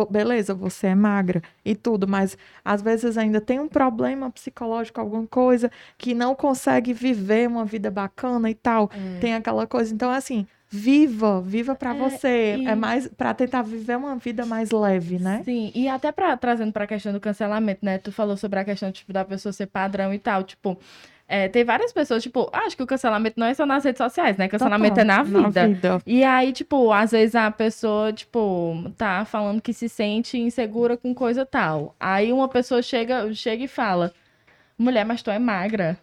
beleza, 0.10 0.54
você 0.54 0.88
é 0.88 0.96
magra 0.96 1.42
e 1.64 1.76
tudo, 1.76 2.08
mas 2.08 2.38
às 2.64 2.82
vezes 2.82 3.18
ainda 3.18 3.40
tem 3.40 3.60
um 3.60 3.68
problema 3.68 4.30
psicológico, 4.30 5.00
alguma 5.00 5.28
coisa, 5.28 5.72
que 5.98 6.14
não 6.14 6.34
consegue 6.36 6.94
viver 6.94 7.48
uma 7.48 7.66
vida 7.66 7.90
bacana 7.92 8.50
e 8.50 8.56
tal, 8.56 8.90
tem 9.20 9.34
aquela 9.36 9.66
coisa. 9.68 9.94
Então, 9.94 10.10
assim, 10.12 10.46
viva, 10.72 11.42
viva 11.42 11.76
pra 11.76 11.92
É, 11.92 11.94
você, 11.96 12.58
e- 12.60 12.68
é 12.68 12.76
mais 12.76 13.08
pra 13.08 13.34
tentar 13.34 13.62
viver 13.64 13.98
uma 13.98 14.16
vida 14.18 14.46
mais 14.46 14.70
leve, 14.72 15.18
né? 15.18 15.42
Sim, 15.44 15.72
e 15.74 15.88
até 15.88 16.12
pra, 16.12 16.36
trazendo 16.38 16.72
pra 16.72 16.86
questão 16.86 17.12
do 17.12 17.20
cancelamento, 17.20 17.84
né? 17.84 17.98
Tu 17.98 18.12
falou 18.12 18.38
sobre 18.38 18.60
a 18.60 18.66
questão, 18.66 18.92
tipo, 18.92 19.12
da 19.12 19.26
pessoa 19.26 19.52
ser 19.52 19.68
padrão 19.68 20.14
e 20.14 20.20
tal, 20.20 20.44
tipo... 20.44 20.78
é, 21.32 21.48
tem 21.48 21.64
várias 21.64 21.94
pessoas, 21.94 22.24
tipo, 22.24 22.50
acho 22.52 22.76
que 22.76 22.82
o 22.82 22.88
cancelamento 22.88 23.40
não 23.40 23.46
é 23.46 23.54
só 23.54 23.64
nas 23.64 23.84
redes 23.84 24.00
sociais, 24.00 24.36
né? 24.36 24.48
Cancelamento 24.48 24.96
Total, 24.96 25.04
é 25.04 25.06
na 25.06 25.24
vida. 25.24 25.42
Na 25.42 25.68
vida. 25.68 26.02
E 26.04 26.24
aí, 26.24 26.52
tipo, 26.52 26.92
às 26.92 27.12
vezes 27.12 27.36
a 27.36 27.52
pessoa, 27.52 28.12
tipo, 28.12 28.92
tá 28.98 29.24
falando 29.26 29.62
que 29.62 29.72
se 29.72 29.88
sente 29.88 30.40
insegura 30.40 30.98
com 30.98 31.14
coisa 31.14 31.46
tal. 31.46 31.96
Aí 32.00 32.34
uma 32.34 32.48
pessoa 32.48 32.82
chega, 32.82 33.32
chega 33.36 33.64
e 33.64 33.68
fala: 33.68 34.12
Mulher, 34.76 35.06
mas 35.06 35.22
tu 35.22 35.30
é 35.30 35.38
magra. 35.38 36.00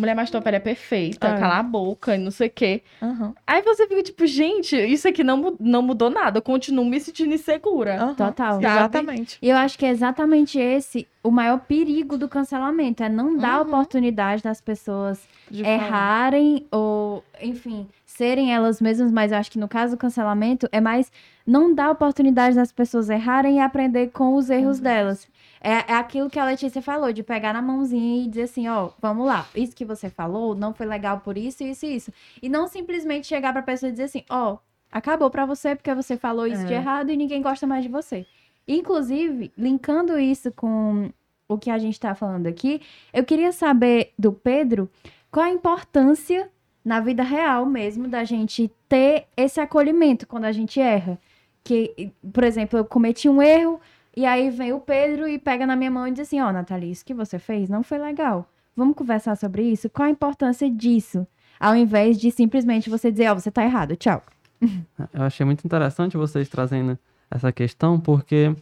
Mulher, 0.00 0.30
tua 0.30 0.40
pele 0.40 0.58
é 0.58 0.60
perfeita, 0.60 1.26
É. 1.26 1.40
cala 1.40 1.58
a 1.58 1.62
boca 1.62 2.14
e 2.14 2.18
não 2.18 2.30
sei 2.30 2.46
o 2.46 2.50
quê. 2.50 2.82
Aham, 3.02 3.34
Aí 3.44 3.62
você 3.62 3.84
fica 3.88 4.00
tipo, 4.00 4.24
gente, 4.28 4.76
isso 4.76 5.08
aqui 5.08 5.24
não, 5.24 5.56
não 5.58 5.82
mudou 5.82 6.08
nada, 6.08 6.38
eu 6.38 6.42
continuo 6.42 6.84
me 6.84 7.00
sentindo 7.00 7.34
insegura. 7.34 7.96
aham, 8.00 8.14
Total. 8.14 8.62
Exatamente. 8.62 9.38
E 9.42 9.48
eu 9.48 9.56
acho 9.56 9.76
que 9.76 9.84
é 9.84 9.90
exatamente 9.90 10.56
esse 10.56 11.08
o 11.20 11.32
maior 11.32 11.58
perigo 11.58 12.16
do 12.16 12.28
cancelamento, 12.28 13.02
é 13.02 13.08
não 13.08 13.36
dar 13.36 13.60
Uhum. 13.60 13.66
oportunidade 13.66 14.40
das 14.40 14.60
pessoas 14.60 15.20
De 15.50 15.64
falar. 15.64 15.74
errarem 15.74 16.64
ou, 16.70 17.24
enfim, 17.42 17.88
serem 18.06 18.54
elas 18.54 18.80
mesmas, 18.80 19.10
mas 19.10 19.32
eu 19.32 19.38
acho 19.38 19.50
que 19.50 19.58
no 19.58 19.66
caso 19.66 19.96
do 19.96 19.98
cancelamento 19.98 20.68
é 20.70 20.80
mais 20.80 21.10
não 21.44 21.74
dar 21.74 21.90
oportunidade 21.90 22.54
das 22.54 22.70
pessoas 22.70 23.10
errarem 23.10 23.56
e 23.56 23.60
aprender 23.60 24.10
com 24.12 24.34
os 24.36 24.48
erros 24.48 24.78
delas. 24.78 25.26
É, 25.60 25.92
é 25.92 25.94
aquilo 25.94 26.30
que 26.30 26.38
a 26.38 26.44
Letícia 26.44 26.80
falou, 26.80 27.12
de 27.12 27.22
pegar 27.22 27.52
na 27.52 27.60
mãozinha 27.60 28.24
e 28.24 28.28
dizer 28.28 28.42
assim, 28.42 28.68
ó, 28.68 28.90
vamos 29.00 29.26
lá, 29.26 29.46
isso 29.54 29.74
que 29.74 29.84
você 29.84 30.08
falou 30.08 30.54
não 30.54 30.72
foi 30.72 30.86
legal 30.86 31.20
por 31.20 31.36
isso, 31.36 31.64
isso 31.64 31.84
e 31.86 31.96
isso. 31.96 32.12
E 32.42 32.48
não 32.48 32.68
simplesmente 32.68 33.26
chegar 33.26 33.52
pra 33.52 33.62
pessoa 33.62 33.88
e 33.88 33.92
dizer 33.92 34.04
assim, 34.04 34.24
ó, 34.30 34.58
acabou 34.90 35.30
pra 35.30 35.44
você 35.44 35.74
porque 35.74 35.92
você 35.94 36.16
falou 36.16 36.46
isso 36.46 36.64
de 36.66 36.74
É. 36.74 36.76
errado 36.76 37.10
e 37.10 37.16
ninguém 37.16 37.42
gosta 37.42 37.66
mais 37.66 37.82
de 37.82 37.88
você. 37.88 38.24
Inclusive, 38.66 39.50
linkando 39.56 40.18
isso 40.18 40.52
com 40.52 41.10
o 41.48 41.56
que 41.58 41.70
a 41.70 41.78
gente 41.78 41.94
está 41.94 42.14
falando 42.14 42.46
aqui, 42.46 42.80
eu 43.12 43.24
queria 43.24 43.50
saber 43.50 44.12
do 44.18 44.32
Pedro 44.32 44.88
qual 45.30 45.46
a 45.46 45.50
importância 45.50 46.50
na 46.84 47.00
vida 47.00 47.22
real 47.22 47.66
mesmo 47.66 48.06
da 48.06 48.22
gente 48.24 48.70
ter 48.88 49.26
esse 49.36 49.60
acolhimento 49.60 50.26
quando 50.26 50.44
a 50.44 50.52
gente 50.52 50.78
erra. 50.80 51.18
Que, 51.64 52.12
por 52.32 52.44
exemplo, 52.44 52.78
eu 52.78 52.84
cometi 52.84 53.28
um 53.28 53.42
erro 53.42 53.80
e 54.16 54.26
aí 54.26 54.50
vem 54.50 54.72
o 54.72 54.80
Pedro 54.80 55.28
e 55.28 55.38
pega 55.38 55.66
na 55.66 55.76
minha 55.76 55.90
mão 55.90 56.06
e 56.06 56.10
diz 56.10 56.20
assim: 56.20 56.40
Ó, 56.40 56.48
oh, 56.48 56.52
Nathalie, 56.52 56.90
isso 56.90 57.04
que 57.04 57.14
você 57.14 57.38
fez 57.38 57.68
não 57.68 57.82
foi 57.82 57.98
legal. 57.98 58.48
Vamos 58.76 58.96
conversar 58.96 59.36
sobre 59.36 59.62
isso? 59.62 59.90
Qual 59.90 60.06
a 60.06 60.10
importância 60.10 60.70
disso? 60.70 61.26
Ao 61.58 61.74
invés 61.74 62.18
de 62.18 62.30
simplesmente 62.30 62.90
você 62.90 63.10
dizer: 63.10 63.28
Ó, 63.28 63.32
oh, 63.32 63.38
você 63.38 63.50
tá 63.50 63.64
errado, 63.64 63.96
tchau. 63.96 64.22
Eu 65.12 65.22
achei 65.22 65.44
muito 65.46 65.64
interessante 65.64 66.16
vocês 66.16 66.48
trazendo 66.48 66.98
essa 67.30 67.52
questão, 67.52 68.00
porque 68.00 68.54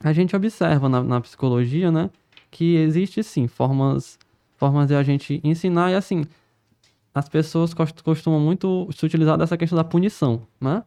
a 0.00 0.12
gente 0.12 0.34
observa 0.36 0.88
na, 0.88 1.02
na 1.02 1.20
psicologia, 1.20 1.90
né, 1.90 2.10
que 2.50 2.76
existe 2.76 3.22
sim 3.22 3.46
formas, 3.46 4.18
formas 4.56 4.88
de 4.88 4.94
a 4.94 5.02
gente 5.02 5.40
ensinar 5.42 5.90
e 5.90 5.94
assim, 5.94 6.24
as 7.14 7.28
pessoas 7.28 7.72
costumam 7.72 8.40
muito 8.40 8.88
se 8.92 9.06
utilizar 9.06 9.38
dessa 9.38 9.56
questão 9.56 9.76
da 9.76 9.84
punição, 9.84 10.46
né? 10.60 10.84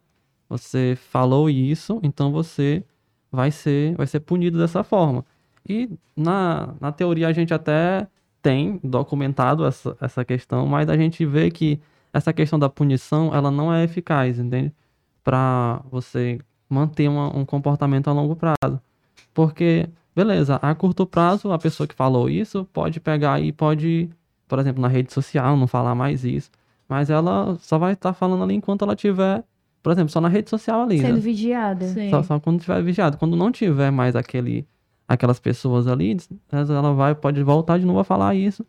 Você 0.47 0.97
falou 1.09 1.49
isso, 1.49 1.99
então 2.03 2.31
você 2.31 2.83
vai 3.31 3.51
ser, 3.51 3.95
vai 3.95 4.07
ser 4.07 4.19
punido 4.21 4.57
dessa 4.57 4.83
forma. 4.83 5.25
E 5.67 5.89
na, 6.15 6.73
na 6.79 6.91
teoria 6.91 7.27
a 7.27 7.33
gente 7.33 7.53
até 7.53 8.07
tem 8.41 8.79
documentado 8.83 9.65
essa, 9.65 9.95
essa 10.01 10.25
questão, 10.25 10.65
mas 10.65 10.89
a 10.89 10.97
gente 10.97 11.25
vê 11.25 11.51
que 11.51 11.79
essa 12.13 12.33
questão 12.33 12.57
da 12.57 12.69
punição, 12.69 13.33
ela 13.33 13.51
não 13.51 13.73
é 13.73 13.83
eficaz, 13.83 14.39
entende? 14.39 14.73
Para 15.23 15.81
você 15.91 16.39
manter 16.69 17.07
uma, 17.09 17.35
um 17.35 17.45
comportamento 17.45 18.09
a 18.09 18.13
longo 18.13 18.35
prazo. 18.35 18.79
Porque, 19.33 19.89
beleza, 20.15 20.55
a 20.61 20.73
curto 20.75 21.05
prazo, 21.05 21.51
a 21.51 21.59
pessoa 21.59 21.87
que 21.87 21.95
falou 21.95 22.29
isso 22.29 22.65
pode 22.73 22.99
pegar 22.99 23.39
e 23.39 23.51
pode, 23.51 24.09
por 24.47 24.59
exemplo, 24.59 24.81
na 24.81 24.87
rede 24.87 25.13
social, 25.13 25.57
não 25.57 25.67
falar 25.67 25.95
mais 25.95 26.23
isso. 26.25 26.51
Mas 26.87 27.09
ela 27.09 27.55
só 27.61 27.77
vai 27.77 27.93
estar 27.93 28.09
tá 28.09 28.13
falando 28.13 28.43
ali 28.43 28.55
enquanto 28.55 28.83
ela 28.83 28.95
tiver, 28.95 29.43
por 29.81 29.91
exemplo, 29.91 30.11
só 30.11 30.19
na 30.19 30.27
rede 30.27 30.49
social 30.49 30.81
ali. 30.81 30.99
Sendo 30.99 31.15
né? 31.15 31.19
vigiada. 31.19 31.87
Só, 32.09 32.23
só, 32.23 32.39
quando 32.39 32.59
tiver 32.59 32.81
vigiado. 32.83 33.17
Quando 33.17 33.35
não 33.35 33.51
tiver 33.51 33.91
mais 33.91 34.15
aquele, 34.15 34.67
aquelas 35.07 35.39
pessoas 35.39 35.87
ali, 35.87 36.17
ela 36.51 36.93
vai, 36.93 37.15
pode 37.15 37.41
voltar 37.43 37.79
de 37.79 37.85
novo 37.85 37.99
a 37.99 38.03
falar 38.03 38.35
isso. 38.35 38.65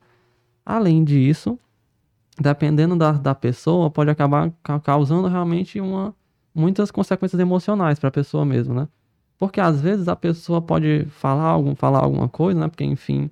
Além 0.64 1.02
disso, 1.02 1.58
dependendo 2.38 2.96
da, 2.96 3.12
da 3.12 3.34
pessoa, 3.34 3.90
pode 3.90 4.10
acabar 4.10 4.52
causando 4.82 5.26
realmente 5.26 5.80
uma, 5.80 6.14
muitas 6.54 6.90
consequências 6.90 7.40
emocionais 7.40 7.98
para 7.98 8.08
a 8.08 8.12
pessoa 8.12 8.44
mesmo, 8.44 8.72
né? 8.72 8.88
Porque 9.38 9.60
às 9.60 9.80
vezes 9.80 10.06
a 10.06 10.14
pessoa 10.14 10.60
pode 10.60 11.06
falar, 11.06 11.44
algum, 11.44 11.74
falar 11.74 12.00
alguma 12.00 12.28
coisa, 12.28 12.60
né? 12.60 12.68
Porque, 12.68 12.84
enfim, 12.84 13.30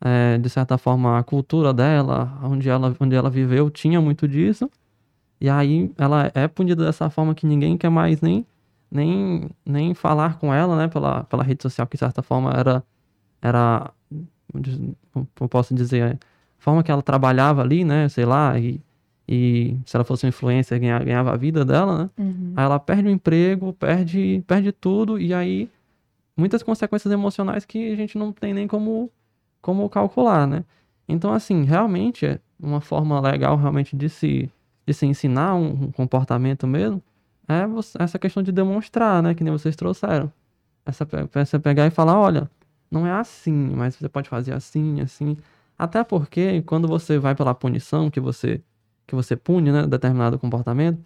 é, 0.00 0.38
de 0.38 0.48
certa 0.48 0.76
forma, 0.76 1.18
a 1.18 1.22
cultura 1.22 1.72
dela, 1.72 2.38
onde 2.42 2.68
ela, 2.68 2.94
onde 3.00 3.16
ela 3.16 3.30
viveu, 3.30 3.70
tinha 3.70 4.00
muito 4.00 4.28
disso. 4.28 4.70
E 5.40 5.48
aí 5.48 5.92
ela 5.98 6.30
é 6.34 6.48
punida 6.48 6.84
dessa 6.84 7.10
forma 7.10 7.34
que 7.34 7.46
ninguém 7.46 7.76
quer 7.76 7.90
mais 7.90 8.20
nem, 8.20 8.46
nem, 8.90 9.48
nem 9.64 9.94
falar 9.94 10.38
com 10.38 10.52
ela, 10.52 10.76
né? 10.76 10.88
Pela, 10.88 11.24
pela 11.24 11.42
rede 11.42 11.62
social, 11.62 11.86
que 11.86 11.96
de 11.96 12.00
certa 12.00 12.22
forma 12.22 12.50
era, 12.52 12.82
era 13.42 13.90
como 15.12 15.48
posso 15.48 15.74
dizer, 15.74 16.14
a 16.14 16.18
forma 16.58 16.82
que 16.82 16.90
ela 16.90 17.02
trabalhava 17.02 17.62
ali, 17.62 17.84
né? 17.84 18.08
Sei 18.08 18.24
lá, 18.24 18.58
e 18.58 18.80
e 19.28 19.76
se 19.84 19.96
ela 19.96 20.04
fosse 20.04 20.24
uma 20.24 20.28
influencer, 20.28 20.78
ganhava, 20.78 21.04
ganhava 21.04 21.32
a 21.32 21.36
vida 21.36 21.64
dela, 21.64 22.04
né? 22.04 22.10
Uhum. 22.16 22.52
Aí 22.54 22.64
ela 22.64 22.78
perde 22.78 23.08
o 23.08 23.10
emprego, 23.10 23.72
perde, 23.72 24.42
perde 24.46 24.70
tudo, 24.70 25.18
e 25.18 25.34
aí 25.34 25.68
muitas 26.36 26.62
consequências 26.62 27.12
emocionais 27.12 27.64
que 27.64 27.92
a 27.92 27.96
gente 27.96 28.16
não 28.16 28.32
tem 28.32 28.54
nem 28.54 28.68
como, 28.68 29.10
como 29.60 29.88
calcular, 29.88 30.46
né? 30.46 30.64
Então, 31.08 31.32
assim, 31.32 31.64
realmente, 31.64 32.24
é 32.24 32.38
uma 32.60 32.80
forma 32.80 33.20
legal 33.20 33.56
realmente 33.56 33.96
de 33.96 34.08
se, 34.08 34.50
de 34.86 34.94
se 34.94 35.06
ensinar 35.06 35.54
um, 35.54 35.90
comportamento 35.90 36.66
mesmo, 36.66 37.02
é 37.48 37.66
você, 37.66 37.96
essa 38.00 38.18
questão 38.18 38.42
de 38.42 38.52
demonstrar, 38.52 39.22
né? 39.22 39.34
Que 39.34 39.42
nem 39.44 39.52
vocês 39.52 39.76
trouxeram. 39.76 40.32
Essa, 40.84 41.06
essa 41.34 41.58
pegar 41.58 41.86
e 41.86 41.90
falar, 41.90 42.18
olha, 42.18 42.50
não 42.90 43.06
é 43.06 43.12
assim, 43.12 43.52
mas 43.52 43.96
você 43.96 44.08
pode 44.08 44.28
fazer 44.28 44.52
assim, 44.52 45.00
assim. 45.00 45.36
Até 45.78 46.04
porque 46.04 46.62
quando 46.62 46.88
você 46.88 47.18
vai 47.18 47.34
pela 47.34 47.54
punição, 47.54 48.10
que 48.10 48.20
você 48.20 48.62
que 49.06 49.14
você 49.14 49.36
pune, 49.36 49.70
né, 49.70 49.86
determinado 49.86 50.38
comportamento, 50.38 50.98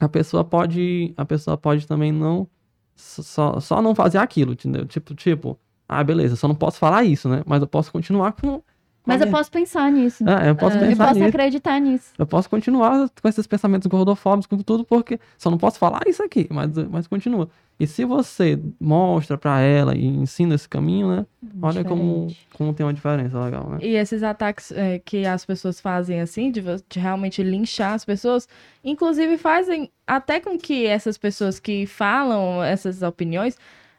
a 0.00 0.08
pessoa 0.08 0.44
pode, 0.44 1.14
a 1.16 1.24
pessoa 1.24 1.56
pode 1.56 1.86
também 1.86 2.12
não 2.12 2.48
só, 2.96 3.60
só 3.60 3.80
não 3.82 3.94
fazer 3.94 4.18
aquilo, 4.18 4.52
entendeu? 4.52 4.86
Tipo, 4.86 5.14
tipo, 5.14 5.58
ah, 5.88 6.02
beleza, 6.02 6.36
só 6.36 6.48
não 6.48 6.54
posso 6.54 6.78
falar 6.78 7.04
isso, 7.04 7.28
né? 7.28 7.42
Mas 7.46 7.60
eu 7.62 7.68
posso 7.68 7.92
continuar 7.92 8.32
com 8.32 8.62
mas 9.06 9.20
eu 9.20 9.30
posso 9.30 9.50
pensar 9.50 9.90
nisso. 9.92 10.24
É, 10.28 10.50
eu 10.50 10.56
posso 10.56 10.76
é, 10.76 10.80
pensar 10.80 10.92
Eu 10.92 10.96
posso 11.08 11.14
nisso. 11.20 11.28
acreditar 11.28 11.78
nisso. 11.80 12.12
Eu 12.18 12.26
posso 12.26 12.48
continuar 12.48 13.08
com 13.20 13.28
esses 13.28 13.46
pensamentos 13.46 13.86
gordofóbicos, 13.86 14.46
com 14.46 14.56
tudo, 14.58 14.84
porque 14.84 15.20
só 15.36 15.50
não 15.50 15.58
posso 15.58 15.78
falar 15.78 16.00
isso 16.06 16.22
aqui, 16.22 16.46
mas, 16.50 16.70
mas 16.90 17.06
continua. 17.06 17.48
E 17.78 17.86
se 17.86 18.04
você 18.04 18.58
mostra 18.80 19.36
para 19.36 19.60
ela 19.60 19.96
e 19.96 20.06
ensina 20.06 20.54
esse 20.54 20.68
caminho, 20.68 21.08
né? 21.08 21.26
Olha 21.60 21.84
como, 21.84 22.28
como 22.52 22.72
tem 22.72 22.86
uma 22.86 22.94
diferença 22.94 23.38
legal, 23.38 23.68
né? 23.68 23.78
E 23.82 23.96
esses 23.96 24.22
ataques 24.22 24.70
é, 24.70 25.00
que 25.00 25.26
as 25.26 25.44
pessoas 25.44 25.80
fazem 25.80 26.20
assim, 26.20 26.52
de, 26.52 26.62
de 26.62 27.00
realmente 27.00 27.42
linchar 27.42 27.94
as 27.94 28.04
pessoas, 28.04 28.48
inclusive 28.84 29.36
fazem 29.36 29.90
até 30.06 30.38
com 30.38 30.56
que 30.56 30.86
essas 30.86 31.18
pessoas 31.18 31.58
que 31.58 31.84
falam 31.84 32.62
essas 32.62 33.02
opiniões 33.02 33.58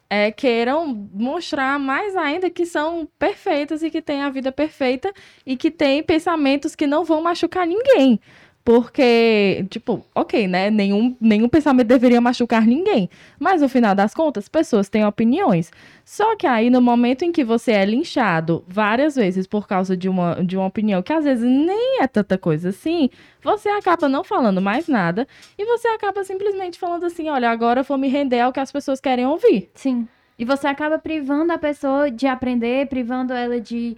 é, 0.10 0.32
queiram 0.32 0.88
mostrar 1.13 1.80
mais 1.80 2.15
ainda 2.15 2.50
que 2.50 2.65
são 2.65 3.08
perfeitas 3.18 3.82
e 3.84 3.89
que 3.89 4.02
têm 4.02 4.22
a 4.22 4.30
vida 4.30 4.52
perfeita 4.52 5.12
e 5.46 5.58
que 5.58 5.72
têm 5.72 6.04
pensamentos 6.04 6.76
que 6.76 6.86
não 6.86 7.04
vão 7.04 7.22
machucar 7.22 7.65
ninguém. 7.65 8.20
Porque, 8.65 9.63
tipo, 9.69 10.04
ok, 10.15 10.47
né? 10.47 10.71
Nenhum, 10.71 11.15
nenhum 11.21 11.47
pensamento 11.47 11.86
deveria 11.86 12.19
machucar 12.19 12.65
ninguém. 12.65 13.08
Mas 13.39 13.62
no 13.62 13.69
final 13.69 13.93
das 13.93 14.12
contas, 14.12 14.49
pessoas 14.49 14.89
têm 14.89 15.06
opiniões. 15.06 15.71
Só 16.04 16.36
que 16.36 16.47
aí, 16.47 16.71
no 16.71 16.82
momento 16.82 17.23
em 17.23 17.32
que 17.32 17.43
você 17.43 17.73
é 17.73 17.86
linchado 17.86 18.65
várias 18.67 19.15
vezes 19.15 19.45
por 19.45 19.67
causa 19.67 19.95
de 19.95 20.10
uma, 20.10 20.43
de 20.43 20.58
uma 20.58 20.65
opinião 20.65 21.04
que 21.04 21.13
às 21.13 21.23
vezes 21.23 21.45
nem 21.45 22.01
é 22.01 22.08
tanta 22.08 22.39
coisa 22.39 22.69
assim, 22.69 23.12
você 23.39 23.69
acaba 23.69 24.10
não 24.10 24.23
falando 24.23 24.60
mais 24.60 24.88
nada 24.88 25.28
e 25.60 25.63
você 25.63 25.88
acaba 25.89 26.23
simplesmente 26.23 26.80
falando 26.80 27.06
assim: 27.06 27.30
olha, 27.30 27.51
agora 27.51 27.82
eu 27.82 27.84
vou 27.84 27.99
me 27.99 28.08
render 28.08 28.39
ao 28.39 28.51
que 28.51 28.60
as 28.60 28.71
pessoas 28.71 28.99
querem 28.99 29.28
ouvir. 29.28 29.69
Sim. 29.75 30.08
E 30.39 30.43
você 30.43 30.65
acaba 30.65 30.97
privando 30.97 31.54
a 31.54 31.60
pessoa 31.60 32.10
de 32.10 32.25
aprender, 32.25 32.88
privando 32.88 33.32
ela 33.32 33.62
de 33.62 33.95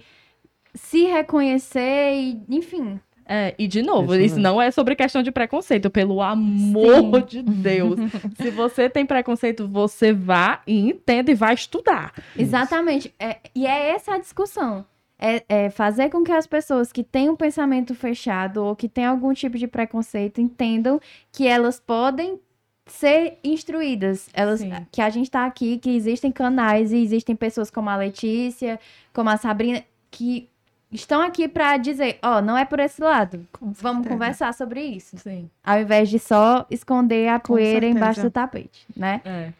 se 0.73 1.05
reconhecer 1.05 2.11
e, 2.13 2.41
enfim, 2.49 2.99
é, 3.27 3.53
e 3.57 3.67
de 3.67 3.81
novo, 3.81 4.15
isso, 4.15 4.25
isso 4.25 4.39
não 4.39 4.61
é 4.61 4.71
sobre 4.71 4.95
questão 4.95 5.21
de 5.21 5.31
preconceito, 5.31 5.89
pelo 5.89 6.21
amor 6.21 7.21
Sim. 7.21 7.25
de 7.27 7.43
Deus. 7.43 7.99
Se 8.41 8.49
você 8.49 8.89
tem 8.89 9.05
preconceito, 9.05 9.67
você 9.67 10.13
vá 10.13 10.61
e 10.65 10.89
entenda 10.89 11.29
e 11.29 11.35
vai 11.35 11.53
estudar. 11.53 12.13
Exatamente. 12.37 13.13
É, 13.19 13.37
e 13.53 13.67
é 13.67 13.89
essa 13.89 14.15
a 14.15 14.17
discussão. 14.17 14.85
É, 15.19 15.43
é, 15.49 15.69
fazer 15.71 16.09
com 16.09 16.23
que 16.23 16.31
as 16.31 16.45
pessoas 16.45 16.91
que 16.91 17.03
têm 17.03 17.27
um 17.27 17.35
pensamento 17.35 17.95
fechado 17.95 18.63
ou 18.63 18.75
que 18.75 18.87
têm 18.87 19.05
algum 19.05 19.33
tipo 19.33 19.57
de 19.57 19.67
preconceito 19.67 20.39
entendam 20.39 21.01
que 21.31 21.47
elas 21.47 21.79
podem 21.79 22.39
ser 22.85 23.39
instruídas. 23.43 24.29
Elas, 24.31 24.61
que 24.91 25.01
a 25.01 25.09
gente 25.09 25.25
está 25.25 25.45
aqui, 25.45 25.79
que 25.79 25.89
existem 25.89 26.31
canais 26.31 26.91
e 26.91 26.97
existem 26.97 27.35
pessoas 27.35 27.71
como 27.71 27.89
a 27.89 27.97
Letícia, 27.97 28.79
como 29.11 29.29
a 29.29 29.37
Sabrina, 29.37 29.83
que 30.11 30.49
estão 30.91 31.21
aqui 31.21 31.47
para 31.47 31.77
dizer, 31.77 32.17
ó, 32.23 32.37
oh, 32.37 32.41
não 32.41 32.57
é 32.57 32.65
por 32.65 32.79
esse 32.79 33.01
lado. 33.01 33.45
Vamos 33.61 34.07
conversar 34.07 34.53
sobre 34.53 34.81
isso. 34.81 35.17
Sim. 35.17 35.49
Ao 35.63 35.79
invés 35.79 36.09
de 36.09 36.19
só 36.19 36.65
esconder 36.69 37.27
a 37.29 37.39
poeira 37.39 37.85
embaixo 37.85 38.21
do 38.21 38.31
tapete, 38.31 38.85
né? 38.95 39.21
É. 39.25 39.53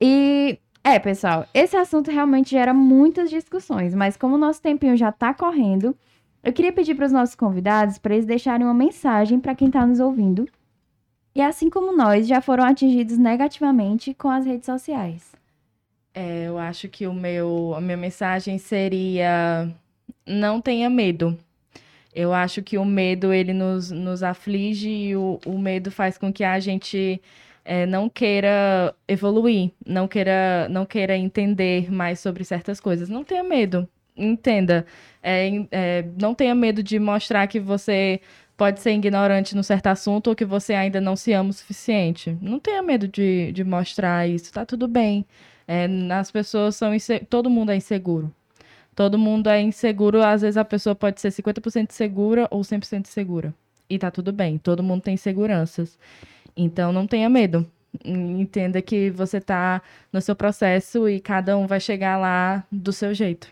E 0.00 0.58
é, 0.84 0.98
pessoal, 0.98 1.46
esse 1.54 1.76
assunto 1.76 2.10
realmente 2.10 2.50
gera 2.50 2.74
muitas 2.74 3.30
discussões, 3.30 3.94
mas 3.94 4.16
como 4.16 4.34
o 4.34 4.38
nosso 4.38 4.60
tempinho 4.60 4.96
já 4.96 5.12
tá 5.12 5.32
correndo, 5.32 5.96
eu 6.42 6.52
queria 6.52 6.72
pedir 6.72 6.96
para 6.96 7.06
os 7.06 7.12
nossos 7.12 7.36
convidados 7.36 7.98
para 7.98 8.14
eles 8.14 8.26
deixarem 8.26 8.66
uma 8.66 8.74
mensagem 8.74 9.38
para 9.38 9.54
quem 9.54 9.68
está 9.68 9.86
nos 9.86 10.00
ouvindo. 10.00 10.48
E 11.34 11.40
assim 11.40 11.70
como 11.70 11.96
nós, 11.96 12.26
já 12.26 12.40
foram 12.40 12.64
atingidos 12.64 13.16
negativamente 13.16 14.12
com 14.12 14.28
as 14.28 14.44
redes 14.44 14.66
sociais. 14.66 15.32
É, 16.12 16.46
eu 16.46 16.58
acho 16.58 16.88
que 16.88 17.06
o 17.06 17.14
meu, 17.14 17.72
a 17.74 17.80
minha 17.80 17.96
mensagem 17.96 18.58
seria 18.58 19.72
não 20.26 20.60
tenha 20.60 20.88
medo. 20.90 21.38
Eu 22.14 22.32
acho 22.32 22.62
que 22.62 22.76
o 22.76 22.84
medo, 22.84 23.32
ele 23.32 23.52
nos, 23.54 23.90
nos 23.90 24.22
aflige 24.22 24.88
e 24.90 25.16
o, 25.16 25.40
o 25.46 25.58
medo 25.58 25.90
faz 25.90 26.18
com 26.18 26.32
que 26.32 26.44
a 26.44 26.60
gente 26.60 27.20
é, 27.64 27.86
não 27.86 28.08
queira 28.08 28.94
evoluir, 29.08 29.70
não 29.86 30.06
queira, 30.08 30.68
não 30.70 30.84
queira 30.84 31.16
entender 31.16 31.90
mais 31.90 32.20
sobre 32.20 32.44
certas 32.44 32.80
coisas. 32.80 33.08
Não 33.08 33.24
tenha 33.24 33.42
medo, 33.42 33.88
entenda. 34.16 34.84
É, 35.22 35.48
é, 35.70 36.04
não 36.20 36.34
tenha 36.34 36.54
medo 36.54 36.82
de 36.82 36.98
mostrar 36.98 37.46
que 37.46 37.60
você 37.60 38.20
pode 38.56 38.80
ser 38.80 38.92
ignorante 38.92 39.56
num 39.56 39.62
certo 39.62 39.86
assunto 39.88 40.28
ou 40.28 40.36
que 40.36 40.44
você 40.44 40.74
ainda 40.74 41.00
não 41.00 41.16
se 41.16 41.32
ama 41.32 41.50
o 41.50 41.52
suficiente. 41.52 42.36
Não 42.40 42.58
tenha 42.58 42.82
medo 42.82 43.08
de, 43.08 43.52
de 43.52 43.64
mostrar 43.64 44.28
isso, 44.28 44.52
tá 44.52 44.66
tudo 44.66 44.86
bem. 44.86 45.24
É, 45.66 45.86
as 46.12 46.30
pessoas 46.30 46.76
são 46.76 46.90
todo 47.28 47.48
mundo 47.50 47.72
é 47.72 47.76
inseguro. 47.76 48.32
Todo 48.94 49.18
mundo 49.18 49.48
é 49.48 49.60
inseguro, 49.60 50.22
às 50.22 50.42
vezes 50.42 50.56
a 50.56 50.64
pessoa 50.64 50.94
pode 50.94 51.20
ser 51.20 51.28
50% 51.28 51.92
segura 51.92 52.46
ou 52.50 52.60
100% 52.60 53.06
segura. 53.06 53.54
E 53.88 53.98
tá 53.98 54.10
tudo 54.10 54.32
bem, 54.32 54.58
todo 54.58 54.82
mundo 54.82 55.02
tem 55.02 55.14
inseguranças. 55.14 55.98
Então 56.56 56.92
não 56.92 57.06
tenha 57.06 57.28
medo. 57.28 57.66
Entenda 58.04 58.80
que 58.80 59.10
você 59.10 59.40
tá 59.40 59.82
no 60.12 60.20
seu 60.20 60.34
processo 60.34 61.08
e 61.08 61.20
cada 61.20 61.56
um 61.56 61.66
vai 61.66 61.80
chegar 61.80 62.18
lá 62.18 62.64
do 62.70 62.92
seu 62.92 63.12
jeito. 63.14 63.48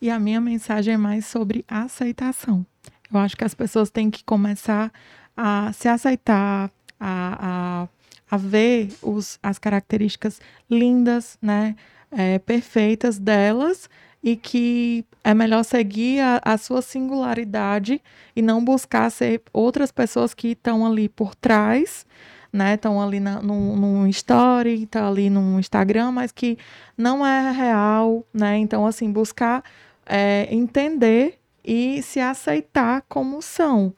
E 0.00 0.10
a 0.10 0.18
minha 0.18 0.40
mensagem 0.40 0.94
é 0.94 0.96
mais 0.96 1.26
sobre 1.26 1.64
aceitação. 1.68 2.64
Eu 3.12 3.18
acho 3.20 3.36
que 3.36 3.44
as 3.44 3.54
pessoas 3.54 3.90
têm 3.90 4.10
que 4.10 4.24
começar 4.24 4.92
a 5.36 5.72
se 5.72 5.88
aceitar, 5.88 6.70
a, 6.98 7.86
a, 8.30 8.34
a 8.34 8.36
ver 8.36 8.88
os, 9.02 9.38
as 9.42 9.58
características 9.58 10.40
lindas, 10.70 11.38
né, 11.40 11.76
é, 12.10 12.38
perfeitas 12.38 13.18
delas 13.18 13.88
e 14.24 14.36
que 14.36 15.04
é 15.22 15.34
melhor 15.34 15.62
seguir 15.62 16.20
a, 16.20 16.40
a 16.42 16.56
sua 16.56 16.80
singularidade 16.80 18.00
e 18.34 18.40
não 18.40 18.64
buscar 18.64 19.10
ser 19.10 19.42
outras 19.52 19.92
pessoas 19.92 20.32
que 20.32 20.52
estão 20.52 20.86
ali 20.86 21.10
por 21.10 21.34
trás, 21.34 22.06
né, 22.50 22.74
estão 22.74 23.02
ali 23.02 23.20
na, 23.20 23.42
num, 23.42 23.76
num 23.76 24.06
story, 24.06 24.84
estão 24.84 25.06
ali 25.06 25.28
no 25.28 25.60
Instagram, 25.60 26.10
mas 26.10 26.32
que 26.32 26.56
não 26.96 27.24
é 27.24 27.50
real, 27.50 28.24
né, 28.32 28.56
então 28.56 28.86
assim, 28.86 29.12
buscar 29.12 29.62
é, 30.06 30.48
entender 30.50 31.38
e 31.62 32.00
se 32.00 32.18
aceitar 32.18 33.04
como 33.06 33.42
são. 33.42 33.92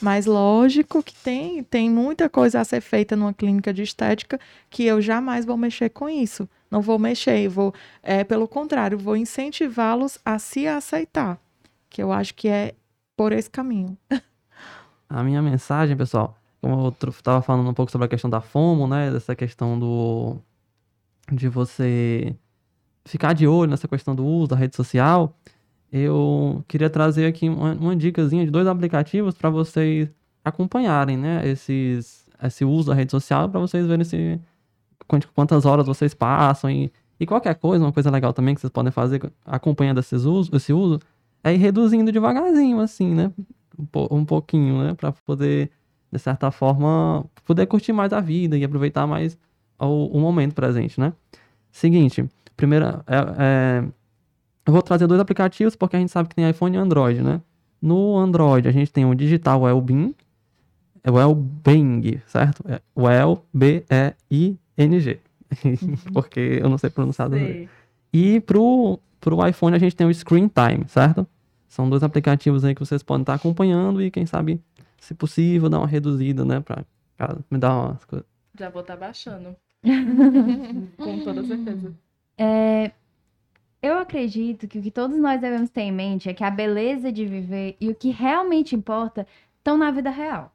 Mas 0.00 0.26
lógico 0.26 1.02
que 1.02 1.14
tem, 1.14 1.64
tem 1.64 1.90
muita 1.90 2.28
coisa 2.28 2.60
a 2.60 2.64
ser 2.64 2.80
feita 2.80 3.16
numa 3.16 3.34
clínica 3.34 3.72
de 3.72 3.82
estética 3.82 4.38
que 4.70 4.84
eu 4.84 5.00
jamais 5.00 5.44
vou 5.44 5.56
mexer 5.56 5.90
com 5.90 6.08
isso. 6.08 6.48
Não 6.72 6.80
vou 6.80 6.98
mexer, 6.98 7.46
vou, 7.48 7.74
é, 8.02 8.24
pelo 8.24 8.48
contrário, 8.48 8.96
vou 8.96 9.14
incentivá-los 9.14 10.18
a 10.24 10.38
se 10.38 10.66
aceitar. 10.66 11.38
Que 11.90 12.02
eu 12.02 12.10
acho 12.10 12.34
que 12.34 12.48
é 12.48 12.74
por 13.14 13.30
esse 13.30 13.50
caminho. 13.50 13.94
A 15.06 15.22
minha 15.22 15.42
mensagem, 15.42 15.94
pessoal, 15.94 16.34
como 16.62 16.86
eu 16.86 17.10
estava 17.10 17.42
falando 17.42 17.68
um 17.68 17.74
pouco 17.74 17.92
sobre 17.92 18.06
a 18.06 18.08
questão 18.08 18.30
da 18.30 18.40
FOMO, 18.40 18.86
né? 18.86 19.10
Dessa 19.10 19.36
questão 19.36 19.78
do. 19.78 20.38
de 21.30 21.46
você 21.46 22.34
ficar 23.04 23.34
de 23.34 23.46
olho 23.46 23.70
nessa 23.70 23.86
questão 23.86 24.14
do 24.14 24.24
uso 24.24 24.48
da 24.48 24.56
rede 24.56 24.74
social, 24.74 25.36
eu 25.92 26.64
queria 26.66 26.88
trazer 26.88 27.26
aqui 27.26 27.50
uma, 27.50 27.74
uma 27.74 27.94
dicasinha 27.94 28.46
de 28.46 28.50
dois 28.50 28.66
aplicativos 28.66 29.34
para 29.34 29.50
vocês 29.50 30.08
acompanharem, 30.42 31.18
né? 31.18 31.46
Esses, 31.46 32.26
esse 32.42 32.64
uso 32.64 32.88
da 32.88 32.94
rede 32.94 33.10
social, 33.10 33.46
para 33.50 33.60
vocês 33.60 33.86
verem 33.86 34.04
se, 34.06 34.40
quantas 35.34 35.64
horas 35.64 35.86
vocês 35.86 36.14
passam 36.14 36.70
e, 36.70 36.92
e 37.18 37.26
qualquer 37.26 37.54
coisa, 37.54 37.84
uma 37.84 37.92
coisa 37.92 38.10
legal 38.10 38.32
também 38.32 38.54
que 38.54 38.60
vocês 38.60 38.70
podem 38.70 38.92
fazer 38.92 39.32
acompanhando 39.44 40.00
esses 40.00 40.24
uso, 40.24 40.54
esse 40.54 40.72
uso, 40.72 41.00
é 41.44 41.54
ir 41.54 41.58
reduzindo 41.58 42.10
devagarzinho, 42.12 42.80
assim, 42.80 43.14
né? 43.14 43.32
Um, 43.78 43.84
po- 43.86 44.24
pouquinho, 44.24 44.82
né? 44.82 44.94
Para 44.94 45.12
poder, 45.12 45.70
de 46.10 46.18
certa 46.18 46.50
forma, 46.50 47.24
poder 47.44 47.66
curtir 47.66 47.92
mais 47.92 48.12
a 48.12 48.20
vida 48.20 48.56
e 48.56 48.64
aproveitar 48.64 49.06
mais 49.06 49.38
o, 49.78 50.16
o 50.16 50.20
momento 50.20 50.54
presente, 50.54 50.98
né? 51.00 51.12
Seguinte, 51.70 52.24
primeira, 52.56 53.02
é, 53.06 53.16
é, 53.38 53.84
eu 54.66 54.72
vou 54.72 54.82
trazer 54.82 55.06
dois 55.06 55.20
aplicativos 55.20 55.74
porque 55.74 55.96
a 55.96 55.98
gente 55.98 56.12
sabe 56.12 56.28
que 56.28 56.34
tem 56.34 56.48
iPhone 56.48 56.76
e 56.76 56.78
Android, 56.78 57.22
né? 57.22 57.40
No 57.80 58.16
Android 58.16 58.68
a 58.68 58.72
gente 58.72 58.92
tem 58.92 59.04
o 59.04 59.14
Digital 59.14 59.62
Wellbeing, 59.62 60.14
é 61.02 61.10
Wellbeing, 61.10 62.20
certo? 62.26 62.62
É 62.68 62.80
Well-B-E-I-N-G, 64.78 65.20
porque 66.12 66.58
eu 66.62 66.68
não 66.68 66.78
sei 66.78 66.90
pronunciar 66.90 67.28
do 67.28 67.36
Sei. 67.36 67.68
e 68.12 68.40
pro, 68.40 68.98
pro 69.20 69.46
iPhone 69.46 69.76
a 69.76 69.78
gente 69.78 69.96
tem 69.96 70.06
o 70.06 70.14
Screen 70.14 70.48
Time, 70.48 70.84
certo? 70.88 71.26
São 71.68 71.88
dois 71.88 72.02
aplicativos 72.02 72.64
aí 72.64 72.74
que 72.74 72.80
vocês 72.80 73.02
podem 73.02 73.22
estar 73.22 73.34
acompanhando 73.34 74.02
e 74.02 74.10
quem 74.10 74.26
sabe, 74.26 74.60
se 74.98 75.14
possível, 75.14 75.68
dar 75.68 75.78
uma 75.78 75.86
reduzida, 75.86 76.44
né? 76.44 76.60
Pra, 76.60 76.84
pra 77.16 77.36
me 77.50 77.58
dar 77.58 77.74
umas 77.74 78.04
coisas. 78.04 78.26
Já 78.58 78.68
vou 78.68 78.82
estar 78.82 78.96
baixando. 78.96 79.56
Com 80.98 81.24
toda 81.24 81.42
certeza. 81.44 81.94
É, 82.36 82.92
eu 83.82 83.98
acredito 83.98 84.68
que 84.68 84.78
o 84.78 84.82
que 84.82 84.90
todos 84.90 85.18
nós 85.18 85.40
devemos 85.40 85.70
ter 85.70 85.82
em 85.82 85.92
mente 85.92 86.28
é 86.28 86.34
que 86.34 86.44
a 86.44 86.50
beleza 86.50 87.10
de 87.10 87.24
viver 87.24 87.76
e 87.80 87.88
o 87.88 87.94
que 87.94 88.10
realmente 88.10 88.76
importa 88.76 89.26
estão 89.58 89.76
na 89.76 89.90
vida 89.90 90.10
real. 90.10 90.52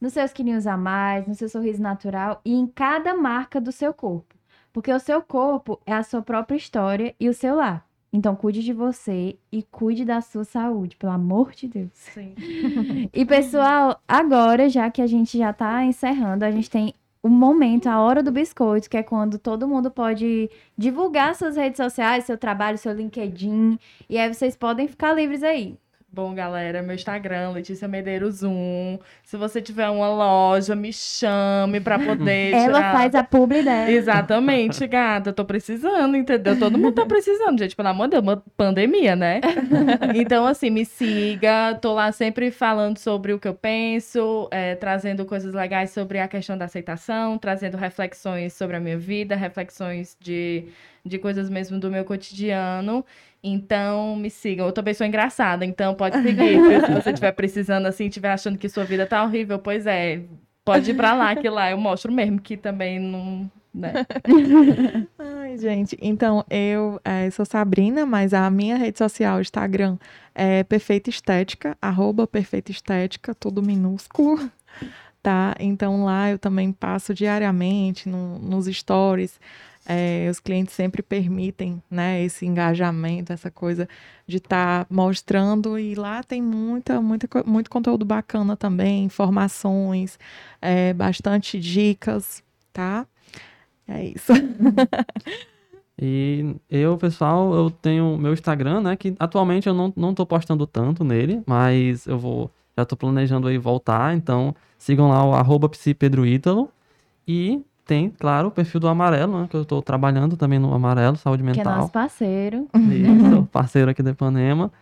Nos 0.00 0.12
seus 0.12 0.32
quilinhos 0.32 0.66
a 0.66 0.76
mais, 0.76 1.26
no 1.26 1.34
seu 1.34 1.48
sorriso 1.48 1.82
natural 1.82 2.40
e 2.44 2.54
em 2.54 2.66
cada 2.66 3.14
marca 3.14 3.60
do 3.60 3.72
seu 3.72 3.92
corpo. 3.94 4.34
Porque 4.72 4.92
o 4.92 4.98
seu 4.98 5.22
corpo 5.22 5.80
é 5.86 5.92
a 5.92 6.02
sua 6.02 6.22
própria 6.22 6.56
história 6.56 7.14
e 7.18 7.28
o 7.28 7.34
seu 7.34 7.56
lar. 7.56 7.86
Então 8.12 8.34
cuide 8.34 8.62
de 8.62 8.72
você 8.72 9.36
e 9.50 9.62
cuide 9.62 10.04
da 10.04 10.20
sua 10.20 10.44
saúde, 10.44 10.96
pelo 10.96 11.12
amor 11.12 11.52
de 11.52 11.68
Deus. 11.68 11.90
Sim. 11.92 12.34
E 13.12 13.24
pessoal, 13.24 14.00
agora, 14.06 14.68
já 14.68 14.90
que 14.90 15.02
a 15.02 15.06
gente 15.06 15.36
já 15.36 15.52
tá 15.52 15.84
encerrando, 15.84 16.44
a 16.44 16.50
gente 16.50 16.70
tem 16.70 16.94
o 17.22 17.28
momento, 17.28 17.88
a 17.88 18.00
hora 18.00 18.22
do 18.22 18.30
biscoito, 18.30 18.88
que 18.88 18.96
é 18.96 19.02
quando 19.02 19.38
todo 19.38 19.66
mundo 19.66 19.90
pode 19.90 20.48
divulgar 20.78 21.34
suas 21.34 21.56
redes 21.56 21.76
sociais, 21.76 22.24
seu 22.24 22.38
trabalho, 22.38 22.78
seu 22.78 22.92
LinkedIn, 22.92 23.78
e 24.08 24.16
aí 24.16 24.32
vocês 24.32 24.54
podem 24.54 24.86
ficar 24.86 25.12
livres 25.12 25.42
aí. 25.42 25.76
Bom, 26.16 26.34
galera, 26.34 26.80
meu 26.80 26.94
Instagram, 26.94 27.50
Letícia 27.50 27.86
Medeiros 27.86 28.42
1. 28.42 28.98
Se 29.22 29.36
você 29.36 29.60
tiver 29.60 29.86
uma 29.90 30.08
loja, 30.08 30.74
me 30.74 30.90
chame 30.90 31.78
pra 31.78 31.98
poder 31.98 32.54
Ela 32.54 32.78
tirar... 32.78 32.92
faz 32.94 33.14
a 33.14 33.22
publi 33.22 33.62
dela. 33.62 33.90
Exatamente, 33.90 34.86
gata. 34.88 35.28
Eu 35.28 35.34
tô 35.34 35.44
precisando, 35.44 36.16
entendeu? 36.16 36.58
Todo 36.58 36.78
mundo 36.78 36.94
tá 36.94 37.04
precisando, 37.04 37.58
gente. 37.58 37.76
Pelo 37.76 37.88
amor 37.88 38.06
de 38.06 38.12
Deus, 38.12 38.22
uma 38.22 38.42
pandemia, 38.56 39.14
né? 39.14 39.42
Então, 40.16 40.46
assim, 40.46 40.70
me 40.70 40.86
siga. 40.86 41.74
Tô 41.82 41.92
lá 41.92 42.10
sempre 42.12 42.50
falando 42.50 42.96
sobre 42.96 43.34
o 43.34 43.38
que 43.38 43.46
eu 43.46 43.54
penso, 43.54 44.48
é, 44.50 44.74
trazendo 44.74 45.26
coisas 45.26 45.52
legais 45.52 45.90
sobre 45.90 46.18
a 46.18 46.26
questão 46.26 46.56
da 46.56 46.64
aceitação, 46.64 47.36
trazendo 47.36 47.76
reflexões 47.76 48.54
sobre 48.54 48.76
a 48.76 48.80
minha 48.80 48.96
vida, 48.96 49.36
reflexões 49.36 50.16
de, 50.18 50.64
de 51.06 51.18
coisas 51.18 51.48
mesmo 51.48 51.78
do 51.78 51.90
meu 51.90 52.04
cotidiano. 52.04 53.04
Então, 53.42 54.16
me 54.16 54.28
sigam. 54.28 54.66
Eu 54.66 54.72
também 54.72 54.92
sou 54.94 55.06
engraçada, 55.06 55.64
então 55.64 55.94
pode 55.94 56.20
seguir. 56.20 56.60
Se 56.84 56.92
você 56.92 57.10
estiver 57.10 57.32
precisando, 57.32 57.86
assim, 57.86 58.06
estiver 58.06 58.30
achando 58.32 58.58
que 58.58 58.68
sua 58.68 58.84
vida 58.84 59.06
tá 59.06 59.22
horrível, 59.22 59.58
pois 59.58 59.86
é. 59.86 60.20
Pode 60.64 60.90
ir 60.90 60.94
pra 60.94 61.14
lá, 61.14 61.36
que 61.36 61.48
lá 61.48 61.70
eu 61.70 61.78
mostro 61.78 62.10
mesmo 62.12 62.40
que 62.40 62.56
também 62.56 62.98
não. 62.98 63.48
Né? 63.72 63.92
Ai, 65.18 65.58
gente, 65.58 65.96
então 66.00 66.44
eu 66.50 66.98
eh, 67.04 67.30
sou 67.30 67.44
Sabrina, 67.44 68.04
mas 68.06 68.32
a 68.34 68.48
minha 68.50 68.76
rede 68.76 68.98
social, 68.98 69.40
Instagram, 69.40 69.96
é 70.34 70.64
Perfeita 70.64 71.10
Estética, 71.10 71.76
arroba 71.80 72.26
Perfeita 72.26 72.70
Estética, 72.70 73.34
tudo 73.34 73.62
minúsculo, 73.62 74.50
tá? 75.22 75.54
Então 75.60 76.04
lá 76.04 76.30
eu 76.30 76.38
também 76.38 76.72
passo 76.72 77.12
diariamente 77.14 78.08
no- 78.08 78.38
nos 78.38 78.66
stories. 78.66 79.38
Eh, 79.86 80.28
os 80.30 80.40
clientes 80.40 80.74
sempre 80.74 81.02
permitem, 81.02 81.82
né, 81.90 82.22
esse 82.22 82.44
engajamento, 82.44 83.32
essa 83.32 83.50
coisa 83.50 83.88
de 84.26 84.38
estar 84.38 84.86
mostrando 84.90 85.78
e 85.78 85.94
lá 85.94 86.22
tem 86.22 86.42
muita, 86.42 87.00
muita, 87.00 87.28
muito 87.44 87.70
conteúdo 87.70 88.04
bacana 88.04 88.56
também, 88.56 89.04
informações, 89.04 90.18
eh, 90.60 90.92
bastante 90.92 91.58
dicas, 91.60 92.42
tá? 92.72 93.06
É 93.88 94.04
isso. 94.04 94.32
E 95.98 96.54
eu, 96.68 96.98
pessoal, 96.98 97.54
eu 97.54 97.70
tenho 97.70 98.18
meu 98.18 98.32
Instagram, 98.32 98.82
né? 98.82 98.96
Que 98.96 99.16
atualmente 99.18 99.66
eu 99.66 99.72
não, 99.72 99.92
não 99.96 100.14
tô 100.14 100.26
postando 100.26 100.66
tanto 100.66 101.02
nele, 101.02 101.42
mas 101.46 102.06
eu 102.06 102.18
vou. 102.18 102.50
Já 102.76 102.84
tô 102.84 102.94
planejando 102.94 103.48
aí 103.48 103.56
voltar, 103.56 104.14
então 104.14 104.54
sigam 104.76 105.08
lá 105.08 105.24
o 105.24 105.32
arroba 105.32 105.68
psipedroítalo. 105.70 106.70
E 107.26 107.62
tem, 107.86 108.10
claro, 108.10 108.48
o 108.48 108.50
perfil 108.50 108.80
do 108.80 108.88
Amarelo, 108.88 109.40
né? 109.42 109.46
Que 109.48 109.56
eu 109.56 109.64
tô 109.64 109.80
trabalhando 109.80 110.36
também 110.36 110.58
no 110.58 110.74
Amarelo, 110.74 111.16
Saúde 111.16 111.42
Que 111.44 111.50
é 111.50 111.52
Mental. 111.54 111.76
nosso 111.78 111.92
parceiro. 111.92 112.68
Isso, 112.74 113.48
parceiro 113.52 113.90
aqui 113.90 114.02
do 114.02 114.10
Ipanema. 114.10 114.72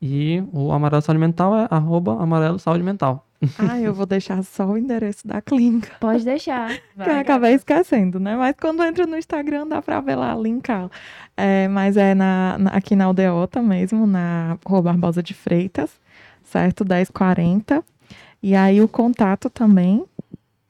E 0.00 0.42
o 0.52 0.72
Amarelo 0.72 1.02
Saúde 1.02 1.20
Mental 1.20 1.56
é 1.56 1.68
arroba 1.70 2.20
Amarelo 2.22 2.58
Saúde 2.58 2.82
Mental. 2.82 3.26
Ah, 3.58 3.78
eu 3.80 3.92
vou 3.92 4.06
deixar 4.06 4.42
só 4.44 4.66
o 4.66 4.78
endereço 4.78 5.26
da 5.26 5.40
clínica. 5.42 5.90
Pode 6.00 6.24
deixar. 6.24 6.68
que 6.94 7.08
eu 7.10 7.18
acabei 7.18 7.54
esquecendo, 7.54 8.20
né? 8.20 8.36
Mas 8.36 8.54
quando 8.60 8.82
entra 8.84 9.04
no 9.06 9.16
Instagram 9.16 9.66
dá 9.66 9.82
pra 9.82 10.00
ver 10.00 10.14
lá, 10.16 10.34
linkar. 10.34 10.88
É, 11.36 11.66
mas 11.68 11.96
é 11.96 12.14
na, 12.14 12.56
na- 12.58 12.70
aqui 12.70 12.94
na 12.94 13.06
Aldeota 13.06 13.60
mesmo, 13.60 14.06
na 14.06 14.56
Rua 14.64 14.82
Barbosa 14.82 15.22
de 15.22 15.34
Freitas, 15.34 15.90
certo? 16.44 16.84
1040. 16.84 17.82
E 18.42 18.54
aí 18.56 18.80
o 18.80 18.88
contato 18.88 19.48
também, 19.48 20.04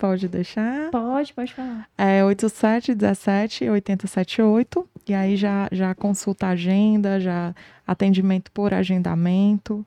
pode 0.03 0.26
deixar. 0.26 0.90
Pode, 0.90 1.32
pode 1.32 1.55
falar. 1.55 1.88
É 1.96 2.24
8717 2.24 3.70
8078. 3.70 4.88
E 5.09 5.14
aí 5.14 5.36
já, 5.36 5.68
já 5.70 5.94
consulta 5.94 6.46
a 6.46 6.50
agenda, 6.50 7.20
já 7.20 7.55
atendimento 7.86 8.50
por 8.50 8.74
agendamento, 8.74 9.86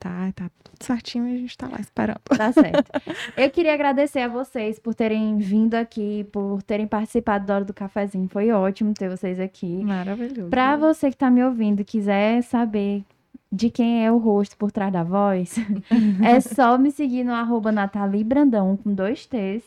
tá, 0.00 0.32
tá 0.34 0.50
tudo 0.64 0.82
certinho 0.82 1.28
e 1.28 1.34
a 1.34 1.38
gente 1.38 1.56
tá 1.56 1.68
lá 1.68 1.78
esperando. 1.78 2.20
Tá 2.36 2.52
certo. 2.52 2.90
Eu 3.36 3.48
queria 3.50 3.72
agradecer 3.74 4.20
a 4.20 4.28
vocês 4.28 4.80
por 4.80 4.96
terem 4.96 5.38
vindo 5.38 5.76
aqui, 5.76 6.26
por 6.32 6.60
terem 6.64 6.88
participado 6.88 7.46
da 7.46 7.54
hora 7.54 7.64
do 7.64 7.72
cafezinho. 7.72 8.28
Foi 8.28 8.50
ótimo 8.50 8.92
ter 8.94 9.08
vocês 9.08 9.38
aqui. 9.38 9.84
Maravilhoso. 9.84 10.50
Pra 10.50 10.76
você 10.76 11.08
que 11.08 11.16
tá 11.16 11.30
me 11.30 11.44
ouvindo 11.44 11.80
e 11.80 11.84
quiser 11.84 12.42
saber 12.42 13.04
de 13.52 13.68
quem 13.68 14.04
é 14.04 14.10
o 14.10 14.16
rosto 14.16 14.56
por 14.56 14.72
trás 14.72 14.90
da 14.90 15.04
voz, 15.04 15.56
é 16.24 16.40
só 16.40 16.78
me 16.78 16.90
seguir 16.90 17.22
no 17.22 17.34
arroba 17.34 17.70
Nathalie 17.70 18.24
Brandão 18.24 18.78
com 18.78 18.94
dois 18.94 19.26
T's. 19.26 19.62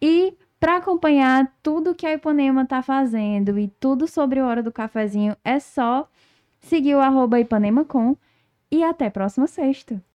E 0.00 0.32
para 0.58 0.78
acompanhar 0.78 1.52
tudo 1.62 1.94
que 1.94 2.06
a 2.06 2.14
Ipanema 2.14 2.64
tá 2.66 2.82
fazendo 2.82 3.58
e 3.58 3.68
tudo 3.68 4.08
sobre 4.08 4.40
o 4.40 4.46
Hora 4.46 4.62
do 4.62 4.72
Cafezinho, 4.72 5.36
é 5.44 5.58
só 5.60 6.08
seguir 6.58 6.94
o 6.94 7.00
arroba 7.00 7.38
Ipanema 7.38 7.84
com. 7.84 8.16
E 8.70 8.82
até 8.82 9.08
próxima 9.08 9.46
sexta. 9.46 10.02